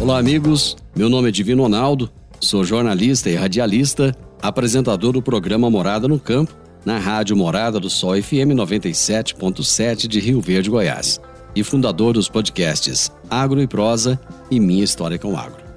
Olá, 0.00 0.18
amigos. 0.18 0.76
Meu 0.96 1.10
nome 1.10 1.28
é 1.28 1.30
Divino 1.30 1.62
Ronaldo, 1.62 2.10
sou 2.40 2.64
jornalista 2.64 3.28
e 3.28 3.36
radialista, 3.36 4.16
apresentador 4.40 5.12
do 5.12 5.20
programa 5.20 5.68
Morada 5.70 6.08
no 6.08 6.18
Campo, 6.18 6.56
na 6.84 6.98
Rádio 6.98 7.36
Morada 7.36 7.78
do 7.78 7.90
Sol 7.90 8.20
FM 8.20 8.54
97.7 8.56 10.06
de 10.08 10.18
Rio 10.18 10.40
Verde, 10.40 10.70
Goiás, 10.70 11.20
e 11.54 11.62
fundador 11.62 12.14
dos 12.14 12.28
podcasts 12.28 13.12
Agro 13.28 13.60
e 13.60 13.66
Prosa 13.66 14.18
e 14.50 14.58
Minha 14.58 14.84
História 14.84 15.18
com 15.18 15.36
Agro. 15.36 15.67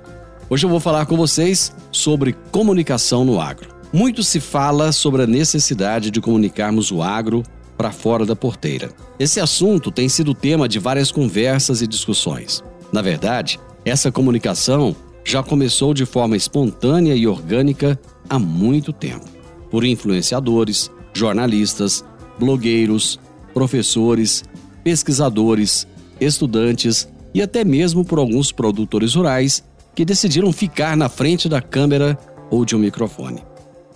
Hoje 0.52 0.66
eu 0.66 0.70
vou 0.70 0.82
falar 0.82 1.06
com 1.06 1.16
vocês 1.16 1.74
sobre 1.94 2.34
comunicação 2.52 3.24
no 3.24 3.40
agro. 3.40 3.74
Muito 3.94 4.22
se 4.22 4.42
fala 4.42 4.92
sobre 4.92 5.22
a 5.22 5.26
necessidade 5.26 6.12
de 6.12 6.20
comunicarmos 6.20 6.92
o 6.92 7.02
agro 7.02 7.42
para 7.78 7.90
fora 7.94 8.26
da 8.26 8.36
porteira. 8.36 8.92
Esse 9.18 9.40
assunto 9.40 9.90
tem 9.90 10.10
sido 10.10 10.34
tema 10.34 10.68
de 10.68 10.78
várias 10.78 11.10
conversas 11.10 11.82
e 11.82 11.88
discussões. 11.88 12.62
Na 12.92 13.02
verdade, 13.02 13.62
essa 13.86 14.12
comunicação 14.12 14.94
já 15.24 15.42
começou 15.42 15.94
de 15.94 16.06
forma 16.06 16.36
espontânea 16.36 17.16
e 17.16 17.26
orgânica 17.26 17.98
há 18.30 18.38
muito 18.38 18.92
tempo, 18.92 19.24
por 19.70 19.86
influenciadores, 19.86 20.92
jornalistas, 21.14 22.04
blogueiros, 22.38 23.18
professores, 23.54 24.44
pesquisadores, 24.84 25.88
estudantes 26.20 27.08
e 27.34 27.42
até 27.42 27.64
mesmo 27.64 28.04
por 28.04 28.20
alguns 28.20 28.52
produtores 28.52 29.16
rurais 29.16 29.64
que 29.96 30.06
decidiram 30.06 30.52
ficar 30.52 30.96
na 30.96 31.10
frente 31.10 31.50
da 31.50 31.62
câmera 31.62 32.18
ou 32.50 32.66
de 32.66 32.76
um 32.76 32.80
microfone. 32.80 33.44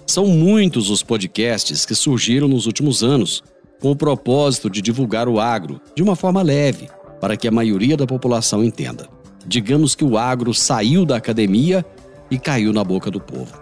São 0.08 0.28
muitos 0.28 0.89
os 0.89 1.02
podcasts 1.02 1.86
que 1.86 1.96
surgiram 1.96 2.48
nos 2.48 2.66
últimos 2.66 3.04
anos 3.04 3.43
com 3.82 3.91
o 3.91 3.96
propósito 3.96 4.70
de 4.70 4.82
divulgar 4.82 5.28
o 5.28 5.39
agro 5.39 5.82
de 5.96 6.04
uma 6.04 6.16
forma 6.16 6.41
leve, 6.41 6.89
para 7.20 7.36
que 7.36 7.48
a 7.48 7.52
maioria 7.52 7.98
da 7.98 8.06
população 8.06 8.64
entenda 8.64 9.10
digamos 9.46 9.96
que 9.96 10.04
o 10.04 10.18
agro 10.18 10.54
saiu 10.54 11.06
da 11.06 11.18
academia 11.18 11.86
e 12.30 12.39
caiu 12.39 12.74
na 12.74 12.84
boca 12.84 13.12
do 13.12 13.20
povo. 13.20 13.54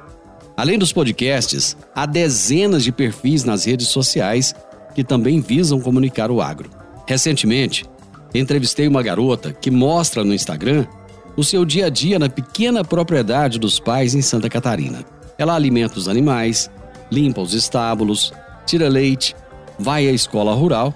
Além 0.55 0.77
dos 0.77 0.93
podcasts, 0.93 1.75
há 1.93 2.05
dezenas 2.05 2.83
de 2.83 2.91
perfis 2.91 3.43
nas 3.43 3.65
redes 3.65 3.87
sociais 3.87 4.55
que 4.95 5.03
também 5.03 5.41
visam 5.41 5.81
comunicar 5.81 6.31
o 6.31 6.41
agro. 6.41 6.69
Recentemente, 7.07 7.85
entrevistei 8.33 8.87
uma 8.87 9.01
garota 9.01 9.51
que 9.51 9.71
mostra 9.71 10.23
no 10.23 10.33
Instagram 10.33 10.85
o 11.35 11.43
seu 11.43 11.65
dia 11.65 11.87
a 11.87 11.89
dia 11.89 12.19
na 12.19 12.29
pequena 12.29 12.83
propriedade 12.83 13.59
dos 13.59 13.79
pais 13.79 14.13
em 14.13 14.21
Santa 14.21 14.49
Catarina. 14.49 15.03
Ela 15.37 15.55
alimenta 15.55 15.97
os 15.97 16.07
animais, 16.07 16.69
limpa 17.11 17.41
os 17.41 17.53
estábulos, 17.53 18.31
tira 18.65 18.87
leite, 18.87 19.35
vai 19.79 20.07
à 20.07 20.11
escola 20.11 20.53
rural 20.53 20.93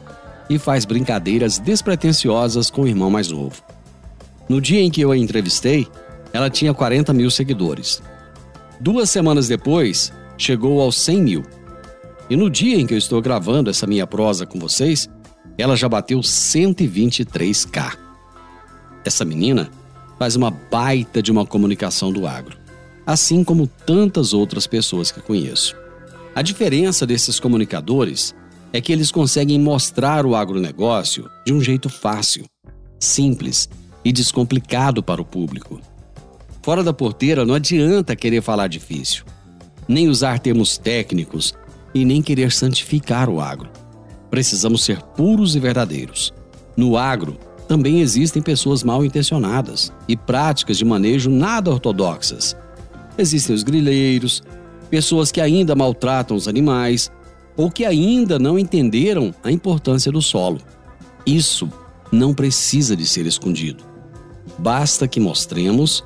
e 0.49 0.57
faz 0.57 0.85
brincadeiras 0.85 1.59
despretensiosas 1.59 2.69
com 2.69 2.83
o 2.83 2.87
irmão 2.87 3.09
mais 3.09 3.29
novo. 3.29 3.61
No 4.47 4.61
dia 4.61 4.81
em 4.81 4.89
que 4.89 5.01
eu 5.01 5.11
a 5.11 5.17
entrevistei, 5.17 5.87
ela 6.31 6.49
tinha 6.49 6.73
40 6.73 7.13
mil 7.13 7.29
seguidores. 7.29 8.01
Duas 8.79 9.09
semanas 9.09 9.47
depois, 9.47 10.13
chegou 10.37 10.81
aos 10.81 10.99
100 11.01 11.21
mil. 11.21 11.43
E 12.29 12.35
no 12.35 12.49
dia 12.49 12.77
em 12.77 12.85
que 12.85 12.93
eu 12.93 12.97
estou 12.97 13.21
gravando 13.21 13.69
essa 13.69 13.87
minha 13.87 14.05
prosa 14.05 14.45
com 14.45 14.59
vocês, 14.59 15.09
ela 15.57 15.75
já 15.75 15.89
bateu 15.89 16.19
123k. 16.19 17.97
Essa 19.03 19.25
menina 19.25 19.69
faz 20.17 20.35
uma 20.35 20.51
baita 20.51 21.21
de 21.21 21.31
uma 21.31 21.45
comunicação 21.45 22.11
do 22.11 22.25
agro, 22.25 22.57
assim 23.05 23.43
como 23.43 23.67
tantas 23.67 24.33
outras 24.33 24.67
pessoas 24.67 25.11
que 25.11 25.21
conheço. 25.21 25.75
A 26.35 26.41
diferença 26.41 27.05
desses 27.05 27.39
comunicadores 27.39 28.35
é 28.71 28.81
que 28.81 28.91
eles 28.91 29.11
conseguem 29.11 29.59
mostrar 29.59 30.25
o 30.25 30.35
agronegócio 30.35 31.29
de 31.45 31.53
um 31.53 31.61
jeito 31.61 31.89
fácil, 31.89 32.45
simples 32.99 33.69
e 34.03 34.11
descomplicado 34.11 35.01
para 35.01 35.21
o 35.21 35.25
público. 35.25 35.79
Fora 36.61 36.83
da 36.83 36.93
porteira 36.93 37.45
não 37.45 37.55
adianta 37.55 38.15
querer 38.15 38.41
falar 38.41 38.67
difícil, 38.67 39.23
nem 39.87 40.09
usar 40.09 40.39
termos 40.39 40.77
técnicos 40.77 41.53
e 41.93 42.03
nem 42.03 42.21
querer 42.21 42.51
santificar 42.51 43.29
o 43.29 43.39
agro. 43.39 43.69
Precisamos 44.29 44.83
ser 44.83 45.01
puros 45.01 45.55
e 45.55 45.59
verdadeiros. 45.59 46.33
No 46.75 46.97
agro, 46.97 47.37
também 47.67 47.99
existem 47.99 48.41
pessoas 48.41 48.83
mal 48.83 49.03
intencionadas 49.03 49.91
e 50.07 50.15
práticas 50.15 50.77
de 50.77 50.85
manejo 50.85 51.29
nada 51.29 51.69
ortodoxas. 51.69 52.55
Existem 53.17 53.55
os 53.55 53.63
grileiros, 53.63 54.41
pessoas 54.89 55.31
que 55.31 55.41
ainda 55.41 55.75
maltratam 55.75 56.37
os 56.37 56.47
animais 56.47 57.11
ou 57.57 57.69
que 57.69 57.83
ainda 57.83 58.39
não 58.39 58.57
entenderam 58.57 59.33
a 59.43 59.51
importância 59.51 60.11
do 60.11 60.21
solo. 60.21 60.59
Isso 61.25 61.69
não 62.11 62.33
precisa 62.33 62.95
de 62.95 63.05
ser 63.05 63.25
escondido. 63.25 63.83
Basta 64.57 65.07
que 65.07 65.19
mostremos 65.19 66.03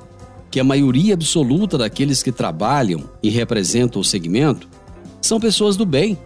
que 0.50 0.58
a 0.58 0.64
maioria 0.64 1.14
absoluta 1.14 1.78
daqueles 1.78 2.22
que 2.22 2.32
trabalham 2.32 3.04
e 3.22 3.30
representam 3.30 4.00
o 4.00 4.04
segmento 4.04 4.68
são 5.20 5.38
pessoas 5.38 5.76
do 5.76 5.86
bem 5.86 6.18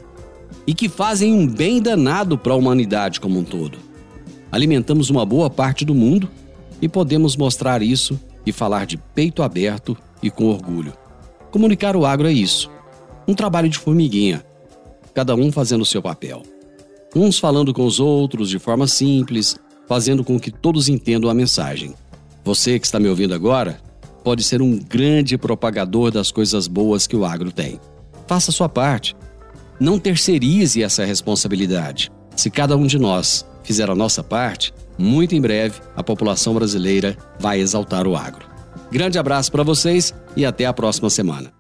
e 0.67 0.75
que 0.75 0.89
fazem 0.89 1.33
um 1.33 1.47
bem 1.47 1.81
danado 1.81 2.39
para 2.39 2.53
a 2.53 2.57
humanidade 2.57 3.21
como 3.21 3.39
um 3.39 3.45
todo. 3.45 3.86
Alimentamos 4.57 5.11
uma 5.11 5.27
boa 5.27 5.51
parte 5.51 5.85
do 5.85 5.95
mundo 5.95 6.31
e 6.81 6.89
podemos 6.89 7.37
mostrar 7.37 7.83
isso 7.83 8.19
e 8.47 8.51
falar 8.51 8.87
de 8.87 8.97
peito 8.97 9.43
aberto 9.43 9.95
e 10.23 10.31
com 10.31 10.47
orgulho. 10.47 10.95
Comunicar 11.51 11.95
o 11.95 12.07
agro 12.07 12.27
é 12.27 12.33
isso. 12.33 12.71
Um 13.29 13.35
trabalho 13.35 13.69
de 13.69 13.77
formiguinha, 13.77 14.43
cada 15.13 15.35
um 15.35 15.53
fazendo 15.53 15.83
o 15.83 15.85
seu 15.85 16.01
papel. 16.01 16.43
Uns 17.15 17.39
falando 17.39 17.75
com 17.75 17.85
os 17.85 18.01
outros 18.01 18.49
de 18.49 18.59
forma 18.59 18.87
simples, 18.87 19.59
fazendo 19.87 20.25
com 20.25 20.41
que 20.41 20.51
todos 20.51 20.89
entendam 20.89 21.29
a 21.29 21.35
mensagem. 21.35 21.93
Você 22.43 22.79
que 22.79 22.87
está 22.87 22.99
me 22.99 23.11
ouvindo 23.11 23.35
agora 23.35 23.79
pode 24.25 24.43
ser 24.43 24.63
um 24.63 24.79
grande 24.79 25.37
propagador 25.37 26.11
das 26.11 26.31
coisas 26.31 26.67
boas 26.67 27.07
que 27.07 27.15
o 27.15 27.27
agro 27.27 27.53
tem. 27.53 27.79
Faça 28.27 28.51
sua 28.51 28.71
parte. 28.71 29.15
Não 29.79 29.99
terceirize 29.99 30.83
essa 30.83 31.05
responsabilidade. 31.05 32.11
Se 32.35 32.51
cada 32.51 32.75
um 32.75 32.87
de 32.87 32.99
nós 32.99 33.45
fizer 33.67 33.91
a 33.91 33.95
nossa 33.95 34.23
parte, 34.23 34.73
muito 34.97 35.35
em 35.35 35.41
breve 35.41 35.81
a 35.97 36.03
população 36.03 36.55
brasileira 36.55 37.17
vai 37.39 37.61
exaltar 37.61 38.07
o 38.07 38.17
agro. 38.17 38.47
Grande 38.91 39.19
abraço 39.19 39.51
para 39.51 39.65
vocês 39.65 40.15
e 40.37 40.47
até 40.47 40.65
a 40.65 40.73
próxima 40.73 41.11
semana. 41.11 41.53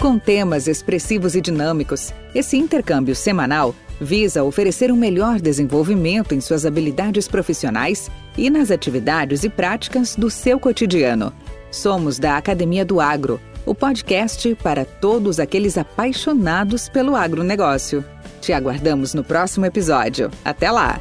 Com 0.00 0.16
temas 0.16 0.68
expressivos 0.68 1.34
e 1.34 1.40
dinâmicos, 1.40 2.14
esse 2.32 2.56
intercâmbio 2.56 3.16
semanal 3.16 3.74
visa 4.00 4.44
oferecer 4.44 4.92
um 4.92 4.96
melhor 4.96 5.40
desenvolvimento 5.40 6.36
em 6.36 6.40
suas 6.40 6.64
habilidades 6.64 7.26
profissionais 7.26 8.08
e 8.36 8.48
nas 8.48 8.70
atividades 8.70 9.42
e 9.42 9.48
práticas 9.48 10.14
do 10.14 10.30
seu 10.30 10.60
cotidiano. 10.60 11.32
Somos 11.72 12.16
da 12.16 12.36
Academia 12.36 12.84
do 12.84 13.00
Agro, 13.00 13.40
o 13.66 13.74
podcast 13.74 14.54
para 14.62 14.84
todos 14.84 15.40
aqueles 15.40 15.76
apaixonados 15.76 16.88
pelo 16.88 17.16
agronegócio. 17.16 18.04
Te 18.40 18.52
aguardamos 18.52 19.14
no 19.14 19.22
próximo 19.24 19.66
episódio. 19.66 20.30
Até 20.44 20.70
lá! 20.70 21.00